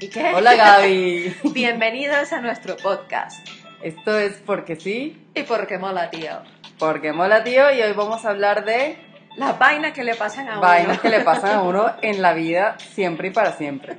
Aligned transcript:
¿Y 0.00 0.08
qué? 0.08 0.32
Hola 0.34 0.54
Gaby. 0.54 1.36
Bienvenidos 1.54 2.32
a 2.32 2.40
nuestro 2.40 2.76
podcast. 2.76 3.46
Esto 3.82 4.18
es 4.18 4.34
porque 4.44 4.76
sí, 4.76 5.26
¿Y 5.34 5.42
por 5.44 5.66
qué 5.66 5.78
mola, 5.78 6.10
tío? 6.10 6.30
porque 6.78 7.12
mola 7.12 7.44
tío 7.44 7.70
y 7.72 7.82
hoy 7.82 7.92
vamos 7.92 8.24
a 8.24 8.30
hablar 8.30 8.64
de 8.64 8.96
Las 9.36 9.58
vainas 9.58 9.92
que 9.92 10.02
le 10.04 10.14
pasan 10.14 10.48
a 10.48 10.52
uno. 10.52 10.60
vainas 10.62 11.00
que 11.00 11.08
le 11.10 11.20
pasan 11.20 11.50
a 11.56 11.62
uno 11.62 11.92
en 12.02 12.22
la 12.22 12.32
vida 12.32 12.76
siempre 12.78 13.28
y 13.28 13.30
para 13.30 13.52
siempre. 13.52 13.98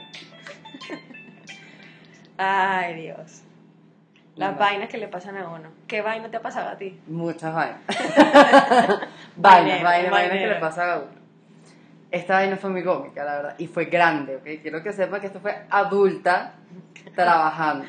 Ay, 2.37 2.95
Dios. 2.95 3.41
Las 4.35 4.53
No. 4.53 4.57
vainas 4.59 4.89
que 4.89 4.97
le 4.97 5.07
pasan 5.07 5.37
a 5.37 5.47
uno. 5.49 5.69
¿Qué 5.87 6.01
vaina 6.01 6.29
te 6.31 6.37
ha 6.37 6.41
pasado 6.41 6.69
a 6.69 6.77
ti? 6.77 6.99
Muchas 7.07 7.53
vainas. 7.53 7.81
Vainas, 9.35 9.81
vainas, 9.83 10.11
vainas 10.11 10.37
que 10.37 10.47
le 10.47 10.55
pasan 10.55 10.89
a 10.89 10.97
uno. 10.97 11.20
Esta 12.11 12.35
vaina 12.35 12.57
fue 12.57 12.69
muy 12.69 12.83
cómica, 12.83 13.23
la 13.23 13.35
verdad. 13.35 13.55
Y 13.57 13.67
fue 13.67 13.85
grande, 13.85 14.35
¿ok? 14.35 14.61
Quiero 14.61 14.83
que 14.83 14.91
sepa 14.91 15.19
que 15.21 15.27
esto 15.27 15.39
fue 15.39 15.55
adulta 15.69 16.53
trabajando. 17.15 17.85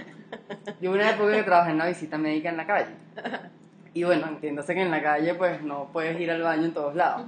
Yo 0.80 0.92
una 0.92 1.10
época 1.10 1.32
que 1.32 1.42
trabajé 1.42 1.70
en 1.70 1.76
una 1.76 1.86
visita 1.86 2.16
médica 2.16 2.48
en 2.48 2.56
la 2.56 2.66
calle. 2.66 2.90
Y 3.94 4.04
bueno, 4.04 4.26
entiéndase 4.28 4.74
que 4.74 4.82
en 4.82 4.90
la 4.90 5.02
calle 5.02 5.34
pues 5.34 5.60
no 5.62 5.88
puedes 5.92 6.18
ir 6.18 6.30
al 6.30 6.40
baño 6.40 6.64
en 6.66 6.72
todos 6.72 6.94
lados. 6.94 7.26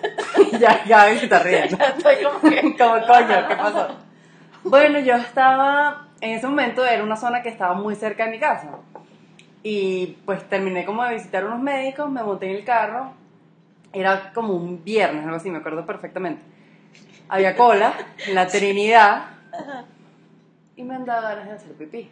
ya, 0.60 0.84
ya 0.84 1.04
se 1.18 1.24
está 1.24 1.40
riendo. 1.40 1.76
Estoy 1.82 2.16
como 2.22 2.40
que... 2.40 2.76
Como 2.78 3.06
coño, 3.06 3.48
¿qué 3.48 3.56
pasó? 3.56 3.88
Bueno, 4.62 4.98
yo 5.00 5.14
estaba, 5.14 6.08
en 6.20 6.32
ese 6.32 6.46
momento 6.46 6.84
era 6.84 7.02
una 7.02 7.16
zona 7.16 7.42
que 7.42 7.48
estaba 7.48 7.74
muy 7.74 7.94
cerca 7.94 8.26
de 8.26 8.30
mi 8.32 8.38
casa. 8.38 8.78
Y 9.62 10.18
pues 10.24 10.48
terminé 10.48 10.84
como 10.84 11.02
de 11.02 11.14
visitar 11.14 11.44
unos 11.44 11.60
médicos, 11.60 12.10
me 12.10 12.22
monté 12.22 12.50
en 12.50 12.56
el 12.56 12.64
carro. 12.64 13.12
Era 13.92 14.32
como 14.32 14.54
un 14.54 14.84
viernes, 14.84 15.24
algo 15.24 15.36
así, 15.36 15.50
me 15.50 15.58
acuerdo 15.58 15.86
perfectamente. 15.86 16.42
Había 17.28 17.56
cola 17.56 17.92
en 18.26 18.34
la 18.34 18.46
Trinidad 18.46 19.24
y 20.76 20.82
me 20.84 20.94
andaba 20.94 21.22
ganas 21.30 21.46
de 21.46 21.52
hacer 21.54 21.72
pipí. 21.72 22.10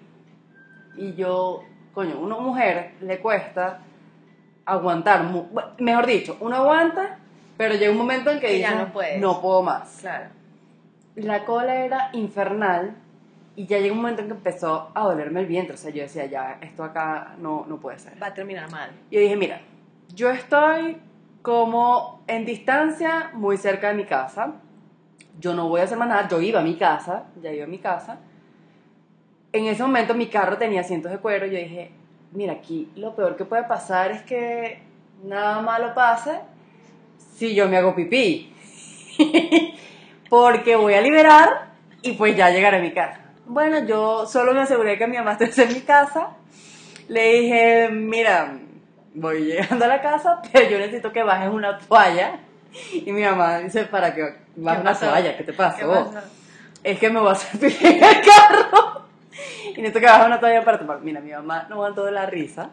Y 0.97 1.15
yo, 1.15 1.63
coño, 1.93 2.19
una 2.19 2.37
mujer 2.39 2.93
le 3.01 3.19
cuesta 3.21 3.81
aguantar, 4.65 5.27
mejor 5.79 6.07
dicho, 6.07 6.37
uno 6.41 6.57
aguanta, 6.57 7.19
pero 7.57 7.75
llega 7.75 7.93
un 7.93 7.99
momento 7.99 8.31
en 8.31 8.41
que, 8.41 8.47
Que 8.47 8.59
ya 8.61 8.71
dice, 8.73 8.83
no 8.85 8.93
puedes. 8.93 9.21
no 9.21 9.41
puedo 9.43 9.63
más 9.63 9.99
Claro. 10.01 10.27
la 11.17 11.45
cola 11.45 11.75
era 11.85 12.11
infernal 12.15 12.95
y 13.57 13.67
ya 13.67 13.79
llegó 13.79 13.95
un 13.95 14.01
momento 14.01 14.23
en 14.23 14.29
que 14.29 14.35
empezó 14.35 14.91
a 14.95 15.03
dolerme 15.03 15.41
el 15.41 15.47
vientre. 15.47 15.75
O 15.75 15.79
sea, 15.79 15.91
yo 15.91 16.03
decía, 16.03 16.27
ya, 16.27 16.59
esto 16.61 16.83
acá 16.83 17.35
no, 17.39 17.67
no 17.69 17.77
puede 17.79 17.99
ser. 18.01 18.21
Va 18.21 18.29
a 18.29 18.35
terminar 18.35 18.69
mal. 18.71 18.91
Y 19.11 19.15
yo 19.17 19.21
dije, 19.21 19.37
mira, 19.37 19.61
yo 20.15 20.31
estoy 20.31 20.97
como 21.45 22.25
en 22.27 22.47
distancia 22.47 23.31
muy 23.35 23.59
cerca 23.59 23.89
de 23.89 23.95
mi 23.95 24.07
casa. 24.07 24.55
Yo 25.39 25.53
no 25.53 25.69
voy 25.69 25.83
a 25.83 25.85
hacer 25.85 25.99
más 25.99 26.09
nada. 26.09 26.27
Yo 26.27 26.41
iba 26.41 26.61
a 26.61 26.63
mi 26.63 26.77
casa, 26.77 27.25
ya 27.43 27.53
iba 27.53 27.65
a 27.65 27.69
mi 27.69 27.81
casa. 27.81 28.19
En 29.53 29.67
ese 29.67 29.83
momento 29.83 30.15
mi 30.15 30.29
carro 30.29 30.57
tenía 30.57 30.81
asientos 30.81 31.13
de 31.13 31.19
cuero. 31.19 31.45
Yo 31.45 31.59
dije, 31.59 31.91
mira, 32.33 32.55
aquí 32.55 32.91
lo 32.97 33.15
peor 33.15 33.37
que 33.37 33.45
puede 33.45 33.65
pasar 33.65 34.11
es 34.11 34.23
que 34.23 34.81
nada 35.23 35.61
malo 35.61 35.93
pase 35.95 36.41
si 37.37 37.55
yo 37.55 37.69
me 37.69 37.77
hago 37.77 37.95
pipí. 37.95 38.51
Porque 40.31 40.77
voy 40.77 40.95
a 40.95 41.03
liberar 41.03 41.73
y 42.01 42.13
pues 42.13 42.35
ya 42.35 42.49
llegaré 42.49 42.79
a 42.79 42.81
mi 42.81 42.95
casa. 42.95 43.21
Bueno, 43.45 43.85
yo 43.85 44.25
solo 44.25 44.55
me 44.55 44.61
aseguré 44.61 44.97
que 44.97 45.07
mi 45.07 45.19
mamá 45.19 45.33
esté 45.39 45.65
en 45.65 45.75
mi 45.75 45.83
casa. 45.83 46.39
Le 47.07 47.35
dije, 47.35 47.91
mira, 47.91 48.61
voy 49.15 49.45
llegando 49.45 49.85
a 49.85 49.89
la 49.89 50.03
casa, 50.03 50.43
pero 50.53 50.71
yo 50.71 50.79
necesito 50.79 51.13
que 51.13 51.23
bajes 51.23 51.51
una 51.51 51.79
toalla. 51.79 52.41
Y 52.93 53.13
mi 53.13 53.23
mamá 53.23 53.59
dice, 53.59 53.85
¿para 53.85 54.15
qué 54.15 54.35
bajes 54.57 54.81
una 54.81 54.95
toalla? 54.95 55.37
¿Qué 55.37 55.45
te 55.45 55.53
pasó? 55.53 55.79
¿Qué 55.79 55.87
pasó? 55.87 56.29
Es 56.83 56.99
que 56.99 57.09
me 57.09 57.21
voy 57.21 57.31
a 57.31 57.33
hacer 57.33 57.65
en 57.65 58.05
el 58.05 58.21
carro. 58.21 59.05
Y 59.65 59.81
necesito 59.81 59.99
que 59.99 60.07
bajes 60.07 60.27
una 60.27 60.39
toalla 60.39 60.65
para 60.65 60.79
tomar. 60.79 61.01
Mira, 61.01 61.21
mi 61.21 61.33
mamá 61.33 61.67
no 61.69 61.75
aguantó 61.77 62.05
de 62.05 62.13
la 62.13 62.27
risa. 62.27 62.71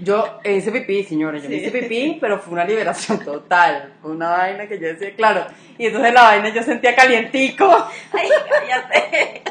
Yo 0.00 0.40
hice 0.44 0.72
pipí, 0.72 1.04
señores, 1.04 1.42
yo 1.42 1.48
me 1.50 1.56
Sí. 1.58 1.62
hice 1.66 1.78
pipí, 1.78 2.18
pero 2.20 2.38
fue 2.38 2.54
una 2.54 2.64
liberación 2.64 3.24
total. 3.24 3.92
Fue 4.00 4.12
una 4.12 4.30
vaina 4.30 4.66
que 4.66 4.78
yo 4.78 4.88
decía, 4.88 5.14
claro. 5.14 5.46
Y 5.78 5.86
entonces 5.86 6.12
la 6.14 6.22
vaina 6.22 6.48
yo 6.48 6.62
sentía 6.62 6.94
calientico. 6.94 7.88
Ay, 8.12 8.28
cállate. 8.50 9.42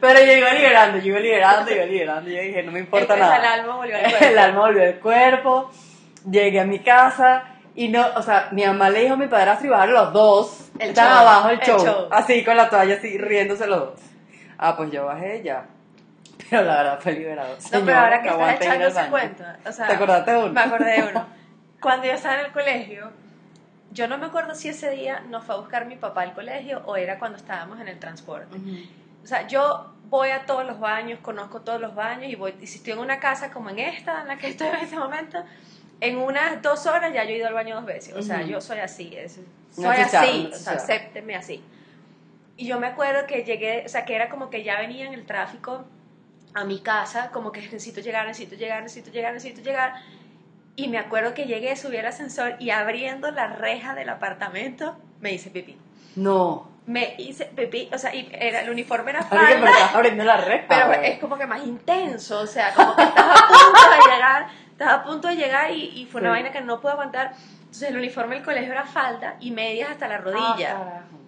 Pero 0.00 0.20
yo 0.24 0.32
iba 0.32 0.52
liberando, 0.52 0.98
yo 0.98 1.06
iba 1.08 1.20
liberando, 1.20 1.70
iba 1.74 1.84
liberando. 1.84 2.30
Y 2.30 2.36
yo 2.36 2.42
dije, 2.42 2.62
no 2.62 2.72
me 2.72 2.80
importa 2.80 3.14
Entonces 3.14 3.26
nada. 3.40 3.54
el 3.54 3.60
alma 3.60 3.76
volvió 3.76 3.96
al 3.96 4.02
cuerpo. 4.02 4.24
El 4.24 4.38
alma 4.38 4.60
volvió 4.60 4.82
al 4.84 4.98
cuerpo. 5.00 5.70
Llegué 6.30 6.60
a 6.60 6.64
mi 6.64 6.78
casa. 6.80 7.44
Y 7.76 7.88
no, 7.88 8.06
o 8.16 8.22
sea, 8.22 8.48
mi 8.52 8.64
mamá 8.64 8.88
le 8.88 9.00
dijo 9.00 9.14
a 9.14 9.16
mi 9.16 9.26
padrastro 9.26 9.66
y 9.66 9.70
bajaron 9.70 9.94
los 9.94 10.12
dos. 10.12 10.70
El 10.78 10.90
Estaban 10.90 11.12
show, 11.12 11.20
abajo 11.22 11.48
el 11.50 11.54
el 11.60 11.66
show, 11.66 11.78
show. 11.84 12.08
Así, 12.10 12.44
con 12.44 12.56
la 12.56 12.70
toalla, 12.70 12.94
así, 12.94 13.18
riéndose 13.18 13.66
los 13.66 13.78
dos. 13.80 14.00
Ah, 14.58 14.76
pues 14.76 14.90
yo 14.92 15.04
bajé 15.06 15.42
ya. 15.42 15.66
Pero 16.50 16.62
la 16.62 16.76
verdad 16.76 17.00
fue 17.00 17.12
liberador. 17.12 17.56
No, 17.56 17.60
Señor, 17.62 17.84
pero 17.86 17.98
ahora 17.98 18.22
que 18.22 18.28
estás 18.28 18.54
echando 18.60 18.86
ese 18.86 19.06
cuento, 19.10 19.44
o 19.66 19.72
sea, 19.72 19.86
¿Te 19.86 19.92
acordaste 19.94 20.30
de 20.32 20.36
uno? 20.38 20.52
Me 20.52 20.60
acordé 20.60 21.02
de 21.02 21.08
uno. 21.10 21.26
Cuando 21.80 22.06
yo 22.06 22.12
estaba 22.12 22.40
en 22.40 22.46
el 22.46 22.52
colegio, 22.52 23.10
yo 23.90 24.08
no 24.08 24.18
me 24.18 24.26
acuerdo 24.26 24.54
si 24.54 24.68
ese 24.68 24.90
día 24.90 25.20
nos 25.28 25.44
fue 25.44 25.54
a 25.54 25.58
buscar 25.58 25.86
mi 25.86 25.96
papá 25.96 26.22
al 26.22 26.32
colegio 26.34 26.82
o 26.86 26.96
era 26.96 27.18
cuando 27.18 27.36
estábamos 27.38 27.80
en 27.80 27.88
el 27.88 27.98
transporte. 27.98 28.56
Ujú. 28.56 28.76
O 29.22 29.26
sea, 29.26 29.46
yo 29.46 29.92
voy 30.08 30.30
a 30.30 30.46
todos 30.46 30.64
los 30.66 30.80
baños, 30.80 31.18
conozco 31.20 31.60
todos 31.60 31.80
los 31.80 31.94
baños 31.94 32.30
y 32.30 32.34
voy, 32.36 32.54
y 32.60 32.66
si 32.66 32.78
estoy 32.78 32.94
en 32.94 32.98
una 33.00 33.20
casa 33.20 33.50
como 33.50 33.70
en 33.70 33.78
esta, 33.78 34.22
en 34.22 34.28
la 34.28 34.36
que 34.36 34.48
estoy 34.48 34.68
en 34.68 34.76
este 34.76 34.96
momento, 34.96 35.42
en 36.00 36.18
unas 36.18 36.60
dos 36.62 36.86
horas 36.86 37.12
ya 37.12 37.24
yo 37.24 37.30
he 37.30 37.36
ido 37.38 37.46
al 37.48 37.54
baño 37.54 37.74
dos 37.76 37.84
veces. 37.86 38.14
O 38.14 38.22
sea, 38.22 38.38
Ujú. 38.40 38.48
yo 38.48 38.60
soy 38.60 38.78
así, 38.80 39.14
es- 39.16 39.40
soy 39.74 39.96
chicharra, 39.96 40.20
así, 40.22 40.50
o 40.52 40.56
sea, 40.56 40.72
acépteme 40.74 41.36
así. 41.36 41.62
Y 42.56 42.66
yo 42.66 42.78
me 42.78 42.86
acuerdo 42.86 43.26
que 43.26 43.42
llegué, 43.44 43.82
o 43.84 43.88
sea, 43.88 44.04
que 44.04 44.14
era 44.14 44.28
como 44.28 44.48
que 44.50 44.62
ya 44.62 44.78
venía 44.78 45.06
en 45.06 45.14
el 45.14 45.26
tráfico 45.26 45.84
a 46.54 46.64
mi 46.64 46.80
casa, 46.80 47.30
como 47.32 47.50
que 47.52 47.60
necesito 47.60 48.00
llegar, 48.00 48.26
necesito 48.26 48.54
llegar, 48.56 48.82
necesito 48.82 49.10
llegar, 49.10 49.32
necesito 49.34 49.60
llegar. 49.62 49.94
Y 50.76 50.88
me 50.88 50.98
acuerdo 50.98 51.34
que 51.34 51.44
llegué, 51.46 51.76
subí 51.76 51.96
al 51.98 52.06
ascensor 52.06 52.56
y 52.58 52.70
abriendo 52.70 53.30
la 53.30 53.46
reja 53.48 53.94
del 53.94 54.08
apartamento, 54.08 54.96
me 55.20 55.32
hice 55.32 55.50
pipí. 55.50 55.76
No. 56.16 56.68
Me 56.86 57.14
hice 57.18 57.46
pipí, 57.46 57.88
o 57.92 57.98
sea, 57.98 58.14
y 58.14 58.28
era, 58.32 58.60
el 58.60 58.70
uniforme 58.70 59.12
era 59.12 59.26
pero 59.28 59.40
falda, 59.42 59.70
estás 59.70 59.94
abriendo 59.94 60.22
la 60.24 60.36
reja. 60.36 60.64
pero 60.68 60.92
es 61.02 61.18
como 61.18 61.38
que 61.38 61.46
más 61.46 61.64
intenso, 61.64 62.40
o 62.40 62.46
sea, 62.46 62.74
como 62.74 62.94
que 62.94 63.02
estás 63.02 63.24
a 63.24 63.46
punto 63.48 63.90
de 63.90 64.12
llegar, 64.14 64.46
estás 64.70 64.92
a 64.92 65.02
punto 65.04 65.28
de 65.28 65.36
llegar 65.36 65.70
y, 65.70 65.82
y 66.00 66.06
fue 66.06 66.20
una 66.20 66.30
Sí. 66.30 66.34
vaina 66.34 66.52
que 66.52 66.60
no 66.60 66.80
pude 66.80 66.92
aguantar. 66.92 67.32
Entonces 67.60 67.88
el 67.88 67.96
uniforme 67.96 68.36
del 68.36 68.44
colegio 68.44 68.70
era 68.72 68.84
falda 68.84 69.36
y 69.40 69.50
medias 69.50 69.90
hasta 69.92 70.06
la 70.08 70.18
rodilla. 70.18 70.76
Ah, 70.76 70.84
carajo. 70.84 71.18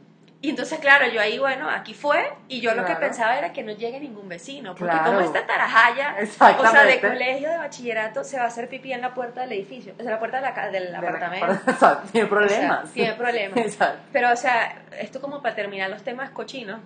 Y 0.43 0.51
entonces, 0.51 0.79
claro, 0.81 1.07
yo 1.09 1.21
ahí, 1.21 1.39
bueno, 1.39 1.69
aquí 1.71 1.95
fue, 1.95 2.31
y 2.47 2.61
yo 2.61 2.75
lo 2.75 2.85
que 2.85 2.95
pensaba 2.97 3.39
era 3.39 3.53
que 3.55 3.63
no 3.63 3.73
llegue 3.73 3.99
ningún 3.99 4.29
vecino, 4.29 4.75
porque 4.75 4.93
Claro. 4.93 5.07
como 5.13 5.21
esta 5.21 5.47
tarajaya, 5.47 6.15
o 6.23 6.67
sea, 6.69 6.85
de 6.85 7.01
colegio, 7.01 7.49
de 7.51 7.57
bachillerato, 7.57 8.23
se 8.23 8.37
va 8.37 8.45
a 8.45 8.47
hacer 8.49 8.69
pipí 8.69 8.93
en 8.93 9.01
la 9.01 9.15
puerta 9.15 9.41
del 9.41 9.53
edificio, 9.53 9.95
o 9.99 10.03
sea, 10.03 10.13
la 10.13 10.19
puerta 10.19 10.37
de 10.37 10.43
la 10.43 10.71
del 10.71 10.95
apartamento. 10.95 11.47
Exacto, 11.71 12.09
tiene 12.13 12.27
O 12.27 12.29
sea, 12.31 12.39
problemas. 12.39 12.93
tiene 12.93 13.13
problemas. 13.15 13.57
Exacto. 13.59 13.99
Pero, 14.13 14.31
o 14.31 14.37
sea, 14.37 14.83
esto 15.01 15.21
como 15.23 15.41
para 15.43 15.55
terminar 15.55 15.89
los 15.89 16.03
temas 16.05 16.31
cochinos, 16.31 16.81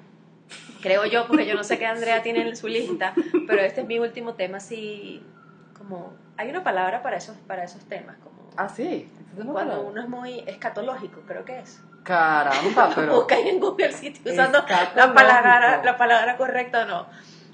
creo 0.81 1.05
yo, 1.07 1.27
porque 1.27 1.45
yo 1.45 1.55
no 1.55 1.65
sé 1.65 1.77
qué 1.79 1.87
Andrea 1.87 2.23
tiene 2.23 2.49
en 2.49 2.57
su 2.57 2.69
lista, 2.69 3.15
pero 3.49 3.63
este 3.63 3.81
es 3.83 3.87
mi 3.87 3.99
último 3.99 4.35
tema 4.35 4.59
así, 4.59 5.23
como, 5.77 6.15
hay 6.37 6.49
una 6.51 6.63
palabra 6.63 7.03
para 7.03 7.17
esos, 7.17 7.37
para 7.49 7.65
esos 7.65 7.85
temas, 7.87 8.17
como 8.23 8.41
Ah, 8.57 8.69
sí. 8.69 9.11
Cuando 9.53 9.83
uno 9.83 10.01
es 10.03 10.09
muy 10.09 10.41
escatológico, 10.47 11.21
creo 11.27 11.45
que 11.45 11.59
es. 11.61 11.81
Caramba, 12.03 12.91
pero. 12.95 13.15
Busca 13.17 13.35
ahí 13.37 13.49
en 13.49 13.61
Google 13.61 13.89
usando 13.89 14.59
la 14.59 14.65
Escatológico. 14.65 15.15
palabra, 15.15 15.83
la 15.85 15.97
palabra 15.97 16.37
correcta 16.37 16.83
o 16.83 16.87
no. 16.87 17.07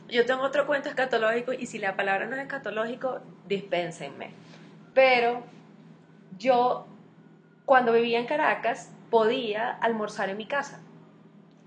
Yo 0.09 0.25
tengo 0.25 0.43
otro 0.43 0.67
cuento 0.67 0.89
escatológico 0.89 1.53
y 1.53 1.67
si 1.67 1.79
la 1.79 1.97
palabra 1.97 2.27
no 2.27 2.37
es 2.37 2.43
escatológico, 2.43 3.21
dispénsenme. 3.49 4.31
Pero 4.95 5.43
yo, 6.39 6.87
cuando 7.65 7.93
vivía 7.93 8.21
en 8.21 8.27
Caracas, 8.27 8.93
podía 9.11 9.71
almorzar 9.71 10.29
en 10.29 10.37
mi 10.37 10.47
casa. 10.47 10.81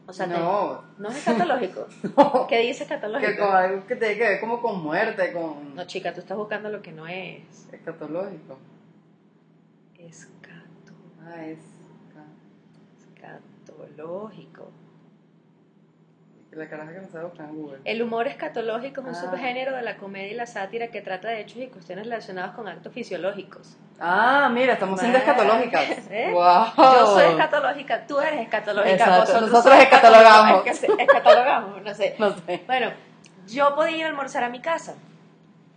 O 0.08 0.14
sea, 0.14 0.26
te- 0.28 0.38
no. 0.40 0.82
no 0.98 1.10
es 1.10 1.18
escatológico. 1.18 1.86
No. 2.18 2.48
¿Qué 2.48 2.60
dice 2.60 2.88
Que 2.88 2.94
escatológico? 2.96 3.46
con 3.46 3.56
algo 3.56 3.86
que 3.88 3.96
tiene 3.98 4.16
que 4.16 4.24
ver 4.24 4.40
como 4.40 4.62
con 4.62 4.82
muerte, 4.82 5.34
con. 5.34 5.76
No, 5.76 5.86
chica, 5.86 6.14
tú 6.14 6.22
estás 6.22 6.38
buscando 6.38 6.70
lo 6.70 6.82
que 6.82 6.92
no 6.94 7.08
es. 7.08 7.68
Escatológico. 7.74 8.58
Escato, 9.98 10.94
Ah, 11.22 11.46
es. 11.46 11.60
Escatológico. 13.38 14.72
La 16.52 16.68
caraja 16.68 16.92
que 16.94 17.00
no 17.02 17.08
sabe 17.10 17.26
buscar 17.26 17.48
en 17.50 17.56
Google. 17.56 17.78
El 17.86 18.02
humor 18.02 18.28
escatológico 18.28 19.02
es 19.02 19.08
un 19.08 19.14
Ah. 19.14 19.22
subgénero 19.22 19.76
de 19.76 19.84
la 19.84 19.98
comedia 19.98 20.32
y 20.32 20.34
la 20.34 20.48
sátira 20.48 20.88
que 20.88 21.02
trata 21.02 21.28
de 21.28 21.42
hechos 21.42 21.58
y 21.58 21.68
cuestiones 21.68 22.06
relacionados 22.06 22.56
con 22.56 22.68
actos 22.68 22.92
fisiológicos. 22.92 23.78
Ah, 24.00 24.50
mira, 24.52 24.74
estamos 24.74 25.00
siendo 25.00 25.20
escatológicas. 25.20 25.84
¿eh? 26.10 26.32
Wow. 26.34 26.66
Yo 26.76 27.06
soy 27.06 27.26
escatológica, 27.34 28.08
tú 28.08 28.20
eres 28.20 28.42
escatológica. 28.42 28.94
Exacto, 28.96 29.20
vosotros 29.22 29.52
nosotros 29.52 29.76
escatologamos. 29.80 30.66
Escatologamos, 30.68 31.82
no 31.84 31.94
sé. 31.94 32.16
No 32.20 32.36
sé. 32.36 32.64
Bueno, 32.66 32.92
yo 33.48 33.76
podía 33.76 33.98
ir 33.98 34.06
a 34.06 34.08
almorzar 34.08 34.44
a 34.44 34.50
mi 34.50 34.60
casa. 34.60 34.96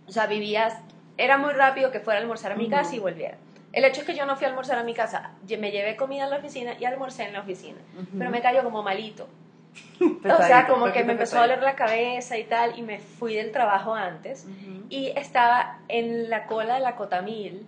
O 0.07 0.11
sea, 0.11 0.25
vivías, 0.25 0.73
era 1.17 1.37
muy 1.37 1.53
rápido 1.53 1.91
que 1.91 1.99
fuera 1.99 2.19
a 2.19 2.23
almorzar 2.23 2.51
a 2.53 2.55
mi 2.55 2.63
Ujú. 2.63 2.71
casa 2.71 2.95
y 2.95 2.99
volviera. 2.99 3.37
El 3.73 3.85
hecho 3.85 4.01
es 4.01 4.07
que 4.07 4.15
yo 4.15 4.25
no 4.25 4.35
fui 4.35 4.45
a 4.45 4.49
almorzar 4.49 4.77
a 4.77 4.83
mi 4.83 4.93
casa, 4.93 5.31
me 5.59 5.71
llevé 5.71 5.95
comida 5.95 6.25
a 6.25 6.27
la 6.27 6.37
oficina 6.37 6.73
y 6.79 6.85
almorcé 6.85 7.23
en 7.23 7.33
la 7.33 7.41
oficina. 7.41 7.79
Pero 8.17 8.29
me 8.29 8.41
cayó 8.41 8.63
como 8.63 8.83
malito. 8.83 9.27
o 9.99 10.43
sea, 10.43 10.67
como 10.67 10.91
que 10.91 11.03
me 11.03 11.13
empezó 11.13 11.37
a 11.37 11.41
doler 11.41 11.63
la 11.63 11.75
cabeza 11.75 12.37
y 12.37 12.43
tal, 12.43 12.77
y 12.77 12.83
me 12.83 12.99
fui 12.99 13.33
del 13.33 13.51
trabajo 13.51 13.95
antes. 13.95 14.45
Y 14.89 15.07
estaba 15.15 15.79
en 15.87 16.29
la 16.29 16.45
cola 16.45 16.75
de 16.75 16.81
la 16.81 16.95
Cotamil, 16.95 17.65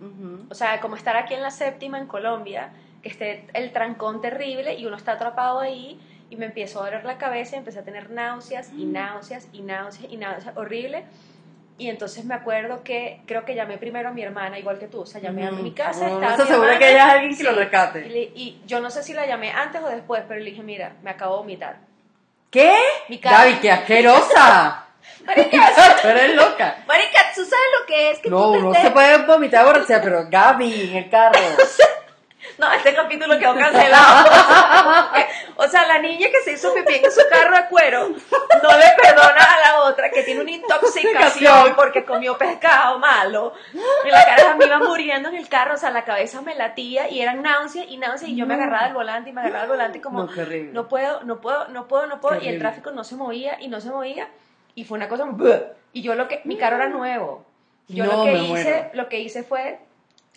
o 0.50 0.54
sea, 0.54 0.80
como 0.80 0.96
estar 0.96 1.16
aquí 1.18 1.34
en 1.34 1.42
la 1.42 1.52
séptima 1.52 1.98
en 1.98 2.06
Colombia, 2.06 2.70
que 3.02 3.10
esté 3.10 3.48
el 3.54 3.72
trancón 3.72 4.22
terrible 4.22 4.76
y 4.76 4.86
uno 4.86 4.98
está 4.98 5.14
atrapado 5.14 5.60
ahí, 5.60 6.00
y 6.30 6.36
me 6.38 6.46
empezó 6.46 6.82
a 6.82 6.86
doler 6.86 7.06
la 7.06 7.18
cabeza 7.18 7.56
y 7.56 7.60
empecé 7.60 7.80
a 7.80 7.84
tener 7.84 8.10
náuseas 8.10 8.72
y 8.74 8.86
náuseas 8.86 9.48
y 9.54 9.62
náuseas 9.62 10.12
y 10.12 10.18
náuseas, 10.18 10.58
horrible. 10.58 11.06
Y 11.78 11.90
entonces 11.90 12.24
me 12.24 12.34
acuerdo 12.36 12.84
que 12.84 13.20
creo 13.28 13.44
que 13.44 13.54
llamé 13.54 13.78
primero 13.78 14.08
a 14.10 14.12
mi 14.14 14.22
hermana, 14.24 14.58
igual 14.58 14.80
que 14.80 14.88
tú, 14.88 15.02
o 15.02 15.06
sea, 15.06 15.20
llamé 15.20 15.46
a 15.46 15.52
Ujú. 15.52 15.62
mi 15.62 15.74
casa. 15.74 16.06
Uno 16.06 16.16
estaba 16.16 16.32
no 16.32 16.38
se 16.38 16.44
mi 16.44 16.50
asegura 16.50 16.68
hermana, 16.74 16.80
que 16.80 16.86
haya 16.86 17.12
alguien 17.12 17.38
que 17.38 17.44
lo 17.44 17.52
y, 17.52 17.56
rescate. 17.56 18.02
le- 18.06 18.32
y 18.34 18.62
yo 18.66 18.80
no 18.80 18.90
sé 18.90 19.04
si 19.04 19.14
la 19.14 19.26
llamé 19.26 19.52
antes 19.52 19.82
o 19.82 19.90
después, 19.90 20.24
pero 20.28 20.40
le 20.40 20.50
dije, 20.52 20.64
mira, 20.64 20.94
me 21.04 21.10
acabo 21.12 21.34
de 21.36 21.42
vomitar. 21.42 21.78
¿Qué? 22.50 22.74
Mi 23.10 23.20
cara. 23.20 23.60
Qué 23.62 23.70
asquerosa. 23.72 24.86
Marica, 25.26 25.72
Tú 26.02 26.08
eres 26.08 26.36
loca. 26.36 26.78
marica, 26.88 27.22
¿tú 27.36 27.42
sabes 27.44 27.66
lo 27.80 27.86
que 27.86 28.12
es 28.12 28.20
que 28.20 28.30
No, 28.30 28.54
tú 28.54 28.72
estés- 28.72 28.82
se 28.82 28.92
puede 28.92 29.18
vomitar 29.26 29.66
borracha, 29.66 30.02
pero 30.02 30.26
Gaby 30.30 30.90
en 30.92 30.96
el 30.96 31.10
carro. 31.10 31.38
No, 32.58 32.72
este 32.72 32.94
capítulo 32.96 33.38
quedó 33.38 33.54
cancelado. 33.56 34.30
o 35.58 35.68
sea, 35.68 35.86
la 35.88 36.00
niña 36.00 36.28
que 36.32 36.42
se 36.42 36.54
hizo 36.54 36.74
pipí 36.74 36.94
en 37.04 37.12
su 37.12 37.20
carro 37.30 37.58
de 37.58 37.68
cuero 37.68 38.08
no 38.10 38.78
le 38.78 38.86
perdona 39.02 39.44
a 39.44 39.60
la 39.60 39.80
otra 39.84 40.10
que 40.10 40.24
tiene 40.24 40.40
una 40.42 40.52
intoxicación 40.52 41.76
porque 41.96 42.06
comió 42.06 42.38
pescado 42.38 43.00
malo. 43.00 43.54
Y 43.74 44.10
la 44.10 44.26
cara 44.26 44.56
me 44.56 44.66
iba 44.66 44.80
muriendo 44.80 45.30
en 45.30 45.36
el 45.36 45.48
carro, 45.48 45.76
o 45.76 45.78
sea, 45.78 45.92
la 45.92 46.04
cabeza 46.04 46.42
me 46.42 46.56
latía 46.56 47.10
y 47.10 47.22
eran 47.22 47.42
náuseas 47.42 47.86
y 47.90 47.98
náuseas 47.98 48.30
y 48.32 48.36
yo 48.36 48.46
me 48.46 48.56
agarraba 48.56 48.86
del 48.86 48.94
volante 48.94 49.30
y 49.30 49.34
me 49.34 49.42
agarraba 49.42 49.62
del 49.64 49.72
volante 49.72 50.02
como 50.02 50.28
No, 50.74 50.88
puedo, 50.88 51.24
no 51.24 51.40
puedo, 51.40 51.68
no 51.70 51.88
puedo, 51.88 52.08
no 52.08 52.20
puedo 52.20 52.40
Qué 52.40 52.46
y 52.46 52.50
el 52.50 52.60
tráfico 52.60 52.92
no 52.92 53.04
se 53.04 53.16
movía 53.16 53.58
y 53.62 53.68
no 53.68 53.80
se 53.80 53.90
movía 53.90 54.30
y 54.76 54.84
fue 54.84 54.98
una 54.98 55.08
cosa 55.08 55.26
y 55.94 56.02
yo 56.02 56.16
lo 56.16 56.28
que 56.28 56.42
mi 56.44 56.58
carro 56.58 56.76
era 56.76 56.90
nuevo. 56.90 57.46
Yo 57.88 58.06
No, 58.06 58.18
lo 58.18 58.24
que 58.26 58.34
hice, 58.34 58.50
muero. 58.50 58.90
lo 58.94 59.10
que 59.10 59.20
hice 59.22 59.44
fue 59.44 59.80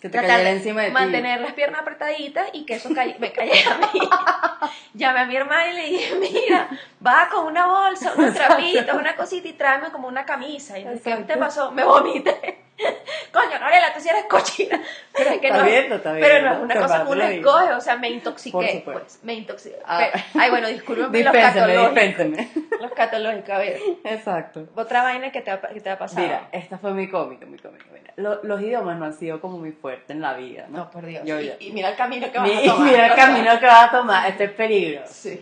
Que 0.01 0.07
te 0.09 0.17
tratar 0.17 0.29
cayera 0.37 0.49
encima 0.51 0.81
de 0.81 0.87
ti. 0.87 0.93
mantener 0.93 1.41
las 1.41 1.53
piernas 1.53 1.81
apretaditas 1.81 2.47
y 2.53 2.65
que 2.65 2.75
eso 2.75 2.89
cay- 2.93 3.15
me 3.19 3.31
cayera 3.33 3.75
a 3.75 3.77
mí. 3.79 3.99
Llamé 4.93 5.19
a 5.21 5.25
mi 5.25 5.35
hermana 5.35 5.67
y 5.69 5.73
le 5.73 5.83
dije, 5.89 6.15
mira, 6.15 6.69
va 7.05 7.27
con 7.29 7.45
una 7.47 7.65
bolsa, 7.67 8.13
unos 8.17 8.33
trapitos, 8.33 8.95
una 8.95 9.15
cosita 9.15 9.47
y 9.47 9.53
tráeme 9.53 9.89
como 9.91 10.07
una 10.07 10.25
camisa. 10.25 10.79
Y 10.79 10.85
me 10.85 10.93
dice, 10.93 11.15
¿qué 11.17 11.23
te 11.23 11.37
pasó? 11.37 11.71
Me 11.71 11.83
vomité. 11.83 12.63
Coño, 13.33 13.59
Gabriela, 13.59 13.93
tú 13.93 13.99
sí 13.99 14.07
eres 14.09 14.23
cochina. 14.29 14.81
Pero 15.13 15.29
es 15.31 15.39
que 15.41 15.47
Está 15.47 15.61
no. 15.63 15.67
está 15.67 16.13
Pero 16.13 16.45
no 16.45 16.53
es 16.55 16.59
una 16.61 16.75
cosa 16.75 17.03
que 17.03 17.11
uno 17.11 17.23
escoge, 17.23 17.73
o 17.73 17.81
sea, 17.81 17.97
me 17.97 18.09
intoxiqué. 18.09 18.81
Pues, 18.85 19.19
me 19.21 19.33
intoxiqué. 19.33 19.75
Ah. 19.85 20.07
Ay, 20.39 20.49
bueno, 20.49 20.69
discúlpeme 20.69 21.23
los 21.23 21.33
catológicos. 21.33 21.93
dispénseme. 21.93 22.49
Los 22.79 22.91
catológicos, 22.93 23.49
a 23.49 23.57
ver. 23.57 23.79
Exacto. 24.05 24.67
Otra 24.75 25.03
vaina 25.03 25.29
que 25.31 25.41
te 25.41 25.51
ha, 25.51 25.59
que 25.61 25.81
te 25.81 25.89
ha 25.89 25.97
pasado. 25.99 26.21
Mira, 26.21 26.47
esta 26.53 26.77
fue 26.77 26.93
muy 26.93 27.09
cómica, 27.09 27.45
muy 27.45 27.59
cómica. 27.59 27.83
Lo- 28.19 28.43
los 28.43 28.61
idiomas 28.61 28.97
no 28.97 29.05
han 29.05 29.13
sido 29.13 29.39
como 29.39 29.57
muy 29.57 29.71
fuertes 29.71 30.09
en 30.11 30.21
la 30.21 30.33
vida, 30.33 30.65
¿no? 30.69 30.79
No, 30.79 30.91
por 30.91 31.05
Dios. 31.05 31.23
Yo 31.25 31.39
y, 31.39 31.71
mira 31.71 31.89
el 31.89 31.95
camino 31.95 32.31
que 32.31 32.37
vas 32.37 32.49
a 32.49 32.61
tomar. 32.63 32.79
mira 32.91 33.07
el 33.07 33.15
camino 33.15 33.59
que 33.59 33.65
vas 33.65 33.87
a 33.87 33.91
tomar, 33.91 34.29
este 34.29 34.43
es 34.45 34.51
peligro. 34.51 35.01
Sí. 35.07 35.41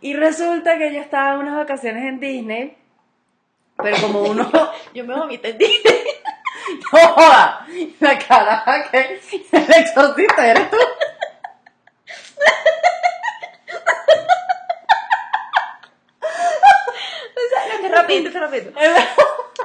Y 0.00 0.14
resulta 0.14 0.78
que 0.78 0.94
yo 0.94 1.00
estaba 1.00 1.34
en 1.34 1.40
unas 1.40 1.56
vacaciones 1.56 2.04
en 2.04 2.20
Disney, 2.20 2.76
pero 3.76 3.96
como 4.00 4.22
uno 4.22 4.50
Yo 4.94 5.04
me 5.04 5.14
vomité 5.14 5.50
en 5.50 5.58
Disney. 5.58 6.02
no 6.92 6.98
joda, 7.08 7.66
la 7.98 8.18
cara 8.18 8.64
que 8.90 9.20
el 9.52 9.72
exorcista 9.72 10.46
eres 10.50 10.70
tú. 10.70 10.76
O 17.32 17.48
sea, 17.50 17.66
no, 17.66 18.06
que 18.06 18.30
que 18.30 18.38
rapidito. 18.38 18.70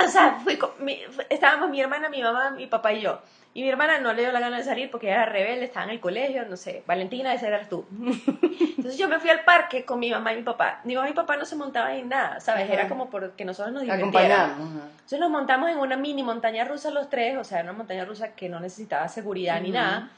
O 0.03 0.07
sea, 0.07 0.39
fui 0.43 0.57
con 0.57 0.71
mi- 0.79 0.99
estábamos 1.29 1.69
mi 1.69 1.79
hermana, 1.79 2.09
mi 2.09 2.21
mamá, 2.21 2.49
mi 2.51 2.67
papá 2.67 2.93
y 2.93 3.01
yo. 3.01 3.19
Y 3.53 3.61
mi 3.61 3.69
hermana 3.69 3.99
no 3.99 4.11
le 4.11 4.23
dio 4.23 4.31
la 4.33 4.41
gana 4.41 4.57
de 4.57 4.63
salir 4.63 4.91
porque 4.91 5.09
era 5.09 5.25
rebelde, 5.25 5.63
estaba 5.63 5.85
en 5.85 5.91
el 5.91 6.01
colegio, 6.01 6.45
no 6.45 6.57
sé. 6.57 6.83
Valentina, 6.85 7.33
esa 7.33 7.47
eras 7.47 7.69
tú. 7.69 7.85
Entonces 8.77 8.97
yo 8.97 9.07
me 9.07 9.19
fui 9.19 9.29
al 9.29 9.45
parque 9.45 9.85
con 9.85 9.99
mi 9.99 10.11
mamá 10.11 10.33
y 10.33 10.37
mi 10.37 10.43
papá. 10.43 10.81
Mi 10.83 10.93
mamá 10.95 11.07
y 11.07 11.11
mi 11.11 11.15
papá 11.15 11.37
no 11.37 11.45
se 11.45 11.55
montaban 11.55 11.93
en 11.93 12.09
nada, 12.09 12.39
¿sabes? 12.41 12.65
Ajá. 12.65 12.73
Era 12.73 12.89
como 12.89 13.09
porque 13.09 13.45
nosotros 13.45 13.73
nos. 13.73 13.83
Acompañamos. 13.89 14.69
Entonces 14.91 15.19
nos 15.19 15.29
montamos 15.29 15.69
en 15.69 15.77
una 15.77 15.95
mini 15.95 16.21
montaña 16.23 16.65
rusa 16.65 16.91
los 16.91 17.09
tres, 17.09 17.37
o 17.37 17.43
sea, 17.45 17.61
una 17.63 17.71
montaña 17.73 18.03
rusa 18.03 18.33
que 18.35 18.49
no 18.49 18.59
necesitaba 18.59 19.07
seguridad 19.07 19.61
ni 19.61 19.71
nada. 19.71 20.09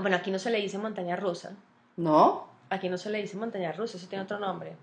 Bueno, 0.00 0.16
aquí 0.16 0.30
no 0.30 0.38
se 0.38 0.50
le 0.50 0.58
dice 0.58 0.78
montaña 0.78 1.16
rusa. 1.16 1.52
¿No? 1.96 2.48
Aquí 2.70 2.88
no 2.88 2.96
se 2.96 3.10
le 3.10 3.20
dice 3.20 3.36
montaña 3.36 3.72
rusa, 3.72 3.96
eso 3.98 4.06
tiene 4.08 4.24
otro 4.24 4.38
nombre. 4.38 4.74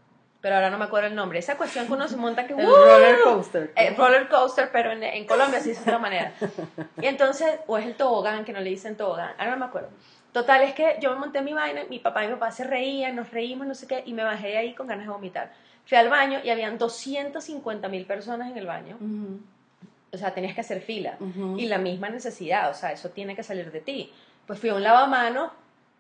Pero 0.45 0.57
ahora 0.57 0.69
no 0.69 0.77
me 0.77 0.85
acuerdo 0.85 1.07
el 1.07 1.15
nombre. 1.15 1.39
Esa 1.39 1.57
cuestión 1.57 1.87
que 1.87 1.93
uno 1.93 2.07
se 2.07 2.17
monta 2.17 2.45
que... 2.45 2.53
El 2.53 2.67
¡uh! 2.67 2.71
roller 2.71 3.19
coaster. 3.23 3.73
Eh, 3.75 3.95
roller 3.97 4.29
coaster, 4.29 4.69
pero 4.71 4.91
en, 4.91 5.01
en 5.01 5.25
Colombia 5.25 5.59
sí 5.59 5.71
es 5.71 5.77
de 5.77 5.81
otra 5.81 5.97
manera. 5.97 6.33
Y 7.01 7.07
entonces, 7.07 7.61
o 7.65 7.79
es 7.79 7.85
el 7.87 7.95
tobogán, 7.95 8.45
que 8.45 8.53
no 8.53 8.59
le 8.59 8.69
dicen 8.69 8.95
tobogán, 8.95 9.31
ahora 9.39 9.49
no 9.53 9.57
me 9.57 9.65
acuerdo. 9.65 9.89
Total, 10.33 10.61
es 10.61 10.75
que 10.75 10.97
yo 11.01 11.09
me 11.13 11.17
monté 11.17 11.41
mi 11.41 11.53
vaina, 11.53 11.81
mi 11.89 11.97
papá 11.97 12.23
y 12.23 12.27
mi 12.27 12.33
papá 12.35 12.51
se 12.51 12.63
reían, 12.63 13.15
nos 13.15 13.31
reímos, 13.31 13.65
no 13.65 13.73
sé 13.73 13.87
qué, 13.87 14.03
y 14.05 14.13
me 14.13 14.23
bajé 14.23 14.49
de 14.49 14.57
ahí 14.59 14.75
con 14.75 14.85
ganas 14.85 15.07
de 15.07 15.11
vomitar. 15.11 15.51
Fui 15.87 15.97
al 15.97 16.09
baño 16.09 16.39
y 16.43 16.51
habían 16.51 16.77
250 16.77 17.87
mil 17.87 18.05
personas 18.05 18.51
en 18.51 18.57
el 18.59 18.67
baño. 18.67 18.97
Ujú, 19.01 19.39
O 20.13 20.17
sea, 20.19 20.31
tenías 20.35 20.53
que 20.53 20.61
hacer 20.61 20.79
fila. 20.81 21.17
Y 21.57 21.65
la 21.65 21.79
misma 21.79 22.09
necesidad, 22.09 22.69
o 22.69 22.75
sea, 22.75 22.91
eso 22.91 23.09
tiene 23.09 23.35
que 23.35 23.41
salir 23.41 23.71
de 23.71 23.79
ti. 23.81 24.13
Pues 24.45 24.59
fui 24.59 24.69
a 24.69 24.75
un 24.75 24.83
lavamano, 24.83 25.51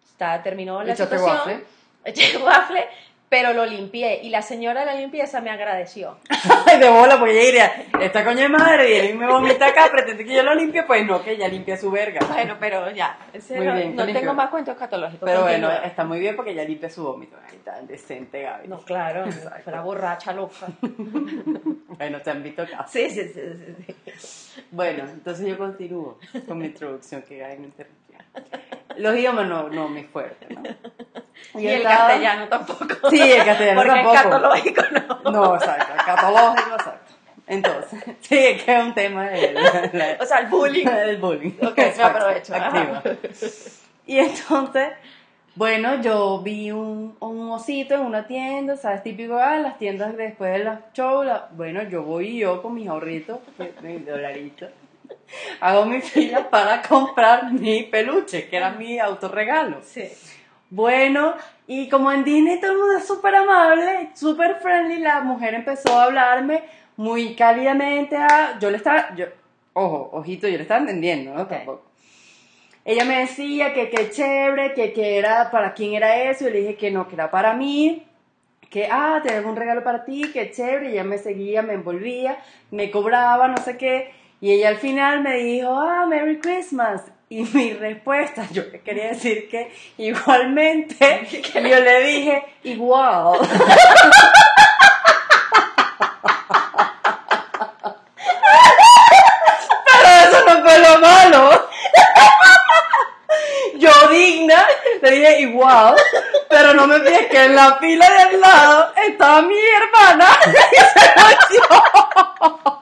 está, 0.07 0.43
terminó 0.43 0.83
la 0.83 0.93
Echaste 0.93 1.17
situación. 1.17 1.35
waffle. 1.35 1.65
Eché 2.05 2.37
waffle, 2.37 2.85
pero 3.29 3.53
lo 3.53 3.65
limpié. 3.65 4.21
Y 4.23 4.29
la 4.29 4.41
señora 4.41 4.81
de 4.81 4.85
la 4.87 4.95
limpieza 4.95 5.41
me 5.41 5.49
agradeció. 5.49 6.17
Ay, 6.67 6.79
de 6.79 6.89
bola, 6.89 7.17
porque 7.17 7.33
ella 7.33 7.45
diría, 7.45 7.85
esta 8.01 8.23
coño 8.23 8.41
de 8.41 8.49
madre, 8.49 8.89
y 8.89 8.93
él 9.07 9.17
me 9.17 9.27
vomita 9.27 9.67
acá, 9.67 9.89
pretende 9.91 10.23
que 10.25 10.33
yo 10.35 10.43
lo 10.43 10.55
limpie, 10.55 10.83
pues 10.83 11.05
no, 11.05 11.23
que 11.23 11.31
ella 11.31 11.47
limpia 11.47 11.77
su 11.77 11.91
verga. 11.91 12.19
Bueno, 12.27 12.57
pero 12.59 12.91
ya. 12.91 13.17
ese 13.33 13.57
Muy 13.57 13.65
no 13.65 13.75
bien, 13.75 13.95
no 13.95 14.05
limpio. 14.05 14.21
tengo 14.21 14.33
más 14.33 14.49
cuentos 14.49 14.73
escatológicos. 14.73 15.27
Pero 15.27 15.41
bueno, 15.41 15.71
está 15.71 16.03
muy 16.03 16.19
bien 16.19 16.35
porque 16.35 16.51
ella 16.51 16.63
limpia 16.63 16.89
su 16.89 17.03
vómito. 17.03 17.35
Ay, 17.49 17.57
tan 17.63 17.87
decente, 17.87 18.41
Gaby. 18.41 18.67
No, 18.67 18.79
claro, 18.79 19.25
fuera 19.63 19.81
borracha, 19.81 20.31
loca. 20.33 20.67
Bueno, 21.97 22.19
te 22.21 22.29
han 22.29 22.43
visto 22.43 22.61
acá. 22.63 22.85
Sí, 22.89 23.09
sí, 23.09 23.21
sí, 23.33 23.41
sí, 23.77 23.85
sí. 24.17 24.61
Bueno, 24.71 25.03
entonces 25.05 25.47
yo 25.47 25.57
continúo 25.57 26.19
con 26.45 26.57
mi 26.57 26.65
introducción 26.65 27.21
que 27.21 27.37
Gaby 27.37 27.57
me 27.57 27.65
interrumpió. 27.67 28.04
Los 28.97 29.15
idiomas 29.15 29.47
no, 29.47 29.69
no 29.69 29.89
muy 29.89 30.03
fuerte, 30.03 30.47
¿no? 30.53 30.63
Y 31.59 31.67
el 31.67 31.77
estaba- 31.81 32.07
castellano 32.07 32.47
tampoco. 32.47 33.09
Sí, 33.09 33.21
el 33.21 33.45
castellano 33.45 33.81
Porque 33.81 33.91
tampoco. 33.93 34.15
el 34.15 34.23
catológico 34.23 34.81
no. 35.23 35.31
No, 35.31 35.55
exacto, 35.55 35.93
el 35.93 36.05
catológico, 36.05 36.75
exacto. 36.75 37.13
Entonces, 37.47 38.03
sí, 38.21 38.37
es 38.37 38.63
que 38.63 38.75
es 38.77 38.83
un 38.83 38.93
tema 38.93 39.25
de 39.29 39.53
la- 39.53 39.89
la- 39.93 40.17
O 40.19 40.25
sea, 40.25 40.39
el 40.39 40.47
bullying. 40.47 40.85
del 40.85 41.17
bullying. 41.17 41.51
Ok, 41.61 41.77
me 41.77 41.87
Exacto, 41.87 42.17
aprovecho. 42.19 42.55
activa. 42.55 43.03
Y 44.07 44.17
entonces, 44.19 44.89
bueno, 45.55 46.01
yo 46.01 46.39
vi 46.41 46.71
un, 46.71 47.15
un 47.19 47.49
osito 47.51 47.95
en 47.95 48.01
una 48.01 48.27
tienda, 48.27 48.75
¿sabes? 48.77 49.03
Típico, 49.03 49.37
ah, 49.37 49.57
las 49.57 49.77
tiendas 49.77 50.15
después 50.17 50.51
de 50.53 50.59
los 50.65 50.79
shows, 50.93 51.25
la- 51.25 51.47
bueno, 51.51 51.83
yo 51.83 52.03
voy 52.03 52.37
yo 52.39 52.61
con 52.61 52.73
mis 52.73 52.87
ahorritos, 52.89 53.39
mi 53.81 53.97
dolarito, 53.99 54.67
hago 55.59 55.85
mi 55.85 56.01
fila 56.01 56.49
para 56.49 56.81
comprar 56.81 57.51
mi 57.51 57.83
peluche, 57.83 58.47
que 58.47 58.57
era 58.57 58.71
mi 58.71 58.99
autorregalo. 58.99 59.81
Sí. 59.83 60.03
Bueno, 60.69 61.35
y 61.67 61.89
como 61.89 62.11
en 62.11 62.23
Disney 62.23 62.59
todo 62.59 62.71
el 62.71 62.77
mundo 62.77 62.97
es 62.97 63.07
súper 63.07 63.35
amable, 63.35 64.09
súper 64.13 64.55
friendly, 64.55 64.99
la 64.99 65.21
mujer 65.21 65.53
empezó 65.53 65.97
a 65.97 66.05
hablarme 66.05 66.63
muy 66.97 67.35
cálidamente. 67.35 68.17
A, 68.17 68.57
yo 68.59 68.71
le 68.71 68.77
estaba, 68.77 69.15
yo, 69.15 69.25
ojo, 69.73 70.09
ojito, 70.13 70.47
yo 70.47 70.57
le 70.57 70.63
estaba 70.63 70.81
entendiendo, 70.81 71.33
¿no? 71.33 71.43
Ok. 71.43 71.49
Tampoco. 71.49 71.85
Ella 72.83 73.03
me 73.03 73.19
decía 73.19 73.73
que 73.73 73.89
qué 73.89 74.11
chévere, 74.11 74.73
que, 74.75 74.93
que 74.93 75.17
era, 75.17 75.49
para 75.49 75.73
quién 75.73 75.95
era 75.95 76.29
eso, 76.29 76.47
y 76.47 76.51
le 76.51 76.59
dije 76.59 76.75
que 76.75 76.91
no, 76.91 77.07
que 77.07 77.15
era 77.15 77.31
para 77.31 77.53
mí, 77.53 78.05
que, 78.69 78.87
ah, 78.91 79.21
tengo 79.23 79.49
un 79.49 79.55
regalo 79.55 79.83
para 79.83 80.05
ti, 80.05 80.29
que 80.31 80.51
chévere, 80.51 80.89
y 80.89 80.91
ella 80.91 81.03
me 81.03 81.17
seguía, 81.17 81.63
me 81.63 81.73
envolvía, 81.73 82.37
me 82.69 82.91
cobraba, 82.91 83.47
no 83.47 83.57
sé 83.57 83.77
qué, 83.77 84.13
y 84.45 84.53
ella 84.53 84.69
al 84.69 84.77
final 84.77 85.21
me 85.21 85.37
dijo, 85.37 85.71
ah, 85.71 86.05
Merry 86.05 86.39
Christmas, 86.39 87.01
y 87.29 87.41
mi 87.53 87.73
respuesta, 87.73 88.45
yo 88.51 88.61
le 88.71 88.79
quería 88.81 89.07
decir 89.07 89.49
que 89.49 89.73
igualmente, 89.97 91.27
yo 91.51 91.79
le 91.79 92.03
dije, 92.03 92.45
igual. 92.61 93.39
Pero 99.87 100.09
eso 100.29 100.45
no 100.45 100.63
fue 100.63 100.77
lo 100.77 100.99
malo. 100.99 101.69
Yo 103.77 104.09
digna, 104.09 104.63
le 105.01 105.09
dije 105.09 105.39
igual, 105.41 105.95
pero 106.49 106.75
no 106.75 106.85
me 106.85 106.99
fijé 106.99 107.27
que 107.29 107.45
en 107.45 107.55
la 107.55 107.77
fila 107.77 108.07
de 108.07 108.17
al 108.17 108.39
lado 108.41 108.93
estaba 109.07 109.41
mi 109.41 109.57
hermana 109.57 110.27
y 110.45 110.77
se 110.77 111.13
volteó. 111.15 112.75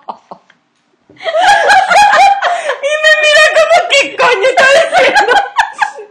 Y 2.84 2.92
me 3.02 3.12
mira 3.22 3.44
como, 3.56 3.76
¿qué 3.90 4.00
coño 4.18 4.48
está 4.50 4.68
diciendo? 4.74 5.34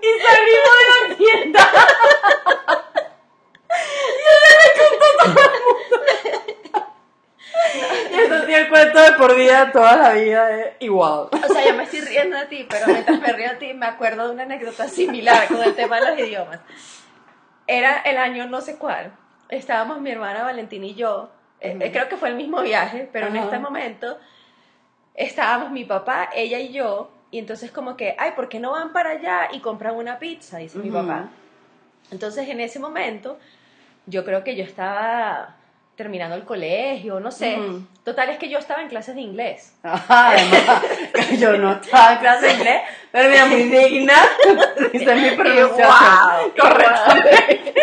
Y 0.01 0.11
salimos 0.23 0.77
de 0.79 0.85
la 0.93 1.17
tienda. 1.17 1.63
Y 8.19 8.55
ella 8.55 8.69
me 8.69 8.69
día 9.53 9.73
toda 9.73 9.97
la 9.97 10.13
vida 10.13 10.51
es 10.61 10.67
igual. 10.81 11.29
O 11.33 11.49
sea, 11.49 11.67
yo 11.67 11.75
me 11.75 11.85
estoy 11.85 12.01
riendo 12.01 12.37
de 12.37 12.47
ti, 12.47 12.67
pero 12.71 12.87
mientras 12.89 13.21
me 13.21 13.33
río 13.33 13.51
de 13.51 13.57
ti 13.57 13.75
me 13.75 13.87
acuerdo 13.87 14.27
de 14.29 14.35
una 14.35 14.43
anécdota 14.45 14.89
similar 14.89 15.49
con 15.49 15.63
el 15.63 15.75
tema 15.75 16.01
de 16.01 16.11
los 16.11 16.19
idiomas. 16.19 16.61
Era 17.67 18.01
el 18.03 18.17
año 18.19 18.47
no 18.47 18.61
sé 18.61 18.77
cuál. 18.77 19.13
Estábamos 19.49 20.01
mi 20.01 20.11
hermana 20.11 20.43
Valentina 20.43 20.87
y 20.87 20.95
yo. 20.95 21.31
eh, 21.61 21.77
eh, 21.81 21.93
creo 21.93 22.09
que 22.09 22.17
fue 22.17 22.29
el 22.29 22.35
mismo 22.35 22.61
viaje, 22.63 23.09
pero 23.13 23.29
en 23.29 23.37
este 23.37 23.59
momento 23.59 24.19
estábamos 25.15 25.71
mi 25.71 25.85
papá, 25.85 26.31
ella 26.35 26.59
y 26.59 26.73
yo. 26.73 27.11
Y 27.31 27.39
entonces 27.39 27.71
como 27.71 27.97
que, 27.97 28.15
ay, 28.19 28.33
¿por 28.33 28.49
qué 28.49 28.59
no 28.61 28.73
van 28.73 28.93
para 28.93 29.11
allá 29.11 29.49
y 29.53 29.61
compran 29.61 29.95
una 29.95 30.19
pizza? 30.19 30.59
Dice 30.59 30.79
mi 30.79 30.91
Ujú. 30.91 30.99
papá. 30.99 31.29
Entonces 32.11 32.49
en 32.49 32.61
ese 32.61 32.79
momento 32.79 33.39
yo 34.07 34.25
creo 34.25 34.43
que 34.45 34.57
yo 34.57 34.65
estaba 34.65 35.57
terminando 36.03 36.35
el 36.35 36.43
colegio, 36.43 37.21
no 37.21 37.31
sé. 37.31 37.57
Total 38.05 38.29
es 38.31 38.39
que 38.39 38.49
yo 38.49 38.59
estaba 38.59 38.83
en 38.83 38.89
clases 38.89 39.15
de 39.15 39.21
inglés. 39.21 39.73
Ajá, 39.85 40.31
además, 40.31 40.83
yo 41.39 41.57
no 41.59 41.73
estaba 41.75 42.15
en 42.15 42.19
clase 42.19 42.47
de 42.47 42.53
inglés, 42.55 42.83
pero 43.13 43.29
mira, 43.29 43.47
muy 43.47 43.63
digna. 43.65 44.15
Dice 44.93 45.15
mi 45.15 45.31
pronunciación. 45.31 45.87
¡Guau! 45.87 46.53
Correctamente. 46.61 47.75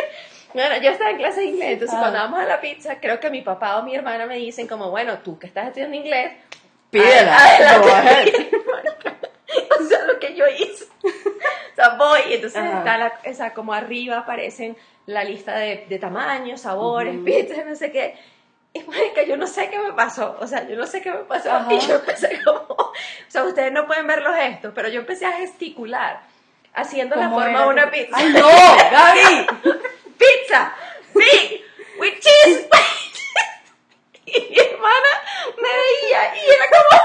Bueno, 0.54 0.82
yo 0.82 0.90
estaba 0.92 1.12
en 1.12 1.18
clase 1.18 1.40
de 1.40 1.46
inglés, 1.46 1.70
entonces 1.74 1.96
Ah. 1.98 2.02
cuando 2.02 2.20
vamos 2.20 2.40
a 2.42 2.46
la 2.46 2.60
pizza, 2.60 3.00
creo 3.00 3.20
que 3.22 3.30
mi 3.30 3.42
papá 3.42 3.78
o 3.78 3.84
mi 3.84 3.96
hermana 3.96 4.26
me 4.26 4.36
dicen 4.36 4.68
como, 4.68 4.90
bueno, 4.90 5.20
tú 5.20 5.40
que 5.40 5.48
estás 5.48 5.68
estudiando 5.68 5.96
inglés, 5.96 6.34
Pídela. 6.90 7.38
adelante. 7.38 7.88
go 7.88 7.94
ahead. 7.94 8.28
o 9.80 9.84
sea, 9.88 10.04
lo 10.06 10.20
que 10.20 10.29
yo 10.40 10.46
hice. 10.48 10.86
O 11.04 11.76
sea, 11.76 11.90
voy, 11.98 12.20
y 12.30 12.34
entonces 12.34 12.62
Ajá. 12.62 12.80
está 12.80 12.98
la, 12.98 13.20
o 13.30 13.34
sea, 13.34 13.54
como 13.54 13.74
arriba 13.74 14.20
aparecen 14.20 14.76
la 15.06 15.24
lista 15.24 15.56
de, 15.56 15.86
de 15.88 16.00
tamaños, 16.00 16.62
sabores, 16.62 17.16
Ujú. 17.16 17.26
pizzas, 17.26 17.66
no 17.66 17.76
sé 17.76 17.92
qué. 17.92 18.16
Y 18.74 18.84
marica, 18.84 19.24
yo 19.24 19.36
no 19.38 19.48
sé 19.48 19.70
qué 19.70 19.80
me 19.80 19.94
pasó, 19.94 20.38
o 20.40 20.46
sea, 20.48 20.68
yo 20.68 20.76
no 20.76 20.86
sé 20.86 21.02
qué 21.02 21.12
me 21.12 21.20
pasó. 21.24 21.52
Ajá. 21.52 21.68
Y 21.74 21.80
yo 21.80 21.96
empecé 21.96 22.42
como, 22.44 22.62
o 22.70 22.94
sea, 23.28 23.44
ustedes 23.44 23.72
no 23.72 23.88
pueden 23.88 24.08
ver 24.08 24.22
los 24.22 24.36
gestos, 24.36 24.72
pero 24.76 24.90
yo 24.90 25.00
empecé 25.00 25.26
a 25.26 25.32
gesticular, 25.34 26.22
haciendo 26.74 27.16
la 27.16 27.24
¿Cómo 27.30 27.40
forma 27.40 27.62
de 27.64 27.68
una 27.68 27.92
pizza. 27.92 28.12
¡Ay, 28.14 28.34
no! 28.34 28.48
¡Gaby! 28.92 29.48
pizza, 30.18 30.74
big, 31.16 31.62
with 32.00 32.14
cheese. 32.20 32.68
y 34.26 34.40
mi 34.52 34.58
hermana 34.60 35.10
me 35.58 35.70
veía 35.70 36.36
y 36.36 36.50
era 36.50 36.66
como, 36.70 37.04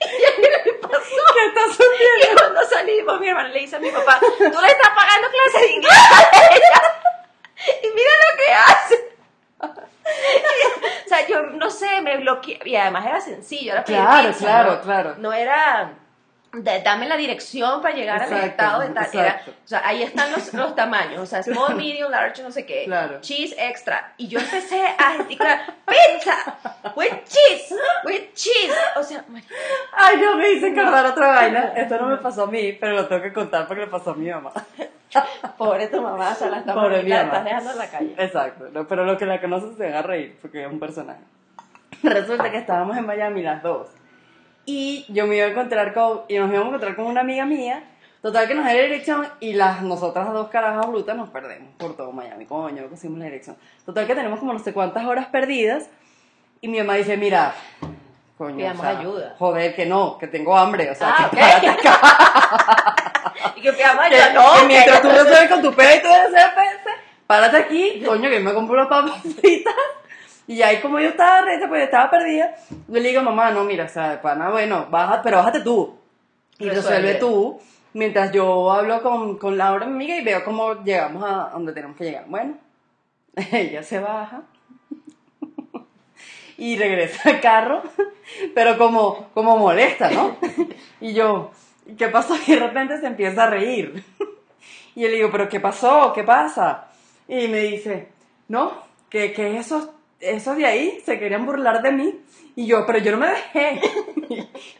¿y 0.00 0.24
a 0.24 0.36
qué 0.36 0.70
le 0.70 0.72
pasó? 0.74 0.98
¿Qué 1.34 1.46
estás 1.46 1.78
Y 1.80 2.36
cuando 2.36 2.62
salimos, 2.64 3.20
mi 3.20 3.28
hermana 3.28 3.48
le 3.48 3.60
dice 3.60 3.76
a 3.76 3.78
mi 3.78 3.90
papá, 3.90 4.18
tú 4.20 4.26
le 4.38 4.68
estás 4.68 4.90
pagando 4.94 5.28
clases 5.30 5.60
de 5.60 5.72
inglés 5.72 5.92
a 5.92 6.54
ella. 6.54 6.82
Y 7.82 7.86
mira 7.94 8.10
lo 8.20 8.36
que 8.36 8.52
hace. 8.52 9.14
o 11.04 11.08
sea, 11.08 11.26
yo 11.26 11.42
no 11.42 11.70
sé, 11.70 12.00
me 12.02 12.18
bloqueé. 12.18 12.60
Y 12.64 12.76
además 12.76 13.06
era 13.06 13.20
sencillo, 13.20 13.72
era 13.72 13.84
Claro, 13.84 14.32
claro, 14.38 14.80
claro. 14.82 15.14
No 15.18 15.32
era 15.32 15.94
de- 16.62 16.80
dame 16.82 17.08
la 17.08 17.16
dirección 17.16 17.82
para 17.82 17.94
llegar 17.94 18.22
al 18.22 18.28
Exacto, 18.32 18.46
estado 18.46 18.80
de 18.82 18.88
tal. 18.90 19.08
Era, 19.12 19.42
o 19.46 19.66
sea, 19.68 19.82
ahí 19.84 20.02
están 20.02 20.30
los, 20.32 20.52
los 20.54 20.74
tamaños, 20.76 21.20
o 21.20 21.26
sea, 21.26 21.42
small, 21.42 21.74
medium, 21.76 22.10
large, 22.10 22.42
no 22.42 22.50
sé 22.52 22.64
qué. 22.66 22.84
Claro. 22.84 23.20
Cheese 23.20 23.54
extra. 23.58 24.12
Y 24.16 24.28
yo 24.28 24.38
empecé 24.38 24.82
a 24.86 25.12
gesticular, 25.16 25.60
pizza, 25.86 26.58
with 26.96 27.12
cheese, 27.24 27.74
with 28.04 28.32
cheese. 28.34 28.74
O 28.96 29.02
sea, 29.02 29.24
Ay, 29.92 30.16
no, 30.18 30.36
me 30.36 30.52
hice 30.52 30.70
acordar 30.70 31.06
otra 31.06 31.28
vaina. 31.28 31.72
Esto 31.76 31.98
no 31.98 32.08
me 32.08 32.16
pasó 32.18 32.44
a 32.44 32.46
mí, 32.46 32.72
pero 32.72 32.94
lo 32.94 33.06
tengo 33.08 33.22
que 33.22 33.32
contar 33.32 33.66
porque 33.66 33.82
le 33.84 33.88
pasó 33.90 34.10
a 34.10 34.14
mi 34.14 34.30
mamá. 34.30 34.52
pobre 35.58 35.86
tu 35.88 36.02
mamá, 36.02 36.30
o 36.30 36.34
sea, 36.34 36.50
la, 36.50 36.58
estás- 36.58 36.74
Pobre 36.74 37.02
mi 37.02 37.08
la 37.10 37.18
mamá. 37.24 37.28
estás 37.38 37.44
dejando 37.44 37.70
en 37.72 37.78
la 37.78 37.86
calle. 37.90 38.14
Exacto, 38.18 38.68
no, 38.72 38.86
pero 38.88 39.04
los 39.04 39.16
que 39.18 39.26
la 39.26 39.40
conocen 39.40 39.76
se 39.76 39.84
van 39.84 39.94
a 39.94 40.02
reír 40.02 40.36
porque 40.42 40.64
es 40.64 40.70
un 40.70 40.80
personaje. 40.80 41.20
Resulta 42.02 42.50
que 42.50 42.58
estábamos 42.58 42.96
en 42.96 43.06
Miami 43.06 43.42
las 43.42 43.62
dos 43.62 43.88
y 44.66 45.04
yo 45.08 45.26
me 45.26 45.36
iba 45.36 45.46
a 45.46 45.50
encontrar 45.50 45.92
con, 45.94 46.22
y 46.28 46.38
nos 46.38 46.48
íbamos 46.50 46.66
a 46.66 46.68
encontrar 46.68 46.96
con 46.96 47.06
una 47.06 47.20
amiga 47.20 47.44
mía. 47.44 47.84
Total 48.22 48.48
que 48.48 48.54
nos 48.54 48.64
da 48.64 48.72
la 48.72 48.80
dirección 48.82 49.28
y 49.40 49.52
las 49.52 49.82
nosotras 49.82 50.32
dos 50.32 50.48
carajas 50.48 50.86
brutas 50.86 51.14
nos 51.14 51.28
perdemos 51.28 51.68
por 51.76 51.94
todo 51.94 52.10
Miami, 52.10 52.46
coño, 52.46 52.86
conseguimos 52.88 53.18
la 53.18 53.26
dirección. 53.26 53.56
Total 53.84 54.06
que 54.06 54.14
tenemos 54.14 54.38
como 54.38 54.52
no 54.54 54.58
sé 54.58 54.72
cuántas 54.72 55.04
horas 55.04 55.26
perdidas 55.26 55.88
y 56.62 56.68
mi 56.68 56.78
mamá 56.78 56.94
dice, 56.94 57.18
mira, 57.18 57.54
coño, 58.38 58.56
Pidamos 58.56 58.78
o 58.78 58.82
sea, 58.82 58.98
ayuda. 58.98 59.34
joder, 59.38 59.74
que 59.76 59.84
no, 59.84 60.16
que 60.16 60.26
tengo 60.28 60.56
hambre, 60.56 60.90
o 60.90 60.94
sea, 60.94 61.14
Ah, 61.18 61.28
que 61.30 61.36
ok. 61.36 61.42
párate 61.42 61.68
acá. 61.68 62.00
Y 63.56 63.60
que 63.60 63.72
Que, 63.72 63.78
yo 63.78 64.32
no. 64.34 64.60
que 64.60 64.66
mientras 64.68 65.02
tú 65.02 65.08
resuelves 65.08 65.48
con 65.50 65.60
tu 65.62 65.72
pedo 65.74 65.90
y 65.94 66.00
pese, 66.00 66.46
párate 67.26 67.56
aquí, 67.58 68.02
coño, 68.06 68.30
que 68.30 68.38
yo 68.38 68.44
me 68.44 68.54
compro 68.54 68.74
unas 68.74 68.88
papas 68.88 69.20
fritas. 69.38 69.74
Y 70.46 70.60
ahí 70.62 70.80
como 70.80 71.00
yo 71.00 71.08
estaba 71.08 71.42
reta, 71.42 71.68
pues 71.68 71.84
estaba 71.84 72.10
perdida, 72.10 72.54
yo 72.88 73.00
le 73.00 73.08
digo, 73.08 73.22
mamá, 73.22 73.50
no, 73.50 73.64
mira, 73.64 73.84
o 73.84 73.88
sea, 73.88 74.10
de 74.10 74.18
pana, 74.18 74.50
bueno, 74.50 74.86
baja, 74.90 75.22
pero 75.22 75.38
bájate 75.38 75.60
tú. 75.60 75.96
Y 76.58 76.68
Resuelve. 76.68 76.98
resuelve 76.98 77.14
tú, 77.14 77.60
mientras 77.94 78.30
yo 78.30 78.70
hablo 78.70 79.02
con, 79.02 79.38
con 79.38 79.56
Laura, 79.56 79.86
mi 79.86 79.94
amiga, 79.94 80.16
y 80.16 80.24
veo 80.24 80.44
cómo 80.44 80.74
llegamos 80.84 81.24
a 81.24 81.50
donde 81.52 81.72
tenemos 81.72 81.96
que 81.96 82.04
llegar. 82.04 82.26
Bueno, 82.28 82.58
ella 83.52 83.82
se 83.82 83.98
baja 83.98 84.42
y 86.58 86.76
regresa 86.76 87.30
al 87.30 87.40
carro, 87.40 87.82
pero 88.54 88.76
como, 88.76 89.30
como 89.32 89.56
molesta, 89.56 90.10
¿no? 90.10 90.36
Y 91.00 91.14
yo, 91.14 91.50
¿qué 91.96 92.08
pasó? 92.08 92.36
Y 92.46 92.52
de 92.52 92.60
repente 92.60 92.98
se 92.98 93.06
empieza 93.06 93.44
a 93.44 93.50
reír. 93.50 94.04
Y 94.94 95.02
yo 95.02 95.08
le 95.08 95.16
digo, 95.16 95.30
¿pero 95.32 95.48
qué 95.48 95.58
pasó? 95.58 96.12
¿Qué 96.14 96.22
pasa? 96.22 96.88
Y 97.26 97.48
me 97.48 97.58
dice, 97.60 98.08
no, 98.48 98.72
que, 99.08 99.32
que 99.32 99.56
esos, 99.56 99.88
esos 100.20 100.56
de 100.56 100.66
ahí 100.66 101.02
se 101.04 101.18
querían 101.18 101.46
burlar 101.46 101.82
de 101.82 101.92
mí. 101.92 102.20
Y 102.56 102.66
yo, 102.66 102.86
pero 102.86 102.98
yo 102.98 103.12
no 103.12 103.18
me 103.18 103.28
dejé. 103.28 103.80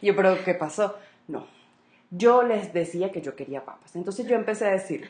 Y 0.01 0.07
yo, 0.07 0.15
¿pero 0.15 0.43
qué 0.43 0.55
pasó? 0.55 0.97
No, 1.27 1.47
yo 2.09 2.43
les 2.43 2.73
decía 2.73 3.11
que 3.11 3.21
yo 3.21 3.35
quería 3.35 3.63
papas. 3.63 3.95
Entonces 3.95 4.25
yo 4.27 4.35
empecé 4.35 4.65
a 4.65 4.71
decir, 4.71 5.09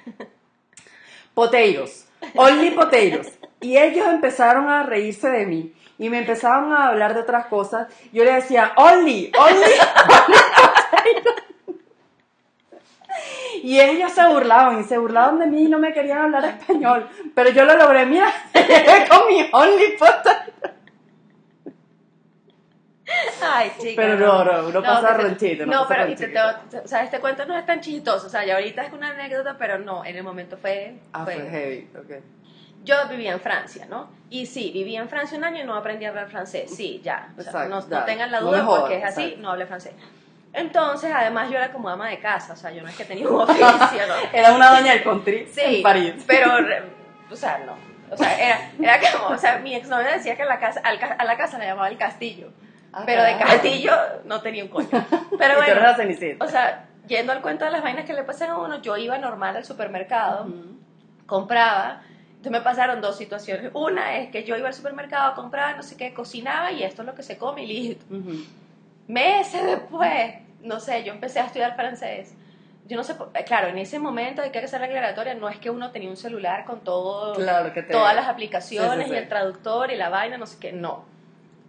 poteiros, 1.33 2.05
only 2.35 2.71
poteiros. 2.71 3.27
Y 3.61 3.77
ellos 3.77 4.05
empezaron 4.07 4.69
a 4.69 4.83
reírse 4.83 5.29
de 5.29 5.45
mí 5.45 5.73
y 5.97 6.09
me 6.09 6.19
empezaron 6.19 6.73
a 6.73 6.89
hablar 6.89 7.13
de 7.13 7.21
otras 7.21 7.45
cosas. 7.47 7.87
Yo 8.11 8.23
le 8.23 8.33
decía, 8.33 8.73
only, 8.75 9.31
only, 9.37 9.63
only. 9.63 11.45
Y 13.65 13.79
ellos 13.79 14.11
se 14.11 14.23
burlaban 14.27 14.79
y 14.79 14.83
se 14.83 14.95
burlaban 14.99 15.39
de 15.39 15.47
mí 15.47 15.63
y 15.63 15.67
no 15.67 15.79
me 15.79 15.91
querían 15.91 16.19
hablar 16.19 16.45
español. 16.45 17.09
Pero 17.33 17.49
yo 17.49 17.65
lo 17.65 17.75
logré, 17.75 18.05
mira, 18.05 18.31
con 19.09 19.27
mi 19.27 19.49
only 19.51 19.97
potato. 19.97 20.51
Ay, 23.41 23.71
chica. 23.79 24.01
Pero 24.01 24.17
no, 24.17 24.43
no, 24.43 24.45
pasa 24.45 24.63
no 24.71 24.81
No, 24.81 24.83
pasa 24.83 25.07
pero 25.87 26.09
y 26.09 26.15
te- 26.15 26.27
ronchito. 26.27 26.69
te- 26.69 26.79
o 26.79 26.87
sea, 26.87 27.03
este 27.03 27.19
cuento 27.19 27.45
no 27.45 27.57
es 27.57 27.65
tan 27.65 27.79
chistoso. 27.81 28.27
O 28.27 28.29
sea, 28.29 28.45
ya 28.45 28.55
ahorita 28.55 28.83
es 28.83 28.93
una 28.93 29.09
anécdota, 29.09 29.55
pero 29.57 29.79
no, 29.79 30.05
en 30.05 30.15
el 30.15 30.23
momento 30.23 30.57
fue. 30.57 30.95
Ah, 31.13 31.23
fue- 31.23 31.35
fue 31.35 31.49
heavy, 31.49 31.89
ok. 31.97 32.23
Yo 32.83 32.95
vivía 33.09 33.31
en 33.33 33.39
Francia, 33.39 33.87
¿no? 33.89 34.09
Y 34.29 34.45
sí, 34.45 34.69
viví 34.71 34.95
en 34.95 35.09
Francia 35.09 35.37
un 35.39 35.43
año 35.43 35.63
y 35.63 35.65
no 35.65 35.73
aprendí 35.75 36.05
a 36.05 36.09
hablar 36.09 36.29
francés. 36.29 36.69
Sí, 36.75 37.01
ya. 37.03 37.29
O 37.35 37.41
sea, 37.41 37.51
Exacto, 37.65 37.69
no, 37.89 37.97
no 37.99 38.05
tengan 38.05 38.31
la 38.31 38.41
No 38.41 38.47
duda 38.47 38.63
porque 38.65 38.97
es 38.99 39.03
así, 39.05 39.21
exacto. 39.23 39.41
no 39.41 39.49
hablé 39.51 39.65
francés. 39.65 39.93
Entonces, 40.55 41.11
además, 41.13 41.49
yo 41.49 41.57
era 41.57 41.71
como 41.71 41.89
ama 41.89 42.09
de 42.09 42.19
casa, 42.19 42.53
o 42.53 42.55
sea, 42.55 42.71
yo 42.71 42.81
no 42.81 42.87
es 42.87 42.95
que 42.95 43.05
tenía 43.05 43.27
un 43.27 43.41
oficio, 43.41 43.67
¿no? 44.07 44.15
Era 44.33 44.53
una 44.53 44.69
doña 44.71 44.93
del 44.93 45.03
country 45.03 45.47
Sí, 45.47 45.61
en 45.77 45.83
París. 45.83 46.23
pero, 46.25 46.51
o 47.29 47.35
sea, 47.35 47.59
no. 47.65 47.75
O 48.11 48.15
sea, 48.17 48.37
era, 48.37 48.71
era 48.79 49.11
como, 49.11 49.33
o 49.35 49.37
sea, 49.37 49.57
mi 49.57 49.75
exnovio 49.75 50.07
decía 50.11 50.35
que 50.37 50.45
la 50.45 50.59
casa, 50.59 50.79
al 50.83 50.99
a 51.01 51.23
la 51.25 51.37
casa 51.37 51.57
la 51.57 51.65
llamaba 51.65 51.89
el 51.89 51.97
castillo. 51.97 52.51
Ah, 52.93 53.03
pero 53.05 53.23
de 53.23 53.37
castillo 53.37 53.91
no 54.25 54.41
tenía 54.41 54.63
un 54.63 54.69
coño. 54.69 54.87
Pero 55.37 55.55
bueno, 55.57 55.81
o 56.39 56.47
sea, 56.47 56.85
yendo 57.07 57.33
al 57.33 57.41
cuento 57.41 57.65
de 57.65 57.71
las 57.71 57.83
vainas 57.83 58.05
que 58.05 58.13
le 58.13 58.23
pasan 58.23 58.51
a 58.51 58.57
uno, 58.57 58.81
yo 58.81 58.95
iba 58.95 59.17
normal 59.17 59.57
al 59.57 59.65
supermercado, 59.65 60.47
compraba. 61.25 62.01
Entonces 62.29 62.51
me 62.51 62.61
pasaron 62.61 63.01
dos 63.01 63.17
situaciones. 63.17 63.71
Una 63.73 64.17
es 64.17 64.29
que 64.29 64.43
yo 64.43 64.55
iba 64.55 64.67
al 64.67 64.73
supermercado, 64.73 65.33
compraba, 65.33 65.73
no 65.73 65.83
sé 65.83 65.97
qué, 65.97 66.13
cocinaba 66.13 66.71
y 66.71 66.83
esto 66.83 67.01
es 67.01 67.07
lo 67.07 67.15
que 67.15 67.23
se 67.23 67.37
come 67.37 67.63
y 67.63 67.67
listo. 67.67 68.05
Ujú. 68.13 68.45
Meses 69.07 69.63
después, 69.65 70.35
no 70.61 70.79
sé, 70.79 71.03
yo 71.03 71.13
empecé 71.13 71.39
a 71.39 71.45
estudiar 71.45 71.75
francés. 71.75 72.33
Yo 72.87 72.97
no 72.97 73.03
sé, 73.03 73.15
eh, 73.33 73.43
claro, 73.45 73.67
en 73.67 73.77
ese 73.79 73.97
momento 73.99 74.41
hay 74.41 74.51
que 74.51 74.59
hacer 74.59 74.79
la 74.79 74.85
aclaratoria, 74.87 75.33
no 75.33 75.49
es 75.49 75.57
que 75.57 75.69
uno 75.71 75.91
tenía 75.91 76.09
un 76.09 76.17
celular 76.17 76.65
con 76.65 76.81
todo, 76.81 77.33
Claro 77.33 77.73
que 77.73 77.81
te- 77.81 77.93
todas 77.93 78.15
las 78.15 78.27
aplicaciones 78.27 78.91
Sí, 78.97 79.03
sí, 79.05 79.09
sí. 79.09 79.15
y 79.15 79.17
el 79.17 79.27
traductor 79.27 79.89
y 79.91 79.95
la 79.95 80.09
vaina, 80.09 80.37
no 80.37 80.45
sé 80.45 80.57
qué, 80.59 80.71
no. 80.71 81.03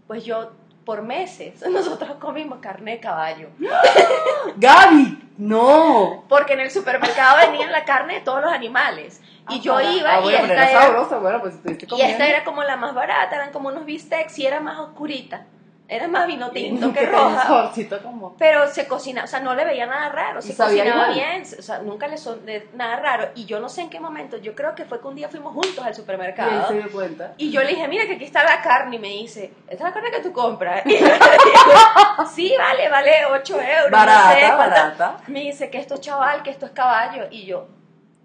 Pues 0.06 0.24
yo, 0.24 0.52
por 0.84 1.02
meses, 1.02 1.62
nosotros 1.70 2.12
comimos 2.20 2.58
carne 2.58 2.92
de 2.92 3.00
caballo. 3.00 3.48
Gaby, 4.56 5.18
no. 5.38 6.24
Porque 6.28 6.54
en 6.54 6.60
el 6.60 6.70
supermercado 6.70 7.38
venían 7.50 7.72
la 7.72 7.84
carne 7.84 8.14
de 8.14 8.20
todos 8.20 8.42
los 8.42 8.52
animales. 8.52 9.20
Y 9.48 9.60
yo 9.60 9.80
iba 9.80 10.14
ah, 10.14 10.20
y 10.20 10.22
bueno, 10.24 10.38
pero 10.42 10.54
esta 10.54 10.70
era 10.70 10.82
sabrosa, 10.82 11.18
bueno, 11.18 11.40
pues 11.40 11.54
y 11.64 12.00
esta 12.00 12.26
era 12.26 12.42
como 12.44 12.64
la 12.64 12.76
más 12.76 12.94
barata, 12.94 13.36
eran 13.36 13.52
como 13.52 13.68
unos 13.68 13.84
bistecs 13.84 14.38
y 14.40 14.46
era 14.46 14.60
más 14.60 14.78
oscurita. 14.80 15.46
Era 15.88 16.08
más 16.08 16.26
vino 16.26 16.50
tinto 16.50 16.92
que 16.94 17.06
roja. 17.06 17.70
como... 18.02 18.36
Pero 18.36 18.66
se 18.68 18.88
cocina, 18.88 19.22
o 19.24 19.26
sea, 19.26 19.40
no 19.40 19.54
le 19.54 19.64
veía 19.64 19.86
nada 19.86 20.08
raro, 20.08 20.40
¿Y 20.40 20.42
se 20.42 20.56
cocinaba 20.56 21.12
igual? 21.12 21.14
bien, 21.14 21.42
o 21.58 21.62
sea, 21.62 21.78
nunca 21.78 22.08
le 22.08 22.18
son 22.18 22.44
de 22.44 22.68
nada 22.74 22.96
raro. 22.96 23.28
Y 23.36 23.44
yo 23.44 23.60
no 23.60 23.68
sé 23.68 23.82
en 23.82 23.90
qué 23.90 24.00
momento, 24.00 24.36
yo 24.38 24.54
creo 24.54 24.74
que 24.74 24.84
fue 24.84 25.00
que 25.00 25.06
un 25.06 25.14
día 25.14 25.28
fuimos 25.28 25.52
juntos 25.54 25.78
al 25.78 25.86
Y 25.86 25.88
él 25.90 25.94
supermercado. 25.94 26.68
se 26.68 26.74
dio 26.74 26.90
cuenta. 26.90 27.34
Y 27.36 27.50
yo 27.52 27.62
le 27.62 27.68
dije, 27.68 27.86
mira 27.88 28.06
que 28.06 28.14
aquí 28.14 28.24
está 28.24 28.42
la 28.42 28.60
carne. 28.62 28.96
Y 28.96 28.98
me 28.98 29.08
dice, 29.08 29.52
¿esta 29.68 29.74
es 29.74 29.80
la 29.80 29.92
carne 29.92 30.10
que 30.10 30.20
tú 30.20 30.32
compras? 30.32 30.82
Y 30.86 30.98
yo 30.98 31.06
le 31.06 31.12
digo, 31.14 32.26
sí, 32.34 32.54
vale, 32.58 32.88
vale 32.88 33.12
8 33.26 33.54
euros. 33.60 33.90
no 33.90 33.96
Barata, 33.96 34.32
sé, 34.32 34.40
cuánta". 34.40 34.56
barata. 34.66 35.16
Me 35.28 35.40
dice 35.40 35.70
que 35.70 35.78
esto 35.78 35.94
es 35.94 36.00
chaval, 36.00 36.42
que 36.42 36.50
esto 36.50 36.66
es 36.66 36.72
caballo. 36.72 37.24
Y 37.30 37.46
yo, 37.46 37.68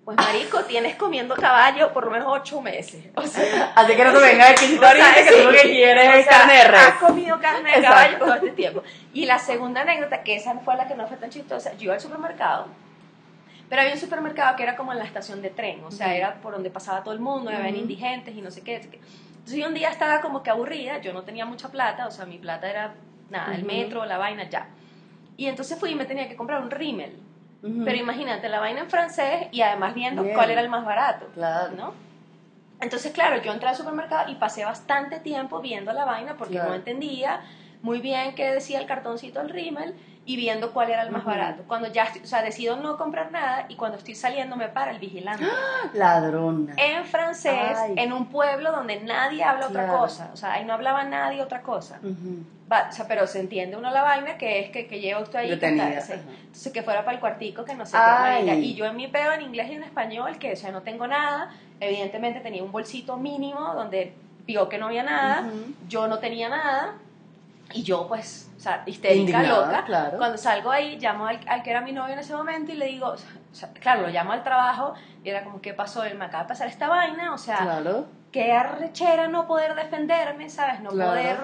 pues 0.03 0.17
marico, 0.17 0.63
tienes 0.63 0.96
comiendo 0.96 1.36
caballo 1.36 1.93
por 1.93 2.05
lo 2.05 2.12
menos 2.12 2.27
8 2.27 2.62
meses. 2.62 3.05
O 3.15 3.22
sea, 3.22 3.72
Así 3.75 3.96
que 3.96 4.03
no 4.03 4.12
te 4.12 4.20
vengas 4.20 4.48
a 4.48 4.51
decir 4.51 4.79
que 4.79 5.31
tú 5.31 5.43
lo 5.43 5.51
que 5.51 5.62
quieres 5.62 6.08
O 6.08 6.12
es 6.13 6.27
carne 6.27 6.53
de 6.53 6.63
res. 6.63 6.81
Has 6.81 6.93
comido 6.96 7.39
carne 7.39 7.72
de 7.75 7.81
caballo 7.81 8.17
todo 8.17 8.34
este 8.34 8.51
tiempo. 8.51 8.84
Y 9.13 9.25
la 9.25 9.38
segunda 9.38 9.81
anécdota, 9.81 10.24
que 10.24 10.36
esa 10.36 10.55
fue 10.60 10.75
la 10.75 10.88
que 10.88 10.96
no 10.96 11.08
fue 11.08 11.17
tan 11.17 11.29
chistosa, 11.29 11.74
yo 11.74 11.86
iba 11.86 11.93
al 11.93 12.01
supermercado, 12.01 12.67
pero 13.70 13.84
había 13.84 13.93
un 13.93 14.00
supermercado 14.00 14.55
que 14.58 14.63
era 14.63 14.75
como 14.75 14.91
en 14.91 15.00
la 15.00 15.05
estación 15.05 15.41
de 15.41 15.50
tren, 15.50 15.84
o 15.86 15.91
sea, 15.91 16.13
era 16.15 16.41
por 16.41 16.53
donde 16.53 16.70
pasaba 16.70 17.03
todo 17.03 17.13
el 17.13 17.22
mundo, 17.22 17.51
había 17.51 17.70
Ujú. 17.70 17.79
indigentes 17.79 18.36
y 18.36 18.41
no 18.41 18.51
sé 18.51 18.63
qué. 18.63 18.75
Entonces 18.75 19.55
yo 19.55 19.67
un 19.67 19.74
día 19.74 19.89
estaba 19.89 20.20
como 20.20 20.43
que 20.43 20.50
aburrida, 20.50 21.00
yo 21.00 21.13
no 21.13 21.24
tenía 21.24 21.46
mucha 21.46 21.70
plata, 21.70 22.08
o 22.08 22.12
sea, 22.12 22.25
mi 22.25 22.38
plata 22.38 22.70
era 22.70 22.96
nada, 23.29 23.55
el 23.55 23.63
metro, 23.63 24.03
la 24.05 24.17
vaina, 24.17 24.50
ya. 24.50 24.67
Y 25.38 25.48
entonces 25.48 25.79
fui 25.79 25.91
y 25.91 25.96
me 25.96 26.05
tenía 26.05 26.27
que 26.27 26.36
comprar 26.36 26.62
un 26.62 26.70
rímel. 26.70 27.17
Pero 27.62 27.96
imagínate, 27.96 28.50
la 28.50 28.60
vaina 28.60 28.82
en 28.82 28.89
francés 28.89 29.48
y 29.51 29.62
además 29.62 29.94
viendo 29.94 30.24
Bien. 30.24 30.34
cuál 30.36 30.50
era 30.50 30.62
el 30.62 30.70
más 30.70 30.84
barato. 30.84 31.27
Claro. 31.34 31.74
¿no? 31.75 31.94
Entonces, 32.80 33.12
claro, 33.12 33.39
yo 33.44 33.51
entré 33.51 33.70
al 33.70 33.75
supermercado 33.75 34.32
y 34.32 34.36
pasé 34.36 34.65
bastante 34.65 35.20
tiempo 35.20 35.60
viendo 35.62 35.94
la 35.94 36.03
vaina 36.06 36.36
porque 36.38 36.53
Claro. 36.56 36.70
no 36.70 36.75
entendía 36.75 37.41
muy 37.84 38.00
bien 38.01 38.34
qué 38.34 38.51
decía 38.51 38.80
el 38.80 38.88
cartoncito 38.88 39.39
del 39.39 39.50
rímel 39.50 39.96
y 40.23 40.35
viendo 40.35 40.71
cuál 40.71 40.91
era 40.91 41.01
el 41.01 41.09
más 41.09 41.21
Ujú. 41.21 41.31
barato. 41.31 41.63
Cuando 41.67 41.87
ya, 41.91 42.07
o 42.23 42.27
sea, 42.27 42.43
decido 42.43 42.75
no 42.75 42.95
comprar 42.97 43.31
nada 43.31 43.65
y 43.69 43.75
cuando 43.75 43.97
estoy 43.97 44.13
saliendo 44.15 44.55
me 44.55 44.67
para 44.69 44.91
el 44.91 44.99
vigilante. 44.99 45.45
Ladrona. 45.93 46.73
En 46.77 47.05
francés, 47.05 47.77
Ay. 47.77 47.95
en 47.97 48.13
un 48.13 48.27
pueblo 48.27 48.71
donde 48.71 48.99
nadie 49.01 49.43
habla 49.43 49.67
otra 49.67 49.83
Claro. 49.85 49.99
cosa. 49.99 50.29
O 50.33 50.37
sea, 50.37 50.53
ahí 50.53 50.65
no 50.65 50.73
hablaba 50.73 51.03
nadie 51.03 51.41
otra 51.41 51.61
cosa. 51.61 51.99
Ujú. 52.03 52.43
Va, 52.71 52.87
o 52.89 52.91
sea, 52.93 53.07
pero 53.07 53.27
se 53.27 53.39
entiende 53.39 53.75
uno 53.75 53.89
la 53.91 54.01
vaina 54.03 54.37
que 54.37 54.59
es 54.59 54.69
que, 54.69 54.87
que 54.87 54.99
lleva 54.99 55.19
usted 55.21 55.39
ahí. 55.39 55.47
que 55.49 55.55
Detenida, 55.55 55.97
ajá. 55.99 56.13
Entonces 56.13 56.71
que 56.71 56.83
fuera 56.83 57.03
para 57.03 57.15
el 57.15 57.19
cuartico, 57.19 57.65
que 57.65 57.75
no 57.75 57.85
sé 57.85 57.97
Ay. 57.97 58.45
qué. 58.45 58.53
Y 58.59 58.75
yo 58.75 58.85
en 58.85 58.95
mi 58.95 59.07
pedo 59.07 59.33
en 59.33 59.41
inglés 59.41 59.69
y 59.69 59.73
en 59.73 59.83
español, 59.83 60.37
que 60.37 60.53
o 60.53 60.55
sea, 60.55 60.71
no 60.71 60.81
tengo 60.81 61.07
nada. 61.07 61.49
Evidentemente 61.79 62.39
tenía 62.39 62.63
un 62.63 62.71
bolsito 62.71 63.17
mínimo 63.17 63.73
donde 63.73 64.13
vio 64.45 64.69
que 64.69 64.77
no 64.77 64.85
había 64.85 65.03
nada. 65.03 65.41
Ujú. 65.41 65.73
Yo 65.89 66.07
no 66.07 66.19
tenía 66.19 66.47
nada. 66.47 66.93
Y 67.73 67.83
yo, 67.83 68.07
pues, 68.07 68.49
o 68.57 68.59
sea, 68.59 68.83
histérica, 68.85 69.19
Indignada, 69.39 69.65
loca. 69.67 69.83
claro. 69.85 70.17
Cuando 70.17 70.37
salgo 70.37 70.71
ahí, 70.71 70.97
llamo 70.99 71.25
al, 71.27 71.39
al 71.47 71.63
que 71.63 71.71
era 71.71 71.81
mi 71.81 71.91
novio 71.91 72.13
en 72.13 72.19
ese 72.19 72.33
momento 72.35 72.71
y 72.71 72.75
le 72.75 72.85
digo, 72.87 73.07
o 73.07 73.55
sea, 73.55 73.69
claro, 73.73 74.01
lo 74.03 74.07
llamo 74.09 74.31
al 74.33 74.43
trabajo 74.43 74.93
y 75.23 75.29
era 75.29 75.43
como, 75.43 75.61
¿qué 75.61 75.73
pasó? 75.73 76.03
Él 76.03 76.17
me 76.17 76.25
acaba 76.25 76.43
de 76.43 76.49
pasar 76.49 76.67
esta 76.67 76.87
vaina, 76.87 77.33
o 77.33 77.37
sea, 77.37 77.57
Claro. 77.57 78.05
qué 78.31 78.51
arrechera 78.53 79.27
no 79.27 79.47
poder 79.47 79.75
defenderme, 79.75 80.49
¿sabes? 80.49 80.79
No 80.81 80.89
Claro. 80.91 81.11
poder 81.11 81.37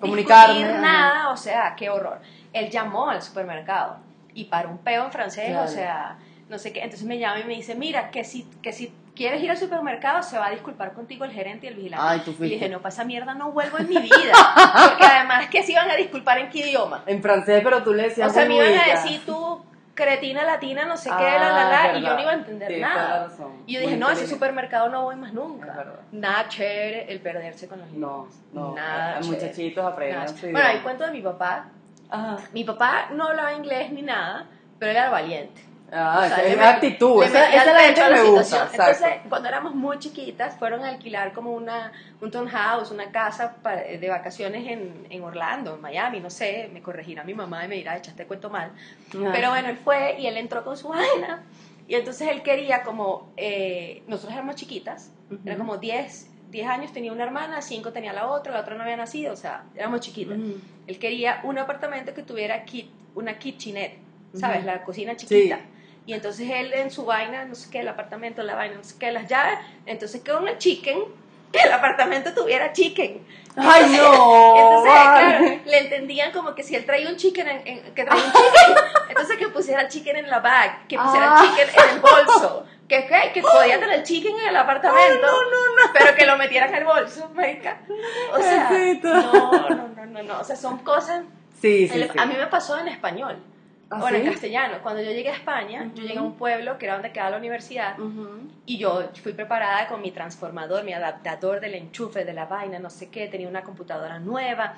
Comunicarme, 0.00 0.64
ajá. 0.64 0.80
nada, 0.80 1.30
o 1.30 1.36
sea, 1.36 1.74
qué 1.76 1.90
horror. 1.90 2.20
Él 2.52 2.70
llamó 2.70 3.10
al 3.10 3.20
supermercado 3.20 3.98
y 4.32 4.44
para 4.44 4.68
un 4.68 4.78
peo 4.78 5.04
en 5.04 5.12
francés, 5.12 5.54
o 5.62 5.68
sea, 5.68 6.16
no 6.48 6.58
sé 6.58 6.72
qué. 6.72 6.80
Entonces 6.82 7.06
me 7.06 7.18
llama 7.18 7.40
y 7.40 7.44
me 7.44 7.54
dice, 7.54 7.74
mira, 7.74 8.10
que 8.10 8.24
si, 8.24 8.44
que 8.62 8.72
si 8.72 8.94
quieres 9.14 9.42
ir 9.42 9.50
al 9.50 9.56
supermercado 9.56 10.22
se 10.22 10.38
va 10.38 10.46
a 10.46 10.50
disculpar 10.50 10.92
contigo 10.92 11.24
el 11.24 11.32
gerente 11.32 11.66
y 11.66 11.68
el 11.70 11.74
vigilante. 11.76 12.04
Ay, 12.08 12.20
tú 12.20 12.34
y 12.38 12.48
dije, 12.48 12.68
no, 12.68 12.78
para 12.78 12.90
esa 12.90 13.04
mierda 13.04 13.34
no 13.34 13.52
vuelvo 13.52 13.78
en 13.78 13.88
mi 13.88 13.98
vida. 13.98 14.32
Porque 14.88 15.04
además 15.04 15.46
que 15.48 15.62
se 15.62 15.72
iban 15.72 15.90
a 15.90 15.96
disculpar 15.96 16.38
en 16.38 16.48
qué 16.50 16.58
idioma. 16.60 17.02
En 17.06 17.20
francés, 17.22 17.60
pero 17.62 17.82
tú 17.82 17.92
le 17.92 18.04
decías 18.04 18.30
O 18.30 18.34
sea, 18.34 18.46
me 18.46 18.56
iban 18.56 18.78
a 18.78 18.92
decir 18.94 19.20
tú, 19.26 19.62
cretina 19.94 20.44
latina, 20.44 20.86
no 20.86 20.96
sé 20.96 21.10
qué, 21.10 21.14
Ah, 21.26 21.38
la, 21.38 21.52
la, 21.52 21.92
la, 21.92 21.98
y 21.98 22.02
yo 22.02 22.14
no 22.14 22.20
iba 22.22 22.30
a 22.30 22.34
entender 22.34 22.80
nada. 22.80 23.28
Y 23.66 23.74
yo 23.74 23.80
Muy 23.80 23.86
dije, 23.86 23.96
no, 23.98 24.08
a 24.08 24.12
ese 24.12 24.26
supermercado 24.26 24.88
no 24.88 25.02
voy 25.04 25.16
más 25.16 25.32
nunca. 25.32 25.84
Nada 26.12 26.48
chévere 26.48 27.12
el 27.12 27.20
perderse 27.20 27.68
con 27.68 27.80
los 27.80 27.90
No, 27.92 27.96
idiomas. 27.96 28.34
no. 28.52 28.74
Nada 28.74 29.20
chévere. 29.20 29.40
muchachitos 29.42 29.84
chévere. 29.94 30.52
Bueno, 30.52 30.68
idioma. 30.68 30.82
cuento 30.82 31.04
de 31.04 31.10
mi 31.12 31.20
papá. 31.22 31.66
Ajá. 32.10 32.36
Mi 32.52 32.64
papá 32.64 33.08
no 33.12 33.28
hablaba 33.28 33.52
inglés 33.54 33.92
ni 33.92 34.02
nada, 34.02 34.46
pero 34.78 34.90
él 34.92 34.96
era 34.96 35.10
valiente. 35.10 35.62
Ah, 35.92 36.22
O 36.24 36.28
sea, 36.28 36.44
es 36.44 36.56
la 36.56 36.70
actitud. 36.70 37.22
Esa, 37.24 37.52
esa 37.54 37.72
la 37.72 37.80
gente 37.80 38.00
me 38.10 38.22
gusta. 38.22 38.68
Entonces, 38.72 39.08
cuando 39.28 39.48
éramos 39.48 39.74
muy 39.74 39.98
chiquitas, 39.98 40.56
fueron 40.58 40.84
a 40.84 40.88
alquilar 40.90 41.32
como 41.32 41.52
una, 41.52 41.92
un 42.20 42.30
townhouse, 42.30 42.90
una 42.90 43.10
casa 43.10 43.56
para- 43.62 43.82
de 43.82 44.08
vacaciones 44.08 44.66
en, 44.68 45.06
en 45.10 45.22
Orlando, 45.22 45.74
en 45.74 45.80
Miami, 45.80 46.20
no 46.20 46.30
sé, 46.30 46.70
me 46.72 46.80
corregirá 46.80 47.24
mi 47.24 47.34
mamá 47.34 47.64
y 47.64 47.68
me 47.68 47.74
dirá, 47.76 47.96
echaste 47.96 48.26
cuento 48.26 48.50
mal. 48.50 48.70
Ajá. 49.08 49.32
Pero 49.32 49.50
bueno, 49.50 49.68
él 49.68 49.76
fue 49.76 50.16
y 50.18 50.26
él 50.26 50.36
entró 50.36 50.62
con 50.64 50.76
su 50.76 50.88
vaina. 50.88 51.42
Y 51.88 51.96
entonces 51.96 52.28
él 52.28 52.42
quería 52.42 52.82
como, 52.84 53.32
eh, 53.36 54.02
nosotros 54.06 54.32
éramos 54.34 54.54
chiquitas, 54.54 55.10
Ujú. 55.28 55.40
era 55.44 55.56
como 55.56 55.76
10, 55.76 56.30
10 56.52 56.68
años 56.68 56.92
tenía 56.92 57.10
una 57.12 57.24
hermana, 57.24 57.62
5 57.62 57.90
tenía 57.92 58.12
la 58.12 58.28
otra, 58.28 58.52
la 58.52 58.60
otra 58.60 58.76
no 58.76 58.82
había 58.84 58.96
nacido, 58.96 59.32
o 59.32 59.36
sea, 59.36 59.64
éramos 59.74 60.00
chiquitas. 60.00 60.38
Ujú. 60.38 60.60
Él 60.86 60.98
quería 61.00 61.40
un 61.42 61.58
apartamento 61.58 62.14
que 62.14 62.22
tuviera 62.22 62.64
kit, 62.64 62.90
una 63.16 63.36
kitchenette, 63.40 63.98
¿sabes? 64.38 64.64
La 64.64 64.84
cocina 64.84 65.16
chiquita. 65.16 65.56
Sí. 65.56 65.62
Y 66.06 66.14
entonces 66.14 66.48
él 66.50 66.72
en 66.72 66.90
su 66.90 67.04
vaina, 67.04 67.44
no 67.44 67.54
sé 67.54 67.70
qué, 67.70 67.80
el 67.80 67.88
apartamento, 67.88 68.42
la 68.42 68.54
vaina, 68.54 68.76
no 68.76 68.84
sé 68.84 68.96
qué, 68.98 69.10
las 69.12 69.28
llaves, 69.28 69.58
entonces 69.86 70.22
quedó 70.22 70.38
una 70.40 70.58
chicken, 70.58 70.98
que 71.52 71.60
el 71.60 71.72
apartamento 71.72 72.32
tuviera 72.34 72.72
chicken. 72.72 73.24
Ay, 73.56 73.82
Entonces- 73.84 74.00
no. 74.02 74.56
Entonces, 74.56 74.92
claro, 74.92 75.60
le 75.66 75.78
entendían 75.78 76.32
como 76.32 76.54
que 76.54 76.62
si 76.62 76.76
él 76.76 76.86
traía 76.86 77.08
un 77.08 77.16
chicken, 77.16 77.48
en, 77.48 77.66
en- 77.66 77.94
que 77.94 78.04
traía 78.04 78.24
un 78.24 78.32
chicken, 78.32 78.84
entonces 79.08 79.36
que 79.36 79.48
pusiera 79.48 79.88
chicken 79.88 80.16
en 80.16 80.30
la 80.30 80.38
bag, 80.40 80.86
que 80.88 80.96
pusiera 80.98 81.34
Ah. 81.36 81.42
chicken 81.42 81.68
en 81.84 81.90
el 81.96 82.00
bolso, 82.00 82.66
que, 82.88 83.06
que, 83.06 83.32
que 83.34 83.42
podía 83.42 83.78
tener 83.78 83.96
el 83.98 84.02
chicken 84.04 84.36
en 84.38 84.48
el 84.48 84.56
apartamento, 84.56 85.26
pero 85.92 86.14
que 86.16 86.26
lo 86.26 86.36
metiera 86.36 86.66
en 86.68 86.74
el 86.76 86.84
bolso, 86.84 87.28
marica. 87.34 87.80
O 88.32 88.38
sea, 88.40 88.70
no, 89.02 89.52
no, 89.68 89.88
no, 89.88 90.06
no, 90.06 90.22
no, 90.22 90.40
o 90.40 90.44
sea, 90.44 90.56
son 90.56 90.78
cosas... 90.78 91.22
Sí, 91.60 91.88
sí, 91.88 91.94
el- 91.94 92.10
sí. 92.10 92.18
A 92.18 92.26
mí 92.26 92.34
me 92.38 92.46
pasó 92.46 92.78
en 92.78 92.88
español, 92.88 93.36
¿Ah, 93.90 93.98
bueno, 93.98 94.18
en 94.18 94.24
sí? 94.24 94.30
castellano. 94.30 94.78
Cuando 94.82 95.02
yo 95.02 95.10
llegué 95.10 95.30
a 95.30 95.34
España, 95.34 95.82
yo 95.94 96.02
Ujú. 96.02 96.02
llegué 96.06 96.18
a 96.18 96.22
un 96.22 96.36
pueblo 96.36 96.78
que 96.78 96.86
era 96.86 96.94
donde 96.94 97.10
quedaba 97.12 97.30
la 97.30 97.36
universidad, 97.38 97.98
Ujú. 97.98 98.48
y 98.66 98.78
yo 98.78 99.02
fui 99.22 99.32
preparada 99.32 99.88
con 99.88 100.00
mi 100.00 100.12
transformador, 100.12 100.84
mi 100.84 100.92
adaptador 100.92 101.60
del 101.60 101.74
enchufe, 101.74 102.24
de 102.24 102.32
la 102.32 102.46
vaina, 102.46 102.78
no 102.78 102.88
sé 102.88 103.10
qué, 103.10 103.26
tenía 103.26 103.48
una 103.48 103.62
computadora 103.62 104.18
nueva. 104.20 104.74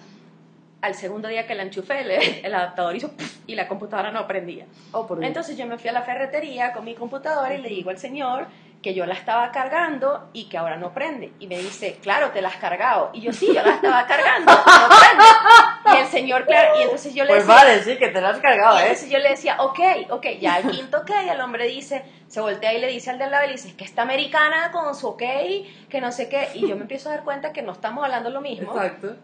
Al 0.80 0.94
segundo 0.94 1.28
día 1.28 1.46
que 1.46 1.54
la 1.54 1.62
enchufé, 1.62 2.00
el, 2.00 2.10
el 2.44 2.54
adaptador 2.54 2.96
hizo 2.96 3.10
y 3.46 3.54
la 3.54 3.68
computadora 3.68 4.10
no 4.10 4.26
prendía. 4.26 4.66
Oh, 4.92 5.06
por. 5.06 5.22
Entonces 5.22 5.56
yo 5.56 5.66
me 5.66 5.78
fui 5.78 5.90
a 5.90 5.92
la 5.92 6.02
ferretería 6.02 6.72
con 6.72 6.84
mi 6.84 6.94
computadora 6.94 7.54
y 7.54 7.60
le 7.60 7.68
digo 7.68 7.90
al 7.90 7.98
señor 7.98 8.46
que 8.82 8.94
yo 8.94 9.06
la 9.06 9.14
estaba 9.14 9.52
cargando 9.52 10.28
y 10.32 10.48
que 10.48 10.58
ahora 10.58 10.76
no 10.76 10.92
prende. 10.92 11.30
Y 11.38 11.46
me 11.46 11.56
dice, 11.58 11.98
claro, 12.02 12.30
te 12.30 12.42
la 12.42 12.48
has 12.48 12.56
cargado. 12.56 13.10
Y 13.12 13.20
yo, 13.20 13.32
sí, 13.32 13.46
yo 13.54 13.62
la 13.62 13.74
estaba 13.74 14.04
cargando, 14.08 14.50
no 14.52 14.88
prende. 14.88 15.24
Y 15.94 16.00
el 16.00 16.06
señor, 16.08 16.46
claro, 16.46 16.78
y 16.78 16.82
entonces 16.82 17.14
yo 17.14 17.24
le 17.24 17.30
Pues 17.30 17.46
decía, 17.46 17.54
vale, 17.62 17.82
sí, 17.82 17.96
que 17.98 18.08
te 18.08 18.20
la 18.20 18.30
has 18.30 18.38
cargado, 18.38 18.76
y 18.78 18.80
¿eh? 18.80 18.82
entonces 18.86 19.10
yo 19.10 19.18
le 19.18 19.28
decía, 19.30 19.56
ok, 19.60 19.80
ok, 20.10 20.26
ya 20.40 20.54
al 20.54 20.70
quinto 20.70 20.98
ok, 20.98 21.10
el 21.30 21.40
hombre 21.40 21.66
dice, 21.66 22.02
se 22.28 22.40
voltea 22.40 22.72
y 22.74 22.80
le 22.80 22.88
dice 22.88 23.10
al 23.10 23.18
del 23.18 23.30
lado, 23.30 23.44
y 23.44 23.48
le 23.48 23.52
dice, 23.54 23.68
es 23.68 23.74
que 23.74 23.84
esta 23.84 24.02
americana 24.02 24.70
con 24.72 24.94
su 24.94 25.08
ok, 25.08 25.22
que 25.88 26.00
no 26.00 26.12
sé 26.12 26.28
qué, 26.28 26.48
y 26.54 26.66
yo 26.66 26.76
me 26.76 26.82
empiezo 26.82 27.08
a 27.08 27.12
dar 27.12 27.24
cuenta 27.24 27.52
que 27.52 27.62
no 27.62 27.72
estamos 27.72 28.04
hablando 28.04 28.30
lo 28.30 28.40
mismo, 28.40 28.72
Exacto. 28.74 29.16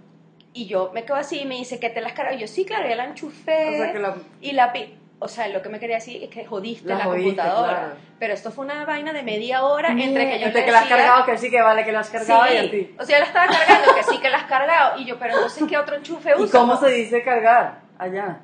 y 0.52 0.66
yo 0.66 0.90
me 0.92 1.04
quedo 1.04 1.16
así 1.16 1.40
y 1.40 1.46
me 1.46 1.56
dice, 1.56 1.78
¿que 1.80 1.90
te 1.90 2.00
las 2.00 2.12
cargas? 2.12 2.34
Y 2.36 2.38
yo, 2.40 2.46
sí, 2.48 2.64
claro, 2.64 2.88
ya 2.88 2.96
la 2.96 3.04
enchufé, 3.04 3.68
O 3.68 3.72
sea, 3.76 3.92
que 3.92 3.98
la... 3.98 4.16
y 4.40 4.52
la... 4.52 4.72
pi- 4.72 4.94
O 5.20 5.26
sea, 5.26 5.48
lo 5.48 5.60
que 5.62 5.68
me 5.68 5.80
quería 5.80 5.96
decir 5.96 6.22
es 6.22 6.30
que 6.30 6.44
jodiste 6.46 6.88
La 6.88 6.98
la, 6.98 7.04
jodiste, 7.04 7.34
computadora. 7.36 7.72
claro. 7.78 7.94
Pero 8.20 8.34
esto 8.34 8.52
fue 8.52 8.64
una 8.64 8.84
vaina 8.84 9.12
de 9.12 9.22
media 9.24 9.64
hora 9.64 9.88
entre 9.90 10.30
que 10.30 10.38
yo 10.38 10.46
Entre 10.46 10.60
le 10.60 10.66
que 10.66 10.70
la 10.72 10.78
has 10.78 10.84
decía, 10.84 10.96
cargado, 10.96 11.24
que 11.26 11.38
sí, 11.38 11.50
que 11.50 11.60
vale, 11.60 11.84
que 11.84 11.90
la 11.92 12.00
has 12.00 12.10
cargado 12.10 12.44
sí, 12.46 12.52
y 12.54 12.56
así. 12.58 12.96
o 13.00 13.04
sea, 13.04 13.18
la 13.18 13.24
estaba 13.24 13.46
cargando, 13.46 13.94
que 13.96 14.02
sí 14.04 14.18
que 14.18 14.30
la 14.30 14.36
has 14.38 14.44
cargado, 14.44 14.98
y 15.00 15.04
yo, 15.06 15.18
pero 15.18 15.34
entonces, 15.34 15.64
¿qué 15.68 15.76
otro 15.76 15.96
enchufe 15.96 16.30
¿Y 16.38 16.42
uso? 16.42 16.56
cómo 16.58 16.76
se 16.76 16.88
dice 16.90 17.22
cargar 17.24 17.80
allá? 17.98 18.38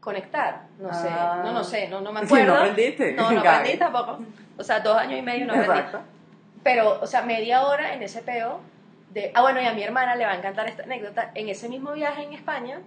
conectar, 0.00 0.62
no 0.78 0.92
sé, 0.94 1.08
Ah. 1.10 1.42
no, 1.44 1.52
no 1.52 1.62
sé, 1.64 1.88
no, 1.88 2.00
no 2.00 2.12
me 2.12 2.20
Sí, 2.26 2.26
acuerdo. 2.26 2.54
no 2.54 2.60
aprendiste. 2.60 3.12
No, 3.12 3.30
no 3.30 3.40
aprendí 3.40 3.76
tampoco. 3.78 4.18
O 4.56 4.62
sea, 4.64 4.80
dos 4.80 4.96
años 4.96 5.18
y 5.18 5.22
medio 5.22 5.46
no 5.46 5.52
aprendí. 5.52 5.76
Exacto. 5.78 6.00
Pero, 6.62 6.98
o 7.02 7.06
sea, 7.06 7.22
media 7.22 7.64
hora 7.66 7.94
en 7.94 8.02
ese 8.02 8.22
peo 8.22 8.60
de... 9.10 9.30
Ah, 9.34 9.42
bueno, 9.42 9.60
y 9.60 9.66
a 9.66 9.72
mi 9.72 9.82
hermana 9.82 10.14
le 10.14 10.24
va 10.24 10.32
a 10.32 10.36
encantar 10.36 10.68
esta 10.68 10.84
anécdota. 10.84 11.30
En 11.34 11.48
ese 11.48 11.68
mismo 11.68 11.92
viaje 11.92 12.22
en 12.22 12.32
España, 12.32 12.78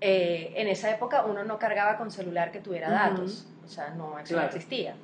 eh, 0.00 0.52
en 0.56 0.68
esa 0.68 0.90
época 0.90 1.24
uno 1.24 1.44
no 1.44 1.58
cargaba 1.58 1.96
con 1.98 2.10
celular 2.10 2.50
que 2.52 2.60
tuviera 2.60 2.90
datos. 2.90 3.46
O 3.64 3.68
sea, 3.68 3.90
no, 3.90 4.18
eso 4.18 4.28
Claro. 4.34 4.48
no 4.50 4.56
existía. 4.56 4.94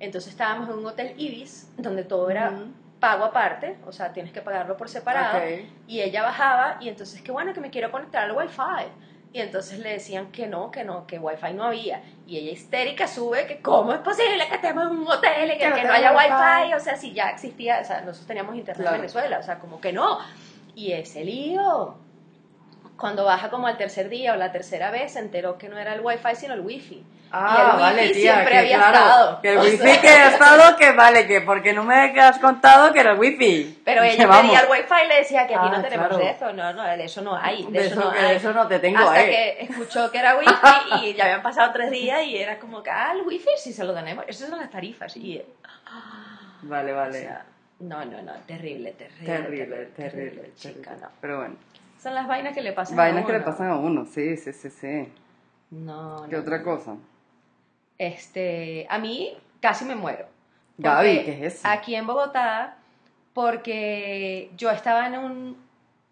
Entonces 0.00 0.30
estábamos 0.32 0.68
en 0.68 0.76
un 0.78 0.86
hotel 0.86 1.14
Ibis, 1.16 1.70
donde 1.76 2.04
todo 2.04 2.30
era 2.30 2.52
pago 3.00 3.24
aparte, 3.24 3.76
o 3.86 3.92
sea, 3.92 4.12
tienes 4.12 4.32
que 4.32 4.40
pagarlo 4.42 4.76
por 4.76 4.88
separado. 4.88 5.38
Y 5.86 6.00
ella 6.00 6.22
bajaba 6.22 6.78
y 6.80 6.88
entonces, 6.88 7.20
qué 7.22 7.30
bueno 7.32 7.52
que 7.52 7.60
me 7.60 7.70
quiero 7.70 7.90
conectar 7.90 8.24
al 8.24 8.32
wifi. 8.36 8.88
Y 9.32 9.40
entonces 9.40 9.80
le 9.80 9.90
decían 9.90 10.32
que 10.32 10.46
no, 10.46 10.70
que 10.70 10.82
no, 10.82 11.06
que 11.06 11.18
wifi 11.18 11.52
no 11.52 11.64
había. 11.64 12.00
Y 12.26 12.38
ella 12.38 12.52
histérica 12.52 13.06
sube 13.06 13.46
que 13.46 13.60
cómo 13.60 13.92
es 13.92 13.98
posible 14.00 14.48
que 14.48 14.54
estemos 14.54 14.84
en 14.84 14.96
un 14.98 15.06
hotel 15.08 15.50
y 15.50 15.58
que, 15.58 15.72
Que 15.72 15.82
no 15.84 15.92
haya 15.92 16.12
wifi. 16.16 16.32
wifi. 16.62 16.74
O 16.74 16.80
sea, 16.80 16.96
si 16.96 17.12
ya 17.12 17.28
existía, 17.30 17.80
o 17.82 17.84
sea, 17.84 18.00
nosotros 18.00 18.26
teníamos 18.26 18.54
internet 18.54 18.80
Claro. 18.82 18.96
en 18.96 19.02
Venezuela, 19.02 19.38
o 19.38 19.42
sea, 19.42 19.58
como 19.58 19.78
que 19.80 19.92
no. 19.92 20.18
Y 20.74 20.92
ese 20.92 21.22
lío. 21.24 21.96
Cuando 22.98 23.24
baja 23.24 23.50
como 23.50 23.66
al 23.66 23.76
tercer 23.76 24.08
día 24.08 24.32
o 24.32 24.36
la 24.36 24.52
tercera 24.52 24.90
vez, 24.90 25.12
se 25.12 25.18
enteró 25.18 25.58
que 25.58 25.68
no 25.68 25.78
era 25.78 25.94
el 25.94 26.00
wifi, 26.00 26.34
sino 26.34 26.54
el 26.54 26.60
wifi. 26.60 27.04
Ah, 27.32 27.56
y 27.56 27.60
el 27.60 27.66
wifi 27.68 27.80
vale, 27.82 28.08
tía, 28.14 28.32
siempre 28.34 28.52
que 28.52 28.58
había 28.58 28.76
claro, 28.78 28.96
estado. 28.98 29.40
Que 29.42 29.48
el 29.52 29.58
O 29.58 29.60
wifi 29.62 29.76
sea, 29.78 30.00
que 30.00 30.08
ha 30.08 30.28
estado, 30.30 30.76
que 30.76 30.92
vale, 30.92 31.26
que 31.26 31.40
porque 31.40 31.72
no 31.72 31.82
me 31.84 32.20
has 32.20 32.38
contado 32.38 32.92
que 32.92 33.00
era 33.00 33.12
el 33.12 33.18
wifi. 33.18 33.82
Pero 33.84 34.02
ella 34.04 34.28
pedía 34.28 34.60
el 34.60 34.70
wifi 34.70 34.94
y 35.04 35.08
le 35.08 35.16
decía 35.16 35.46
que 35.46 35.54
aquí 35.56 35.66
Ah, 35.68 35.76
no 35.76 35.82
tenemos 35.82 36.08
claro. 36.08 36.22
eso, 36.24 36.52
no, 36.52 36.72
no, 36.72 36.84
de 36.84 37.04
eso 37.04 37.22
no 37.22 37.36
hay, 37.36 37.64
de, 37.64 37.70
De 37.72 37.86
eso, 37.86 37.94
eso 38.00 38.04
no 38.04 38.12
que- 38.12 38.18
hay. 38.20 38.36
eso 38.36 38.52
no 38.52 38.66
te 38.68 38.78
tengo, 38.78 38.98
Hasta 39.00 39.24
eh. 39.24 39.56
que 39.58 39.64
escuchó 39.64 40.10
que 40.10 40.18
era 40.18 40.36
wifi 40.36 40.50
y 41.02 41.14
ya 41.14 41.24
habían 41.24 41.42
pasado 41.42 41.72
tres 41.72 41.90
días 41.90 42.22
y 42.22 42.36
era 42.38 42.58
como 42.58 42.82
que, 42.82 42.90
ah, 42.90 43.12
el 43.14 43.22
wifi 43.26 43.50
sí 43.58 43.72
se 43.72 43.84
lo 43.84 43.92
tenemos, 43.92 44.24
esas 44.28 44.48
son 44.48 44.58
las 44.60 44.70
tarifas. 44.70 45.16
Y, 45.16 45.42
Vale, 46.62 46.92
o 46.92 46.96
vale. 46.96 47.20
sea, 47.20 47.44
no, 47.80 48.04
no, 48.04 48.22
no, 48.22 48.32
terrible, 48.46 48.92
terrible. 48.92 49.26
terrible, 49.26 49.76
terrible, 49.96 50.50
chica, 50.56 50.72
terrible. 50.90 50.96
no. 51.02 51.08
Pero 51.20 51.38
bueno, 51.38 51.56
Son 51.98 52.14
las 52.14 52.26
vainas 52.28 52.54
que 52.54 52.62
le 52.62 52.72
pasan 52.72 52.96
vainas 52.96 53.22
a 53.24 53.26
que 53.26 53.32
uno. 53.32 53.38
le 53.38 53.44
pasan 53.44 53.68
a 53.70 53.76
uno, 53.76 54.04
sí, 54.06 54.36
sí, 54.36 54.52
sí, 54.52 54.70
sí. 54.70 55.08
No, 55.70 56.26
¿Qué 56.28 56.36
no, 56.36 56.42
otra 56.42 56.58
no. 56.58 56.64
cosa? 56.64 56.96
Este, 57.98 58.86
a 58.90 58.98
mí 58.98 59.36
casi 59.60 59.84
me 59.84 59.94
muero. 59.94 60.26
Gaby, 60.78 61.24
¿qué 61.24 61.32
es 61.46 61.54
eso? 61.54 61.68
Aquí 61.68 61.94
en 61.94 62.06
Bogotá, 62.06 62.76
porque 63.32 64.50
yo 64.56 64.70
estaba 64.70 65.06
en 65.06 65.18
un, 65.18 65.56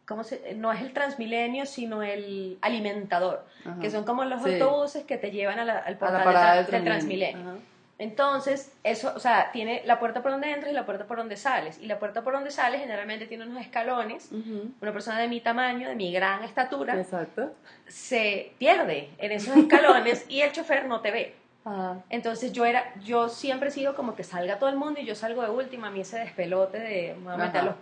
¿cómo 0.07 0.25
se? 0.25 0.55
No 0.55 0.73
es 0.73 0.81
el 0.81 0.93
Transmilenio, 0.93 1.67
sino 1.67 2.03
el 2.03 2.59
alimentador, 2.63 3.45
Ajá. 3.67 3.79
que 3.81 3.91
son 3.91 4.05
como 4.05 4.25
los 4.25 4.43
Sí. 4.43 4.55
autobuses 4.55 5.05
que 5.05 5.19
te 5.19 5.31
llevan 5.31 5.59
a 5.59 5.65
la- 5.65 5.79
al 5.79 5.99
portal 5.99 6.33
la 6.33 6.55
del 6.57 6.67
Transmilenio. 6.67 6.85
Transmilenio. 6.93 7.74
Entonces, 7.99 8.73
eso, 8.83 9.13
o 9.15 9.21
sea, 9.21 9.53
tiene 9.53 9.83
la 9.85 10.01
puerta 10.01 10.21
por 10.21 10.33
donde 10.33 10.51
entras 10.51 10.73
y 10.73 10.75
la 10.75 10.85
puerta 10.85 11.07
por 11.07 11.17
donde 11.17 11.37
sales. 11.37 11.79
Y 11.81 11.87
la 11.87 11.99
puerta 11.99 12.25
por 12.25 12.33
donde 12.33 12.51
sales 12.51 12.81
generalmente 12.81 13.27
tiene 13.27 13.47
unos 13.47 13.61
escalones. 13.61 14.31
Una 14.33 14.93
persona 14.93 15.21
de 15.21 15.29
mi 15.29 15.41
tamaño, 15.41 15.89
de 15.89 15.95
mi 15.95 16.13
gran 16.13 16.43
estatura, 16.43 16.99
Exacto. 16.99 17.53
se 17.87 18.53
pierde 18.59 19.11
en 19.19 19.33
esos 19.33 19.57
escalones 19.57 20.25
y 20.29 20.41
el 20.41 20.53
chofer 20.53 20.87
no 20.87 21.01
te 21.01 21.13
ve. 21.13 21.35
Ajá. 21.65 22.03
Entonces 22.11 22.53
yo 22.53 22.65
era, 22.65 22.93
yo 23.01 23.29
siempre 23.29 23.69
he 23.69 23.73
sido 23.73 23.95
como 23.95 24.15
que 24.15 24.25
salga 24.25 24.59
todo 24.59 24.69
el 24.69 24.77
mundo 24.77 25.01
y 25.01 25.07
yo 25.07 25.15
salgo 25.15 25.43
de 25.43 25.51
última, 25.51 25.87
a 25.87 25.91
mí 25.91 26.01
ese 26.01 26.19
despelote 26.19 26.79
de 26.79 27.15
me 27.15 27.25
voy 27.25 27.35
a 27.35 27.37
meter 27.37 27.65
los 27.65 27.75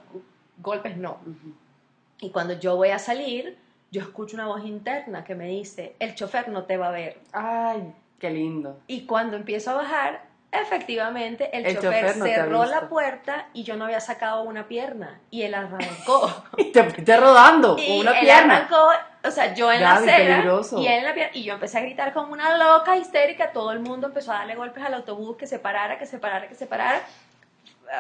golpes, 0.58 0.96
no. 0.96 1.18
Y 2.20 2.30
cuando 2.30 2.52
yo 2.58 2.76
voy 2.76 2.90
a 2.90 2.98
salir, 2.98 3.58
yo 3.90 4.02
escucho 4.02 4.36
una 4.36 4.46
voz 4.46 4.64
interna 4.64 5.24
que 5.24 5.34
me 5.34 5.48
dice, 5.48 5.96
el 5.98 6.14
chofer 6.14 6.48
no 6.48 6.64
te 6.64 6.76
va 6.76 6.88
a 6.88 6.92
ver. 6.92 7.18
Ay, 7.32 7.92
qué 8.22 8.30
lindo. 8.30 8.78
Y 8.86 9.04
cuando 9.04 9.36
empiezo 9.36 9.72
a 9.72 9.74
bajar, 9.74 10.22
efectivamente 10.52 11.50
el, 11.56 11.66
El 11.66 11.74
chofer, 11.76 12.06
chofer 12.06 12.16
no 12.18 12.24
cerró 12.24 12.64
la 12.66 12.88
puerta 12.88 13.48
y 13.52 13.64
yo 13.64 13.76
no 13.76 13.86
había 13.86 14.00
sacado 14.00 14.42
una 14.44 14.68
pierna 14.68 15.18
y 15.30 15.42
él 15.42 15.54
arrancó. 15.54 16.30
Y 16.56 16.66
te 16.72 16.84
fuiste 16.84 17.16
rodando 17.16 17.76
y 17.78 17.86
con 17.88 17.98
una 18.00 18.12
él 18.12 18.24
pierna. 18.24 18.56
arrancó, 18.58 18.88
o 19.24 19.30
sea, 19.30 19.54
yo 19.54 19.72
en 19.72 19.80
la 19.82 19.94
Gaby, 19.94 20.08
acera 20.08 20.34
peligroso. 20.36 20.78
y 20.80 20.86
él 20.86 20.98
en 21.00 21.04
la 21.04 21.14
pierna 21.14 21.32
y 21.36 21.42
yo 21.42 21.54
empecé 21.54 21.78
a 21.78 21.80
gritar 21.80 22.12
como 22.12 22.32
una 22.32 22.56
loca 22.56 22.96
histérica, 22.96 23.50
todo 23.52 23.72
el 23.72 23.80
mundo 23.80 24.06
empezó 24.06 24.30
a 24.32 24.36
darle 24.36 24.54
golpes 24.54 24.84
al 24.84 24.94
autobús 24.94 25.36
que 25.36 25.46
se 25.48 25.58
parara, 25.58 25.98
que 25.98 26.06
se 26.06 26.18
parara, 26.18 26.46
que 26.48 26.54
se 26.54 26.66
parara. 26.66 27.00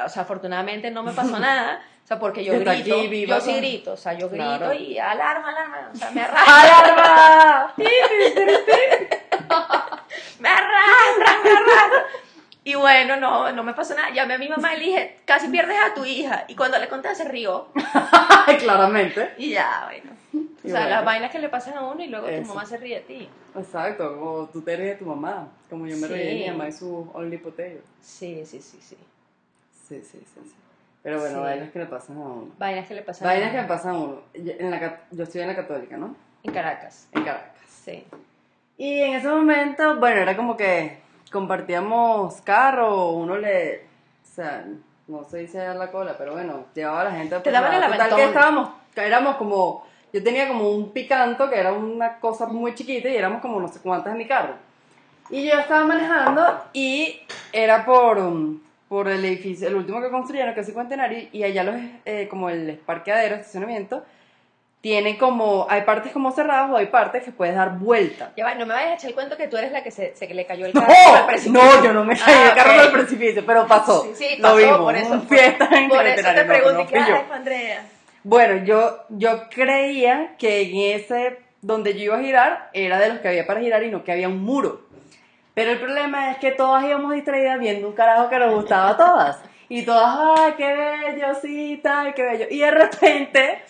O 0.06 0.08
sea, 0.08 0.22
afortunadamente 0.22 0.90
no 0.92 1.02
me 1.02 1.12
pasó 1.12 1.38
nada, 1.40 1.80
o 2.04 2.06
sea, 2.06 2.18
porque 2.18 2.44
yo 2.44 2.52
Está 2.54 2.74
grito, 2.74 2.96
aquí 3.00 3.26
yo 3.26 3.40
sí 3.40 3.56
grito, 3.56 3.92
o 3.92 3.96
sea, 3.96 4.12
yo 4.14 4.28
grito 4.28 4.44
Claro. 4.44 4.72
y 4.72 4.98
alarma, 4.98 5.48
alarma, 5.50 5.90
o 5.92 5.96
sea, 5.96 6.10
me 6.10 6.20
arrastro, 6.22 6.54
¡Alarma! 6.54 7.74
Me 10.42 10.48
arrastran, 10.48 11.42
me. 11.44 12.22
Y 12.64 12.74
bueno, 12.76 13.16
no, 13.16 13.50
no 13.52 13.64
me 13.64 13.74
pasó 13.74 13.94
nada. 13.94 14.10
Llamé 14.10 14.34
a 14.34 14.38
mi 14.38 14.48
mamá 14.48 14.74
y 14.74 14.78
le 14.78 14.84
dije, 14.86 15.16
casi 15.24 15.48
pierdes 15.48 15.76
a 15.84 15.94
tu 15.94 16.04
hija. 16.04 16.44
Y 16.46 16.54
cuando 16.54 16.78
le 16.78 16.88
conté 16.88 17.12
se 17.14 17.24
rió. 17.24 17.68
Claramente. 18.60 19.34
Y 19.38 19.50
ya, 19.50 19.88
bueno. 19.90 20.12
O 20.34 20.38
Y 20.68 20.70
sea, 20.70 20.80
bueno. 20.82 20.90
las 20.96 21.04
vainas 21.04 21.30
que 21.32 21.38
le 21.40 21.48
pasan 21.48 21.74
a 21.76 21.82
uno 21.82 22.02
y 22.04 22.06
luego 22.08 22.26
tu 22.26 22.32
Eso. 22.32 22.54
mamá 22.54 22.64
se 22.64 22.76
ríe 22.76 22.96
de 22.96 23.00
ti. 23.02 23.28
Exacto, 23.56 24.16
como 24.16 24.46
tú 24.46 24.62
te 24.62 24.76
ríes 24.76 24.90
de 24.90 24.96
tu 24.96 25.06
mamá, 25.06 25.48
como 25.68 25.86
yo 25.86 25.96
me 25.96 26.06
Sí. 26.06 26.12
reí 26.12 26.38
de 26.38 26.44
mi 26.44 26.50
mamá 26.56 26.68
y 26.68 26.72
su 26.72 27.10
Only 27.14 27.38
Potato. 27.38 27.80
Sí, 28.00 28.44
sí, 28.46 28.60
sí, 28.62 28.78
sí. 28.80 28.96
Sí, 29.88 30.00
sí, 30.02 30.20
sí, 30.24 30.40
sí. 30.44 30.54
Pero 31.02 31.18
bueno, 31.18 31.38
Sí. 31.38 31.42
vainas 31.42 31.70
que 31.72 31.78
le 31.80 31.86
pasan 31.86 32.16
a 32.16 32.20
uno. 32.20 32.48
Vainas 32.58 32.86
que 32.86 32.94
le 32.94 33.02
pasan 33.02 33.26
Vainas 33.26 33.48
a 33.48 33.50
que 33.50 33.56
uno. 33.58 33.62
le 33.62 33.68
pasan 33.68 33.90
a 33.94 33.98
uno. 33.98 34.20
En 34.34 34.70
la, 34.70 35.00
yo 35.10 35.24
estoy 35.24 35.40
en 35.40 35.48
la 35.48 35.56
católica, 35.56 35.96
¿no? 35.96 36.14
En 36.44 36.52
Caracas. 36.52 37.08
En 37.12 37.24
Caracas. 37.24 37.60
Sí. 37.84 38.04
Y 38.82 39.00
en 39.00 39.14
ese 39.14 39.28
momento, 39.28 39.94
bueno, 40.00 40.22
era 40.22 40.36
como 40.36 40.56
que 40.56 40.98
compartíamos 41.30 42.40
carro, 42.40 43.10
uno 43.10 43.36
le, 43.36 43.76
o 43.76 44.34
sea, 44.34 44.64
no 45.06 45.22
se 45.22 45.38
dice 45.38 45.58
dar 45.58 45.76
la 45.76 45.92
cola, 45.92 46.16
pero 46.18 46.32
bueno, 46.32 46.64
llevaba 46.74 47.02
a 47.02 47.04
la 47.04 47.12
gente 47.12 47.38
Te 47.38 47.52
daban 47.52 47.74
el 47.74 47.92
Total 47.92 48.16
que 48.16 48.24
estábamos, 48.24 48.70
éramos 48.96 49.36
como, 49.36 49.86
yo 50.12 50.20
tenía 50.24 50.48
como 50.48 50.68
un 50.68 50.90
picanto 50.90 51.48
que 51.48 51.60
era 51.60 51.72
una 51.72 52.18
cosa 52.18 52.46
muy 52.46 52.74
chiquita 52.74 53.08
y 53.08 53.14
éramos 53.14 53.40
como 53.40 53.60
no 53.60 53.68
sé 53.68 53.78
cuántas 53.78 54.14
en 54.14 54.18
mi 54.18 54.26
carro. 54.26 54.54
Y 55.30 55.44
yo 55.44 55.60
estaba 55.60 55.84
manejando 55.84 56.64
y 56.72 57.20
era 57.52 57.84
por, 57.84 58.20
por 58.88 59.06
el 59.06 59.24
edificio, 59.24 59.68
el 59.68 59.76
último 59.76 60.00
que 60.00 60.10
construyeron, 60.10 60.54
que 60.54 60.60
es 60.60 60.66
el 60.66 60.72
Cincuentenario, 60.72 61.28
y 61.30 61.44
allá 61.44 61.62
los, 61.62 61.76
eh, 62.04 62.26
como 62.28 62.50
el 62.50 62.80
parqueadero, 62.84 63.36
estacionamiento, 63.36 64.02
tiene 64.82 65.16
como, 65.16 65.66
hay 65.70 65.82
partes 65.82 66.12
como 66.12 66.32
cerradas 66.32 66.68
o 66.70 66.76
hay 66.76 66.86
partes 66.86 67.22
que 67.22 67.30
puedes 67.30 67.54
dar 67.54 67.78
vuelta. 67.78 68.32
Ya 68.36 68.44
va, 68.44 68.54
no 68.56 68.66
me 68.66 68.74
vayas 68.74 68.90
a 68.90 68.94
echar 68.94 69.08
el 69.10 69.14
cuento 69.14 69.36
que 69.36 69.46
tú 69.46 69.56
eres 69.56 69.70
la 69.72 69.82
que 69.84 69.92
se, 69.92 70.14
se 70.16 70.26
que 70.26 70.34
le 70.34 70.44
cayó 70.44 70.66
el 70.66 70.74
No, 70.74 70.80
carro 70.80 70.94
al 71.18 71.26
precipicio. 71.26 71.62
no, 71.62 71.84
yo 71.84 71.92
no 71.92 72.04
me 72.04 72.16
caí 72.18 72.34
Ah, 72.36 72.48
el 72.48 72.54
carro 72.56 72.72
ok. 72.74 72.80
del 72.82 72.92
precipicio, 72.92 73.46
pero 73.46 73.66
pasó. 73.68 74.02
Sí, 74.02 74.10
sí, 74.14 74.36
lo 74.38 74.42
pasó, 74.42 74.56
vimos, 74.56 74.78
por 74.78 74.96
eso. 74.96 75.12
un 75.12 75.28
fiesta 75.28 75.68
en 75.72 75.88
Por 75.88 76.04
eso 76.04 76.28
te 76.34 76.44
no, 76.44 76.52
pregunté 76.52 77.00
no 77.00 77.32
Andrea. 77.32 77.84
Bueno, 78.24 78.64
yo, 78.64 79.04
yo 79.10 79.48
creía 79.50 80.34
que 80.36 80.62
en 80.62 81.00
ese, 81.00 81.38
donde 81.60 81.94
yo 81.94 82.00
iba 82.02 82.16
a 82.18 82.20
girar, 82.20 82.70
era 82.72 82.98
de 82.98 83.08
los 83.08 83.18
que 83.20 83.28
había 83.28 83.46
para 83.46 83.60
girar 83.60 83.84
y 83.84 83.90
no 83.90 84.02
que 84.02 84.10
había 84.12 84.28
un 84.28 84.42
muro. 84.42 84.82
Pero 85.54 85.70
el 85.70 85.78
problema 85.78 86.32
es 86.32 86.38
que 86.38 86.50
todas 86.50 86.82
íbamos 86.84 87.12
distraídas 87.14 87.58
viendo 87.60 87.86
un 87.86 87.94
carajo 87.94 88.28
que 88.28 88.38
nos 88.38 88.52
gustaba 88.52 88.90
a 88.90 88.96
todas. 88.96 89.38
Y 89.68 89.82
todas, 89.82 90.38
ay, 90.40 90.54
qué 90.56 90.72
bello, 90.74 91.34
sí, 91.40 91.78
tal, 91.82 92.14
qué 92.14 92.22
bello. 92.24 92.46
Y 92.50 92.58
de 92.58 92.70
repente 92.70 93.62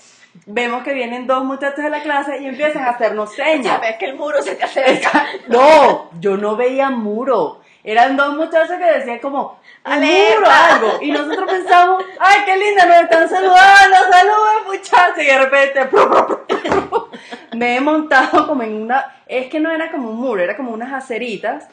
vemos 0.46 0.82
que 0.82 0.94
vienen 0.94 1.26
dos 1.26 1.44
muchachos 1.44 1.84
de 1.84 1.90
la 1.90 2.02
clase 2.02 2.38
y 2.40 2.46
empiezan 2.46 2.84
a 2.84 2.90
hacernos 2.90 3.32
señas. 3.34 3.74
Sabes 3.74 3.96
que 3.98 4.06
el 4.06 4.16
muro 4.16 4.42
se 4.42 4.54
te 4.54 4.64
acerca. 4.64 5.26
No, 5.48 6.10
yo 6.20 6.36
no 6.36 6.56
veía 6.56 6.90
muro. 6.90 7.60
Eran 7.84 8.16
dos 8.16 8.36
muchachos 8.36 8.76
que 8.78 8.98
decían 8.98 9.18
como, 9.18 9.58
un 9.84 10.00
muro, 10.00 10.46
algo. 10.46 10.98
Y 11.02 11.10
nosotros 11.10 11.50
pensamos, 11.50 12.04
ay, 12.20 12.42
qué 12.46 12.56
linda, 12.56 12.86
nos 12.86 13.02
están 13.02 13.28
saludando, 13.28 13.96
saludos 14.08 14.66
muchachos. 14.66 15.18
Y 15.18 15.26
de 15.26 15.38
repente, 15.38 15.84
pru, 15.90 16.08
pru, 16.08 16.46
pru, 16.46 17.08
me 17.54 17.76
he 17.76 17.80
montado 17.80 18.46
como 18.46 18.62
en 18.62 18.82
una, 18.82 19.22
es 19.26 19.48
que 19.48 19.58
no 19.58 19.70
era 19.72 19.90
como 19.90 20.10
un 20.10 20.16
muro, 20.16 20.40
era 20.40 20.56
como 20.56 20.70
unas 20.70 20.92
aceritas 20.92 21.68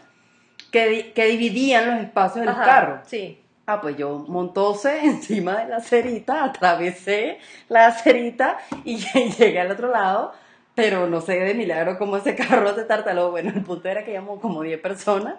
que, 0.72 1.12
que 1.14 1.26
dividían 1.26 1.86
los 1.86 2.00
espacios 2.00 2.42
de 2.42 2.46
los 2.46 2.56
Ajá, 2.56 2.66
carros. 2.66 3.00
Sí. 3.06 3.39
Ah, 3.72 3.82
pues 3.82 3.96
yo 3.98 4.26
montóse 4.28 5.00
encima 5.06 5.58
de 5.60 5.70
la 5.70 5.76
acerita, 5.78 6.44
atravesé 6.44 7.38
la 7.68 7.86
acerita 7.86 8.58
y 8.84 8.98
llegué 9.38 9.60
al 9.60 9.70
otro 9.70 9.92
lado, 9.92 10.34
pero 10.74 11.06
no 11.06 11.22
sé 11.22 11.40
de 11.40 11.54
milagro 11.54 12.00
cómo 12.00 12.18
ese 12.18 12.36
carro 12.36 12.74
se 12.74 12.86
tartaló. 12.86 13.30
Bueno, 13.30 13.52
el 13.54 13.62
punto 13.62 13.88
era 13.88 14.04
que 14.04 14.14
íbamos 14.14 14.40
como 14.40 14.64
10 14.64 14.82
personas 14.82 15.36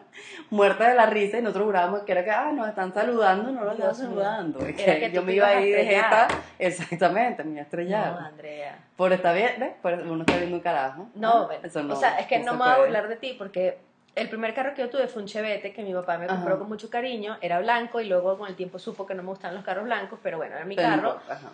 muertas 0.48 0.90
de 0.90 0.94
la 0.94 1.06
risa 1.06 1.38
y 1.38 1.42
nosotros 1.42 1.66
jurábamos 1.66 2.02
que 2.02 2.12
era 2.12 2.22
que, 2.22 2.30
ah, 2.30 2.52
nos 2.52 2.68
están 2.68 2.94
saludando, 2.94 3.50
no 3.50 3.64
nos 3.64 3.74
están 3.74 3.94
saludando. 3.96 4.60
Es 4.60 4.78
Era 4.78 4.94
que, 4.94 5.00
que 5.00 5.08
tú 5.08 5.14
yo 5.16 5.22
me 5.24 5.32
iba 5.32 5.48
ahí 5.48 5.72
de 5.72 5.84
jeta, 5.86 6.28
exactamente, 6.56 7.42
me 7.42 7.60
iba 7.60 7.96
a 7.96 8.10
No. 8.12 8.18
Andrea. 8.26 8.78
Por 8.94 9.12
esta 9.12 9.32
bien, 9.32 9.54
¿ves? 9.58 9.72
Por 9.82 9.94
uno 9.94 10.20
está 10.20 10.36
viendo 10.36 10.54
un 10.54 10.62
carajo. 10.62 11.08
No, 11.16 11.32
Ah, 11.32 11.46
bueno, 11.46 11.66
eso 11.66 11.82
no 11.82 11.94
o 11.94 11.96
sea, 11.96 12.20
es 12.20 12.28
que 12.28 12.38
no, 12.38 12.52
me 12.52 12.58
voy 12.58 12.68
a 12.68 12.78
burlar 12.78 13.08
de 13.08 13.16
ti 13.16 13.34
porque 13.36 13.89
el 14.16 14.28
primer 14.28 14.54
carro 14.54 14.74
que 14.74 14.82
yo 14.82 14.90
tuve 14.90 15.06
fue 15.08 15.22
un 15.22 15.28
Chevette 15.28 15.72
que 15.72 15.82
mi 15.82 15.92
papá 15.94 16.18
me 16.18 16.26
compró 16.26 16.50
Ajá. 16.50 16.58
con 16.58 16.68
mucho 16.68 16.90
cariño, 16.90 17.38
era 17.40 17.60
blanco 17.60 18.00
y 18.00 18.06
luego 18.06 18.36
con 18.38 18.48
el 18.48 18.56
tiempo 18.56 18.78
supo 18.78 19.06
que 19.06 19.14
no 19.14 19.22
me 19.22 19.28
gustan 19.30 19.54
los 19.54 19.64
carros 19.64 19.84
blancos, 19.84 20.18
pero 20.22 20.36
bueno, 20.36 20.56
era 20.56 20.64
mi 20.64 20.74
Pero 20.76 20.88
carro. 20.88 21.20
ajá. 21.28 21.50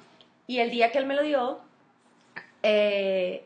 Y 0.46 0.58
el 0.60 0.70
día 0.70 0.90
que 0.92 0.98
él 0.98 1.06
me 1.06 1.14
lo 1.14 1.22
dio, 1.22 1.58
eh, 2.62 3.44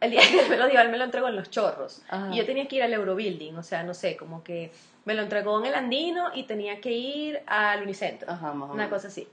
el 0.00 0.10
día 0.10 0.20
que 0.30 0.40
él 0.40 0.48
me 0.48 0.56
lo 0.56 0.68
dio, 0.68 0.80
él 0.80 0.90
me 0.90 0.98
lo 0.98 1.04
entregó 1.04 1.28
en 1.28 1.36
los 1.36 1.50
chorros. 1.50 2.02
Ajá. 2.08 2.28
Y 2.32 2.36
yo 2.36 2.46
tenía 2.46 2.66
que 2.68 2.76
ir 2.76 2.82
al 2.82 2.92
Eurobuilding, 2.92 3.56
o 3.56 3.62
sea, 3.62 3.82
no 3.82 3.94
sé, 3.94 4.16
como 4.16 4.42
que 4.42 4.70
me 5.04 5.14
lo 5.14 5.22
entregó 5.22 5.58
en 5.60 5.66
el 5.66 5.74
Andino 5.74 6.30
y 6.34 6.44
tenía 6.44 6.80
que 6.80 6.92
ir 6.92 7.40
al 7.46 7.82
Unicentro, 7.82 8.30
Ajá, 8.30 8.52
más 8.52 8.68
o 8.68 8.72
una 8.72 8.84
menos. 8.84 8.90
cosa 8.98 9.08
así. 9.08 9.26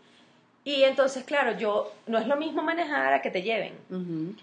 Y 0.67 0.83
entonces, 0.83 1.23
claro, 1.23 1.53
yo 1.57 1.93
no 2.07 2.17
es 2.17 2.27
lo 2.27 2.35
mismo 2.35 2.61
manejar 2.61 3.13
a 3.13 3.21
que 3.21 3.31
te 3.31 3.41
lleven. 3.41 3.73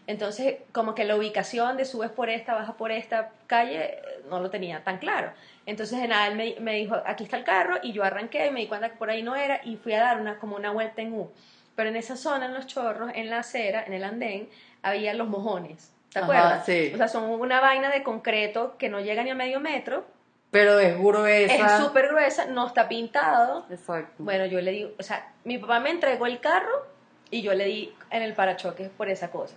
Entonces, 0.07 0.57
como 0.73 0.95
que 0.95 1.05
la 1.05 1.17
ubicación 1.17 1.77
de 1.77 1.85
subes 1.85 2.09
por 2.09 2.31
esta, 2.31 2.55
bajas 2.55 2.77
por 2.77 2.93
esta 2.93 3.29
calle, 3.47 3.85
eh, 3.85 4.03
no 4.31 4.41
lo 4.41 4.49
tenía 4.49 4.83
tan 4.83 4.97
claro. 4.97 5.33
Entonces, 5.67 6.01
de 6.01 6.09
nada, 6.09 6.29
él 6.29 6.37
me, 6.37 6.57
me 6.61 6.77
dijo, 6.77 6.97
aquí 7.05 7.25
está 7.25 7.37
el 7.37 7.45
carro, 7.45 7.77
y 7.83 7.93
yo 7.93 8.05
arranqué, 8.05 8.47
y 8.47 8.51
me 8.53 8.61
di 8.61 8.69
cuenta 8.69 8.89
que 8.89 8.97
por 8.97 9.11
ahí 9.11 9.23
no 9.23 9.37
era, 9.37 9.61
y 9.65 9.77
fui 9.77 9.93
a 9.93 10.01
dar 10.01 10.19
una, 10.19 10.39
como 10.39 10.57
una 10.57 10.71
vuelta 10.71 11.03
en 11.03 11.13
U. 11.13 11.31
Pero 11.77 11.91
en 11.91 11.97
esa 11.97 12.17
zona, 12.17 12.47
en 12.47 12.55
los 12.55 12.67
chorros, 12.67 13.11
en 13.15 13.29
la 13.29 13.41
acera, 13.41 13.85
en 13.87 13.93
el 13.93 14.03
andén, 14.03 14.49
había 14.81 15.13
los 15.13 15.29
mojones. 15.29 15.93
¿Te 16.11 16.21
Ajá, 16.21 16.25
acuerdas? 16.27 16.65
sí. 16.65 16.91
O 16.95 16.97
sea, 16.97 17.09
son 17.09 17.25
una 17.25 17.61
vaina 17.61 17.91
de 17.91 18.03
concreto 18.03 18.77
que 18.79 18.89
no 18.89 18.99
llega 19.01 19.25
ni 19.25 19.29
a 19.29 19.35
medio 19.35 19.61
metro, 19.61 20.07
Pero 20.55 20.79
es 20.79 20.97
gruesa. 20.97 21.53
es 21.53 21.85
súper 21.85 22.07
gruesa, 22.11 22.47
no 22.47 22.69
está 22.69 22.87
pintado. 22.89 23.67
Exacto. 23.71 24.15
Bueno, 24.19 24.47
yo 24.47 24.61
le 24.61 24.71
di, 24.71 24.85
o 24.85 25.03
sea, 25.03 25.33
mi 25.43 25.59
papá 25.59 25.81
me 25.81 25.91
entregó 25.91 26.27
el 26.27 26.39
carro 26.39 26.87
y 27.29 27.43
yo 27.43 27.53
le 27.55 27.65
di 27.65 27.93
en 28.11 28.23
el 28.23 28.35
parachoques 28.35 28.89
por 28.89 29.09
esa 29.09 29.33
cosa. 29.33 29.57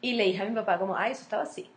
Y 0.00 0.14
le 0.14 0.24
dije 0.24 0.42
a 0.42 0.44
mi 0.44 0.52
papá 0.56 0.80
como, 0.80 0.96
ay, 0.96 1.12
eso 1.12 1.22
estaba 1.22 1.44
así. 1.44 1.70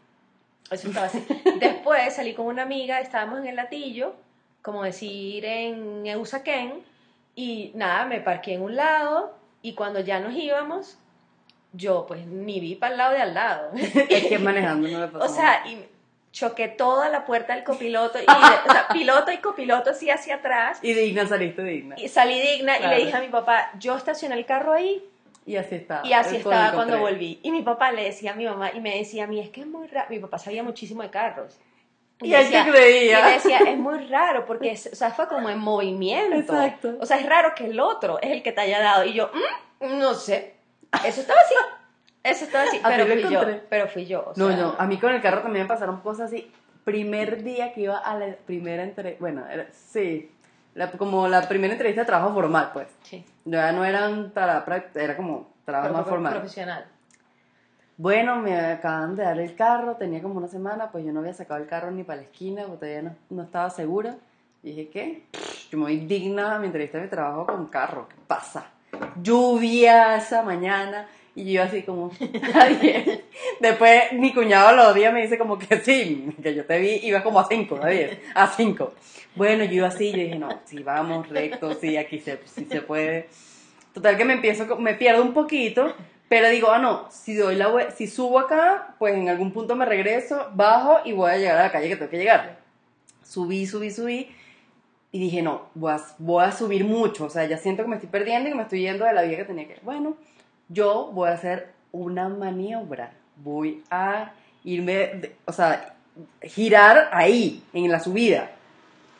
Eso 0.71 0.87
estaba 0.87 1.05
así. 1.05 1.23
Después 1.59 2.15
salí 2.15 2.33
con 2.33 2.47
una 2.47 2.63
amiga, 2.63 3.01
estábamos 3.01 3.37
en 3.37 3.45
el 3.45 3.55
latillo, 3.55 4.15
como 4.63 4.81
decir 4.81 5.45
en 5.45 6.07
Eusaquén, 6.07 6.83
y 7.35 7.71
nada, 7.75 8.05
me 8.05 8.19
parqué 8.19 8.55
en 8.55 8.63
un 8.63 8.75
lado, 8.75 9.37
y 9.61 9.73
cuando 9.75 9.99
ya 9.99 10.19
nos 10.19 10.33
íbamos, 10.33 10.97
yo 11.71 12.07
pues 12.07 12.25
ni 12.25 12.59
vi 12.59 12.73
para 12.73 12.93
el 12.93 12.97
lado 12.97 13.13
de 13.13 13.21
al 13.21 13.33
lado. 13.35 13.71
Es 13.75 14.25
que 14.25 14.39
manejando 14.39 14.87
no 14.87 15.01
le 15.01 15.07
pasó 15.11 15.23
O 15.23 15.29
sea, 15.29 15.67
y 15.67 15.85
choqué 16.35 16.67
toda 16.67 17.07
la 17.07 17.23
puerta 17.25 17.55
del 17.55 17.63
copiloto, 17.63 18.19
y, 18.19 18.25
o 18.67 18.71
sea, 18.71 18.87
piloto 18.91 19.31
y 19.31 19.37
copiloto 19.37 19.91
así 19.91 20.09
hacia 20.09 20.35
atrás, 20.35 20.79
Y 20.81 20.93
digna, 20.93 21.25
saliste 21.25 21.63
digna. 21.63 21.95
y 21.97 22.09
salí 22.09 22.39
digna, 22.41 22.77
y 22.77 22.87
le 22.87 22.97
dije 23.05 23.15
a 23.15 23.21
mi 23.21 23.29
papá, 23.29 23.71
yo 23.79 23.95
estacioné 23.95 24.35
el 24.35 24.45
carro 24.45 24.73
ahí, 24.73 25.01
Y 25.45 25.55
así 25.55 25.75
está. 25.75 26.01
y 26.03 26.11
así 26.11 26.35
estaba 26.35 26.73
cuando 26.73 26.99
volví. 26.99 27.39
Y 27.41 27.51
mi 27.51 27.61
papá 27.61 27.91
le 27.93 28.03
decía 28.03 28.31
a 28.31 28.35
mi 28.35 28.45
mamá, 28.45 28.71
y 28.73 28.81
me 28.81 28.97
decía 28.97 29.23
a 29.23 29.27
mí, 29.27 29.39
es 29.39 29.49
que 29.49 29.61
es 29.61 29.67
muy 29.67 29.87
raro. 29.87 30.07
Mi 30.09 30.19
papá 30.19 30.37
sabía 30.37 30.61
muchísimo 30.61 31.03
de 31.03 31.09
carros. 31.09 31.57
Y 32.21 32.33
él 32.33 32.49
que 32.49 32.69
creía. 32.71 33.29
Y 33.29 33.33
decía, 33.33 33.59
es 33.59 33.77
muy 33.77 34.05
raro, 34.07 34.45
porque 34.45 34.71
es- 34.71 34.89
o 34.91 34.95
sea, 34.95 35.11
fue 35.11 35.27
como 35.29 35.49
en 35.49 35.57
movimiento. 35.59 36.35
Exacto. 36.35 36.95
O 36.99 37.05
sea, 37.05 37.17
es 37.17 37.25
raro 37.27 37.53
que 37.55 37.65
el 37.65 37.79
otro 37.79 38.19
es 38.21 38.31
el 38.31 38.41
que 38.43 38.51
te 38.51 38.61
haya 38.61 38.81
dado. 38.81 39.05
Y 39.05 39.13
yo, 39.13 39.29
"Mm, 39.81 39.99
no 39.99 40.13
sé. 40.13 40.53
Eso 41.05 41.21
estaba 41.21 41.39
así. 41.45 41.55
Eso 42.25 42.45
estaba 42.45 42.65
así. 42.65 42.79
Pero 42.83 43.05
fui 43.05 43.21
yo. 43.31 43.41
Pero 43.69 43.87
fui 43.87 44.05
yo. 44.05 44.19
o 44.21 44.33
No, 44.35 44.47
sea, 44.49 44.57
no, 44.57 44.75
a 44.77 44.85
mí 44.87 44.97
con 44.97 45.13
el 45.13 45.21
carro 45.21 45.41
también 45.41 45.63
me 45.65 45.69
pasaron 45.69 46.01
cosas 46.01 46.31
así. 46.31 46.51
Primer 46.83 47.43
día 47.43 47.73
que 47.73 47.81
iba 47.81 47.97
a 47.97 48.17
la 48.17 48.35
primera 48.45 48.83
entrevista, 48.83 49.19
bueno, 49.21 49.47
era- 49.47 49.67
sí, 49.71 50.31
la- 50.73 50.91
como 50.91 51.27
la 51.27 51.47
primera 51.47 51.73
entrevista 51.73 52.01
de 52.01 52.05
trabajo 52.05 52.33
formal, 52.33 52.71
pues. 52.73 52.87
Sí. 53.03 53.25
Ya 53.45 53.71
no 53.71 53.85
eran 53.85 54.31
para 54.31 54.63
era 54.95 55.15
como 55.15 55.47
trabajo 55.65 55.89
Pro- 55.89 55.97
más 56.01 56.07
formal. 56.09 56.33
Profesional. 56.33 56.85
Bueno, 57.97 58.35
me 58.35 58.59
acaban 58.59 59.15
de 59.15 59.23
dar 59.23 59.39
el 59.39 59.55
carro, 59.55 59.95
tenía 59.95 60.21
como 60.21 60.35
una 60.35 60.47
semana, 60.49 60.91
pues 60.91 61.05
yo 61.05 61.13
no 61.13 61.21
había 61.21 61.33
sacado 61.33 61.61
el 61.61 61.67
carro 61.67 61.91
ni 61.91 62.03
para 62.03 62.17
la 62.17 62.23
esquina, 62.23 62.63
porque 62.63 62.77
todavía 62.87 63.01
no, 63.03 63.15
no 63.29 63.43
estaba 63.43 63.69
segura. 63.69 64.17
Y 64.63 64.69
dije, 64.71 64.89
¿qué? 64.89 65.23
Yo 65.71 65.77
me 65.77 65.85
voy 65.85 65.97
digna 65.99 66.55
a 66.55 66.59
mi 66.59 66.65
entrevista 66.67 66.97
de 66.97 67.07
trabajo 67.07 67.45
con 67.45 67.67
carro, 67.67 68.07
¿qué 68.09 68.15
pasa? 68.27 68.65
Lluvia 69.21 70.15
esa 70.17 70.41
mañana, 70.43 71.07
y 71.35 71.53
yo 71.53 71.63
así 71.63 71.83
como, 71.83 72.11
"Está 72.19 72.67
bien". 72.81 73.21
Después 73.59 74.13
mi 74.13 74.33
cuñado 74.33 74.75
los 74.75 74.95
días 74.95 75.13
me 75.13 75.21
dice 75.21 75.37
como 75.37 75.59
que 75.59 75.77
sí, 75.79 76.33
que 76.41 76.55
yo 76.55 76.65
te 76.65 76.79
vi, 76.79 76.99
ibas 77.03 77.23
como 77.23 77.39
a 77.39 77.47
5, 77.47 77.79
a 77.81 77.89
10, 77.89 78.17
a 78.33 78.47
5. 78.47 78.93
Bueno, 79.35 79.65
yo 79.65 79.73
iba 79.73 79.87
así, 79.87 80.11
yo 80.11 80.17
dije, 80.17 80.39
no, 80.39 80.49
sí, 80.63 80.81
vamos, 80.81 81.27
recto, 81.29 81.73
sí, 81.73 81.97
aquí 81.97 82.19
se, 82.19 82.39
se 82.47 82.81
puede. 82.81 83.27
Total 83.93 84.17
que 84.17 84.25
me 84.25 84.33
empiezo, 84.33 84.77
me 84.77 84.93
pierdo 84.93 85.21
un 85.21 85.33
poquito, 85.33 85.93
pero 86.29 86.49
digo, 86.49 86.71
ah, 86.71 86.79
no, 86.79 87.07
si 87.11 87.35
doy 87.35 87.55
la 87.55 87.91
si 87.91 88.07
subo 88.07 88.39
acá, 88.39 88.95
pues 88.97 89.13
en 89.13 89.29
algún 89.29 89.51
punto 89.51 89.75
me 89.75 89.85
regreso, 89.85 90.49
bajo 90.53 90.99
y 91.05 91.11
voy 91.11 91.31
a 91.31 91.37
llegar 91.37 91.57
a 91.57 91.63
la 91.63 91.71
calle 91.71 91.89
que 91.89 91.95
tengo 91.97 92.11
que 92.11 92.17
llegar. 92.17 92.59
Subí, 93.23 93.65
subí, 93.67 93.91
subí 93.91 94.29
y 95.11 95.19
dije, 95.19 95.41
no, 95.41 95.69
voy 95.75 95.93
a, 95.93 96.01
voy 96.17 96.43
a 96.43 96.51
subir 96.51 96.83
mucho, 96.83 97.25
o 97.25 97.29
sea, 97.29 97.45
ya 97.45 97.57
siento 97.57 97.83
que 97.83 97.89
me 97.89 97.95
estoy 97.95 98.09
perdiendo 98.09 98.49
y 98.49 98.51
que 98.51 98.57
me 98.57 98.63
estoy 98.63 98.81
yendo 98.81 99.05
de 99.05 99.13
la 99.13 99.21
vía 99.21 99.37
que 99.37 99.45
tenía 99.45 99.67
que. 99.67 99.77
Bueno, 99.81 100.17
yo 100.69 101.09
voy 101.13 101.29
a 101.29 101.33
hacer 101.33 101.71
una 101.91 102.29
maniobra, 102.29 103.11
voy 103.37 103.83
a 103.89 104.31
irme, 104.63 104.93
de- 104.93 105.35
o 105.45 105.51
sea, 105.51 105.93
girar 106.41 107.09
ahí, 107.11 107.63
en 107.73 107.91
la 107.91 107.99
subida. 107.99 108.51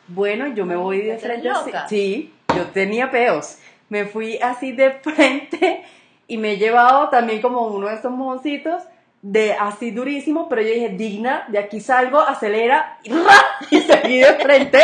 Bueno, 0.08 0.46
yo 0.48 0.64
me 0.66 0.76
voy 0.76 0.98
de 1.02 1.16
¿Te 1.16 1.22
crees 1.22 1.40
frente 1.42 1.76
así. 1.76 1.96
Sí, 1.96 2.34
yo 2.54 2.64
tenía 2.66 3.10
peos. 3.10 3.58
Me 3.88 4.04
fui 4.06 4.38
así 4.38 4.72
de 4.72 4.90
frente 4.92 5.82
y 6.28 6.38
me 6.38 6.52
he 6.52 6.56
llevado 6.56 7.08
también 7.08 7.40
como 7.40 7.66
uno 7.66 7.88
de 7.88 7.94
esos 7.94 8.12
mojoncitos 8.12 8.82
de 9.22 9.54
así 9.54 9.90
durísimo, 9.90 10.48
pero 10.48 10.62
yo 10.62 10.68
dije, 10.68 10.90
digna, 10.90 11.44
de 11.48 11.58
aquí 11.58 11.80
salgo, 11.80 12.20
acelera 12.20 12.98
y, 13.02 13.10
¡ra! 13.10 13.42
y 13.70 13.80
seguí 13.80 14.18
de 14.18 14.34
frente. 14.34 14.80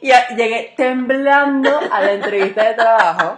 Y 0.00 0.10
llegué 0.36 0.74
temblando 0.76 1.80
a 1.90 2.00
la 2.00 2.12
entrevista 2.12 2.68
de 2.68 2.74
trabajo. 2.74 3.36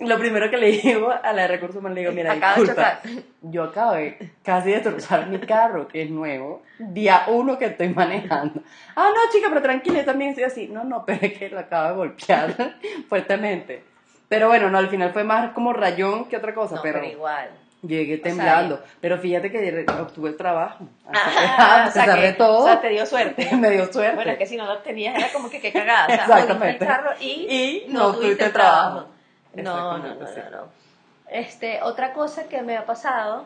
Lo 0.00 0.18
primero 0.18 0.50
que 0.50 0.56
le 0.58 0.72
digo 0.72 1.10
a 1.10 1.32
la 1.32 1.42
de 1.42 1.48
recursos 1.48 1.76
humanos, 1.76 1.94
le 1.94 2.02
digo, 2.02 2.12
mira, 2.12 2.32
Acaba 2.32 2.56
disculpa, 2.56 3.00
yo 3.42 3.62
acabé 3.64 4.18
casi 4.42 4.68
de 4.68 4.74
destrozar 4.80 5.26
mi 5.28 5.38
carro, 5.38 5.88
que 5.88 6.02
es 6.02 6.10
nuevo, 6.10 6.62
día 6.78 7.24
uno 7.28 7.56
que 7.58 7.66
estoy 7.66 7.88
manejando. 7.88 8.60
Ah, 8.94 9.08
no, 9.14 9.32
chica, 9.32 9.46
pero 9.48 9.62
tranquila, 9.62 10.00
yo 10.00 10.04
también 10.04 10.30
estoy 10.30 10.44
así. 10.44 10.68
No, 10.68 10.84
no, 10.84 11.04
pero 11.06 11.20
es 11.26 11.32
que 11.38 11.48
lo 11.48 11.60
acabo 11.60 11.88
de 11.88 11.94
golpear 11.94 12.54
fuertemente. 13.08 13.84
Pero 14.28 14.48
bueno, 14.48 14.68
no, 14.70 14.78
al 14.78 14.88
final 14.88 15.12
fue 15.12 15.24
más 15.24 15.52
como 15.52 15.72
rayón 15.72 16.26
que 16.26 16.36
otra 16.36 16.52
cosa, 16.54 16.74
No, 16.76 16.82
pero, 16.82 16.98
pero 17.00 17.12
igual. 17.12 17.48
llegué 17.82 18.14
sea, 18.16 18.22
temblando. 18.24 18.82
pero 19.00 19.18
fíjate 19.18 19.50
que 19.52 19.86
obtuve 20.00 20.30
el 20.30 20.36
trabajo. 20.36 20.84
Ah, 21.58 21.84
a 21.84 21.88
o 21.88 21.90
sea 21.92 22.14
que- 22.16 22.20
de 22.20 22.32
todo, 22.34 22.58
O 22.58 22.66
sea, 22.66 22.80
te 22.80 22.88
dio 22.88 23.06
suerte. 23.06 23.48
me 23.56 23.70
dio 23.70 23.90
suerte. 23.92 24.16
Bueno, 24.16 24.32
es 24.32 24.38
que 24.38 24.46
si 24.46 24.56
no 24.56 24.66
lo 24.66 24.78
tenías 24.78 25.16
era 25.16 25.28
como 25.32 25.48
que 25.48 25.60
qué 25.60 25.72
cagada. 25.72 26.04
O 26.04 26.08
sea, 26.08 26.24
Exactamente. 26.40 26.84
el 26.84 26.90
carro 26.90 27.10
y, 27.20 27.26
Y 27.28 27.86
no 27.88 28.12
tuviste 28.14 28.50
trabajo. 28.50 29.06
No, 29.62 29.98
no, 29.98 29.98
no, 29.98 30.14
no, 30.14 30.50
no. 30.50 30.86
Este, 31.28 31.82
otra 31.82 32.12
cosa 32.12 32.48
que 32.48 32.62
me 32.62 32.76
ha 32.76 32.86
pasado, 32.86 33.44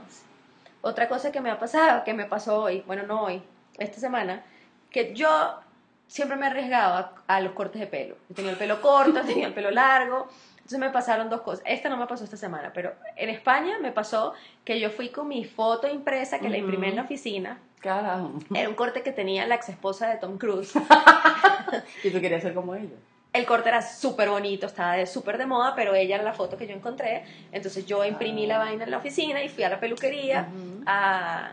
otra 0.82 1.08
cosa 1.08 1.32
que 1.32 1.40
me 1.40 1.50
ha 1.50 1.58
pasado, 1.58 2.04
que 2.04 2.14
me 2.14 2.26
pasó 2.26 2.62
hoy, 2.62 2.82
bueno, 2.86 3.04
no 3.04 3.22
hoy, 3.22 3.42
esta 3.78 3.98
semana, 3.98 4.42
que 4.90 5.14
yo 5.14 5.60
siempre 6.06 6.36
me 6.36 6.46
arriesgaba 6.46 7.14
a 7.26 7.40
los 7.40 7.52
cortes 7.52 7.80
de 7.80 7.86
pelo. 7.86 8.16
Tenía 8.34 8.50
el 8.50 8.56
pelo 8.56 8.80
corto, 8.82 9.20
tenía 9.26 9.46
el 9.46 9.54
pelo 9.54 9.70
largo. 9.70 10.28
Entonces 10.56 10.78
me 10.78 10.90
pasaron 10.90 11.30
dos 11.30 11.40
cosas. 11.40 11.64
Esta 11.66 11.88
no 11.88 11.96
me 11.96 12.06
pasó 12.06 12.24
esta 12.24 12.36
semana, 12.36 12.72
pero 12.72 12.92
en 13.16 13.30
España 13.30 13.78
me 13.80 13.92
pasó 13.92 14.34
que 14.64 14.78
yo 14.78 14.90
fui 14.90 15.08
con 15.08 15.26
mi 15.26 15.44
foto 15.44 15.88
impresa 15.88 16.38
que 16.38 16.48
la 16.48 16.58
imprimí 16.58 16.88
en 16.88 16.96
la 16.96 17.02
oficina. 17.02 17.58
Carajo. 17.80 18.32
Era 18.54 18.68
un 18.68 18.74
corte 18.74 19.02
que 19.02 19.10
tenía 19.10 19.46
la 19.46 19.54
ex 19.54 19.70
esposa 19.70 20.08
de 20.08 20.18
Tom 20.18 20.36
Cruise. 20.36 20.74
Y 22.02 22.10
tú 22.10 22.20
querías 22.20 22.42
ser 22.42 22.52
como 22.52 22.74
ella. 22.74 22.96
El 23.32 23.46
corte 23.46 23.68
era 23.68 23.80
súper 23.80 24.28
bonito, 24.28 24.66
estaba 24.66 24.94
de 24.94 25.06
súper 25.06 25.38
de 25.38 25.46
moda, 25.46 25.74
pero 25.76 25.94
ella 25.94 26.16
era 26.16 26.24
la 26.24 26.32
foto 26.32 26.56
que 26.56 26.66
yo 26.66 26.74
encontré. 26.74 27.22
Entonces 27.52 27.86
yo 27.86 28.04
imprimí 28.04 28.46
la 28.46 28.58
vaina 28.58 28.84
en 28.84 28.90
la 28.90 28.98
oficina 28.98 29.42
y 29.42 29.48
fui 29.48 29.62
a 29.62 29.68
la 29.68 29.78
peluquería 29.78 30.48
a... 30.86 31.52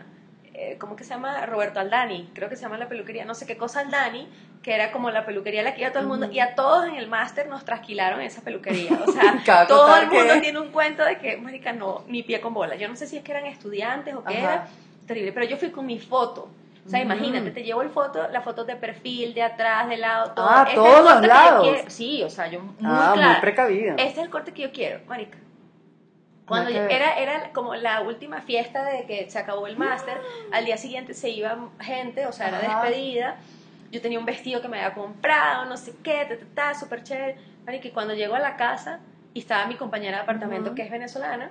eh, 0.54 0.76
¿Cómo 0.80 0.96
que 0.96 1.04
se 1.04 1.10
llama? 1.10 1.46
Roberto 1.46 1.78
Aldani, 1.78 2.30
creo 2.34 2.48
que 2.48 2.56
se 2.56 2.62
llama 2.62 2.78
la 2.78 2.88
peluquería, 2.88 3.24
no 3.24 3.34
sé 3.34 3.46
qué 3.46 3.56
cosa 3.56 3.80
Aldani, 3.80 4.28
que 4.60 4.74
era 4.74 4.90
como 4.90 5.10
la 5.12 5.24
peluquería 5.24 5.62
la 5.62 5.72
que 5.74 5.82
iba 5.82 5.90
todo 5.92 6.02
el 6.02 6.08
mundo, 6.08 6.28
y 6.32 6.40
a 6.40 6.56
todos 6.56 6.88
en 6.88 6.96
el 6.96 7.06
máster 7.06 7.46
nos 7.48 7.64
trasquilaron 7.64 8.20
esa 8.22 8.42
peluquería. 8.42 8.98
O 9.06 9.12
sea, 9.12 9.40
todo 9.68 9.96
el 9.98 10.08
mundo 10.08 10.34
que- 10.34 10.40
tiene 10.40 10.58
un 10.58 10.70
cuento 10.70 11.04
de 11.04 11.18
que, 11.18 11.36
marica, 11.36 11.72
no, 11.72 12.02
ni 12.08 12.24
pie 12.24 12.40
con 12.40 12.54
bola. 12.54 12.74
Yo 12.74 12.88
no 12.88 12.96
sé 12.96 13.06
si 13.06 13.16
es 13.16 13.22
que 13.22 13.30
eran 13.30 13.46
estudiantes 13.46 14.16
o 14.16 14.24
qué 14.24 14.38
Ajá. 14.38 14.52
era, 14.52 14.68
terrible, 15.06 15.30
pero 15.30 15.46
yo 15.46 15.56
fui 15.56 15.70
con 15.70 15.86
mi 15.86 16.00
foto. 16.00 16.48
O 16.88 16.90
sea, 16.90 17.00
Mm. 17.00 17.02
imagínate, 17.02 17.50
te 17.50 17.62
llevo 17.64 17.82
el 17.82 17.90
foto, 17.90 18.26
la 18.28 18.40
foto 18.40 18.64
de 18.64 18.74
perfil, 18.74 19.34
de 19.34 19.42
atrás, 19.42 19.86
de 19.90 19.98
lado, 19.98 20.32
todo. 20.32 20.48
Ah, 20.48 20.64
Este 20.66 20.70
es 20.72 20.76
todos 20.76 20.98
el 20.98 21.04
los 21.04 21.12
corte 21.12 21.20
que 21.20 21.28
yo 21.28 21.34
lados. 21.74 21.78
Sí, 21.88 22.22
o 22.22 22.30
sea, 22.30 22.46
yo 22.48 22.60
muy 22.60 22.74
ah, 22.82 23.14
muy 23.14 23.40
precavida. 23.42 23.90
Este 23.98 24.08
es 24.08 24.18
el 24.18 24.30
corte 24.30 24.52
que 24.54 24.62
yo 24.62 24.72
quiero, 24.72 25.00
marica. 25.06 25.36
Cuando 26.46 26.70
yo- 26.70 26.80
era, 26.80 27.18
era 27.18 27.50
como 27.52 27.74
la 27.74 28.00
última 28.00 28.40
fiesta 28.40 28.82
de 28.84 29.04
que 29.04 29.28
se 29.30 29.38
acabó 29.38 29.66
el 29.66 29.76
máster, 29.76 30.16
al 30.52 30.64
día 30.64 30.78
siguiente 30.78 31.12
se 31.12 31.28
iba 31.28 31.58
gente, 31.78 32.26
o 32.26 32.32
sea, 32.32 32.48
era 32.48 32.58
despedida. 32.60 33.36
Yo 33.92 34.00
tenía 34.00 34.18
un 34.18 34.24
vestido 34.24 34.62
que 34.62 34.68
me 34.68 34.78
había 34.80 34.94
comprado, 34.94 35.66
no 35.66 35.76
sé 35.76 35.92
qué, 36.02 36.24
ta, 36.26 36.38
ta, 36.38 36.46
ta, 36.72 36.74
súper 36.78 37.02
chévere. 37.02 37.36
Marica, 37.66 37.88
y 37.88 37.90
cuando 37.90 38.14
llego 38.14 38.34
a 38.34 38.38
la 38.38 38.56
casa 38.56 39.00
y 39.34 39.40
estaba 39.40 39.66
mi 39.66 39.74
compañera 39.74 40.16
de 40.16 40.22
apartamento 40.22 40.74
que 40.74 40.80
es 40.82 40.90
venezolana, 40.90 41.50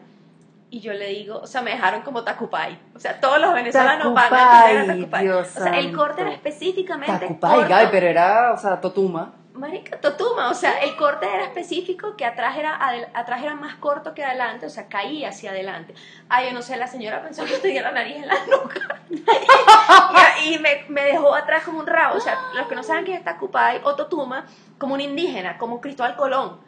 y 0.70 0.82
yo 0.82 0.94
le 0.94 1.08
digo, 1.08 1.40
o 1.40 1.48
sea, 1.48 1.62
me 1.62 1.72
dejaron 1.72 2.02
como 2.02 2.24
Tacupay. 2.24 2.78
O 2.96 3.00
sea, 3.00 3.20
todos 3.20 3.40
los 3.40 3.54
venezolanos 3.54 4.14
van 4.14 4.34
a 4.34 4.70
entender 4.70 4.90
a 4.92 4.96
Tacupay. 4.96 5.24
Dios 5.24 5.56
o 5.56 5.64
sea, 5.64 5.80
el 5.80 5.96
corte 5.96 6.22
era 6.22 6.32
específicamente 6.32 7.28
Tacupay. 7.28 7.68
Gaby, 7.68 7.88
pero 7.92 8.08
era, 8.08 8.54
o 8.54 8.58
sea, 8.58 8.82
Totuma. 8.82 9.34
Marica, 9.58 10.00
totuma, 10.00 10.52
o 10.52 10.54
sea, 10.54 10.80
el 10.84 10.96
corte 10.96 11.26
era 11.26 11.44
específico 11.44 12.16
que 12.16 12.26
atrás 12.26 12.58
era, 12.58 12.80
atrás 13.14 13.42
era 13.42 13.56
más 13.56 13.76
corto 13.78 14.14
que 14.14 14.24
adelante, 14.24 14.68
o 14.68 14.70
sea, 14.70 14.88
caía 14.88 15.30
hacia 15.30 15.50
adelante. 15.50 15.96
Ay, 16.30 16.48
yo 16.48 16.54
no 16.54 16.62
sé, 16.62 16.78
la 16.78 16.86
señora 16.86 17.24
pensó 17.24 17.44
que 17.44 17.58
tenía 17.58 17.82
la 17.82 17.92
nariz 17.92 18.18
en 18.18 18.28
la 18.28 18.36
nuca. 18.46 19.02
y 20.46 20.54
y 20.54 20.60
me, 20.60 20.86
me 20.90 21.04
dejó 21.06 21.34
atrás 21.34 21.64
como 21.64 21.80
un 21.80 21.88
rabo, 21.88 22.18
o 22.18 22.20
sea, 22.20 22.38
los 22.56 22.68
que 22.68 22.76
no 22.76 22.84
saben 22.84 23.06
qué 23.06 23.16
es 23.16 23.24
Tacupay 23.24 23.82
o 23.84 23.96
Totuma, 23.96 24.46
como 24.78 24.94
un 24.94 25.02
indígena, 25.02 25.58
como 25.58 25.82
Cristóbal 25.82 26.16
Colón. 26.16 26.60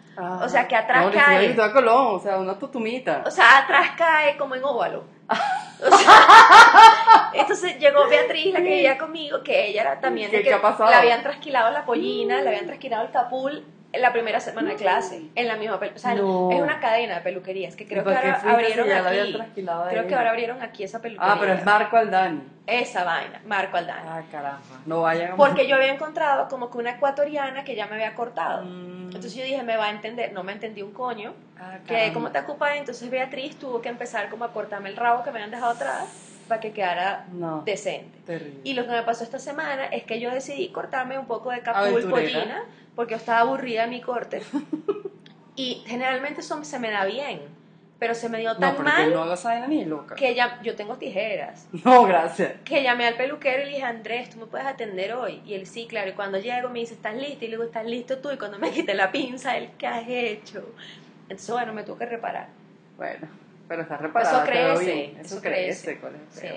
O 0.41 0.49
sea, 0.49 0.67
que 0.67 0.75
atrás 0.75 1.05
no, 1.05 1.11
cae. 1.11 1.45
Cristóbal 1.45 1.71
Colón, 1.73 2.15
o 2.15 2.19
sea, 2.19 2.37
una 2.37 2.57
totumita. 2.57 3.23
O 3.25 3.31
sea, 3.31 3.59
atrás 3.59 3.91
cae 3.97 4.35
como 4.37 4.55
en 4.55 4.63
óvalo. 4.63 5.03
O 5.81 5.95
sea, 5.97 7.31
entonces 7.33 7.79
llegó 7.79 8.05
Beatriz, 8.09 8.51
la 8.53 8.59
que 8.59 8.65
vivía 8.65 8.97
conmigo, 8.97 9.41
que 9.41 9.67
ella 9.67 9.81
era 9.83 9.99
también 10.01 10.29
de 10.29 10.37
¿Qué- 10.39 10.43
que 10.43 10.49
qué 10.49 10.55
ha 10.55 10.61
pasado? 10.61 10.89
le 10.89 10.95
habían 10.97 11.23
trasquilado 11.23 11.71
la 11.71 11.85
pollina, 11.85 12.41
le 12.41 12.49
habían 12.49 12.65
trasquilado 12.65 13.05
el 13.05 13.11
capul 13.11 13.63
la 13.93 14.13
primera 14.13 14.39
semana 14.39 14.69
de 14.69 14.75
clase, 14.75 15.29
en 15.33 15.47
la 15.47 15.55
misma 15.55 15.75
o 15.77 15.97
sea, 15.99 16.13
No. 16.13 16.51
es 16.51 16.61
una 16.61 16.79
cadena 16.79 17.15
de 17.15 17.21
peluquerías 17.21 17.75
que 17.75 17.87
creo 17.87 18.03
¿Y 18.03 18.05
que 18.05 18.15
ahora 18.15 18.39
si 18.39 18.47
abrieron 18.47 18.91
habían 18.91 19.41
aquí. 19.41 19.65
Creo 19.89 20.07
que 20.07 20.15
ahora 20.15 20.29
abrieron 20.29 20.61
aquí 20.61 20.83
esa 20.83 21.01
peluquería. 21.01 21.33
Ah, 21.33 21.37
pero 21.39 21.53
es 21.53 21.65
Marco 21.65 21.97
Aldani. 21.97 22.41
Esa 22.67 23.03
vaina, 23.03 23.41
Marco 23.45 23.77
Aldana. 23.77 24.17
Ah, 24.17 24.21
caramba. 24.31 24.61
No 24.85 25.01
vayan 25.01 25.31
a... 25.31 25.35
Porque 25.35 25.67
yo 25.67 25.75
había 25.75 25.91
encontrado 25.91 26.47
como 26.49 26.69
que 26.69 26.77
una 26.77 26.91
ecuatoriana 26.91 27.63
que 27.63 27.75
ya 27.75 27.87
me 27.87 27.95
había 27.95 28.13
cortado. 28.13 28.63
Mm. 28.63 29.05
Entonces 29.07 29.33
yo 29.33 29.43
dije, 29.43 29.63
me 29.63 29.75
va 29.75 29.85
a 29.85 29.89
entender, 29.89 30.33
no 30.33 30.43
me 30.43 30.51
entendí 30.51 30.83
un 30.83 30.91
coño. 30.93 31.33
Ah, 31.59 31.79
Que 31.87 32.13
como 32.13 32.29
te 32.31 32.39
ocupas, 32.39 32.75
entonces 32.75 33.09
Beatriz 33.09 33.57
tuvo 33.57 33.81
que 33.81 33.89
empezar 33.89 34.29
como 34.29 34.45
a 34.45 34.53
cortarme 34.53 34.89
el 34.89 34.97
rabo 34.97 35.23
que 35.23 35.31
me 35.31 35.37
habían 35.39 35.51
dejado 35.51 35.71
atrás 35.71 36.29
para 36.49 36.59
que 36.59 36.73
quedara 36.73 37.25
No. 37.31 37.61
decente. 37.65 38.19
Terrible. 38.25 38.59
Y 38.65 38.73
lo 38.73 38.83
que 38.85 38.91
me 38.91 39.03
pasó 39.03 39.23
esta 39.23 39.39
semana 39.39 39.85
es 39.85 40.03
que 40.03 40.19
yo 40.19 40.29
decidí 40.31 40.67
cortarme 40.69 41.17
un 41.17 41.27
poco 41.27 41.51
de 41.51 41.61
capul 41.61 42.03
pollina 42.09 42.63
porque 42.95 43.11
yo 43.13 43.17
estaba 43.17 43.39
aburrida 43.39 43.83
de 43.83 43.87
mi 43.87 44.01
corte. 44.01 44.41
y 45.55 45.83
generalmente 45.87 46.41
eso 46.41 46.61
se 46.63 46.79
me 46.79 46.89
da 46.91 47.05
bien, 47.05 47.39
pero 47.99 48.15
se 48.15 48.29
me 48.29 48.39
dio 48.39 48.53
No, 48.53 48.59
tan 48.59 48.75
porque 48.75 48.91
mal 48.91 49.13
no 49.13 49.23
hagas 49.23 49.43
vaina 49.43 49.67
ni 49.67 49.83
loca. 49.85 50.15
que 50.15 50.33
ya 50.35 50.59
yo 50.63 50.75
tengo 50.75 50.95
tijeras. 50.97 51.67
No, 51.85 52.03
gracias. 52.05 52.53
Que 52.63 52.81
llamé 52.83 53.07
al 53.07 53.15
peluquero 53.15 53.61
y 53.63 53.65
le 53.65 53.71
dije, 53.71 53.83
Andrés, 53.83 54.29
tú 54.29 54.37
me 54.39 54.45
puedes 54.45 54.65
atender 54.67 55.13
hoy. 55.13 55.41
Y 55.45 55.53
él 55.53 55.67
sí, 55.67 55.85
claro. 55.87 56.09
Y 56.09 56.13
cuando 56.13 56.39
llego 56.39 56.69
me 56.69 56.79
dice, 56.79 56.93
¿estás 56.95 57.15
listo? 57.15 57.45
Y 57.45 57.47
le 57.49 57.55
digo, 57.57 57.63
¿estás 57.63 57.85
listo 57.85 58.17
tú? 58.19 58.31
Y 58.31 58.37
cuando 58.37 58.57
me 58.59 58.71
quité 58.71 58.93
la 58.93 59.11
pinza, 59.11 59.57
él, 59.57 59.69
¿qué 59.77 59.87
has 59.87 60.03
hecho? 60.07 60.63
Entonces, 61.23 61.51
bueno, 61.51 61.73
me 61.73 61.83
tuve 61.83 61.99
que 61.99 62.05
reparar. 62.05 62.47
Bueno, 62.97 63.27
pero 63.69 63.83
está 63.83 63.95
reparada. 63.95 64.43
eso 64.43 64.45
crece, 64.45 65.05
eso, 65.11 65.21
Eso 65.21 65.41
crece. 65.41 65.85
crece. 65.85 65.99
¿cuál 66.01 66.15
es 66.15 66.43
el 66.43 66.49
Sí. 66.49 66.55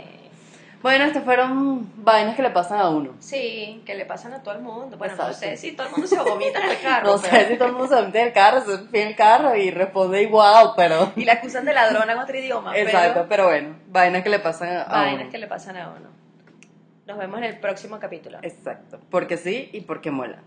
Bueno, 0.82 1.04
estas 1.04 1.22
fueron 1.22 1.92
vainas 2.02 2.34
que 2.34 2.42
le 2.42 2.50
pasan 2.50 2.80
a 2.80 2.88
uno. 2.88 3.12
Sí, 3.20 3.80
que 3.86 3.94
le 3.94 4.04
pasan 4.04 4.32
a 4.32 4.42
todo 4.42 4.56
el 4.56 4.62
mundo. 4.62 4.96
Bueno, 4.98 5.14
no 5.16 5.32
sé 5.32 5.56
si 5.56 5.72
todo 5.76 5.86
el 5.86 5.92
mundo 5.92 6.08
se 6.08 6.18
vomita 6.18 6.58
en 6.58 6.70
el 6.70 6.80
carro. 6.82 7.06
No 7.06 7.18
sé 7.18 7.46
si 7.46 7.54
todo 7.56 7.68
el 7.68 7.74
mundo 7.74 7.94
se 7.96 8.02
mete 8.02 8.20
en 8.20 8.26
el 8.26 8.32
carro, 8.32 8.60
se 8.62 9.00
en 9.00 9.08
el 9.08 9.14
carro 9.14 9.54
y 9.54 9.70
responde 9.70 10.20
igual, 10.22 10.72
pero... 10.76 11.12
Y 11.16 11.24
la 11.24 11.34
acusan 11.34 11.64
de 11.66 11.72
ladrona 11.72 12.14
en 12.14 12.18
otro 12.18 12.36
idioma. 12.36 12.76
Exacto, 12.76 13.12
Pero 13.14 13.28
pero 13.28 13.44
bueno, 13.46 13.76
vainas 13.90 14.24
que 14.24 14.28
le 14.30 14.40
pasan 14.40 14.70
a 14.78 14.84
vainas 14.86 15.22
uno. 15.22 15.30
que 15.30 15.38
le 15.38 15.46
pasan 15.46 15.76
a 15.76 15.88
uno. 15.90 16.08
Nos 17.06 17.16
vemos 17.18 17.38
en 17.38 17.44
el 17.44 17.60
próximo 17.60 18.00
capítulo. 18.00 18.38
Exacto, 18.42 18.98
porque 19.08 19.36
sí 19.36 19.70
y 19.72 19.82
porque 19.82 20.10
mola. 20.10 20.38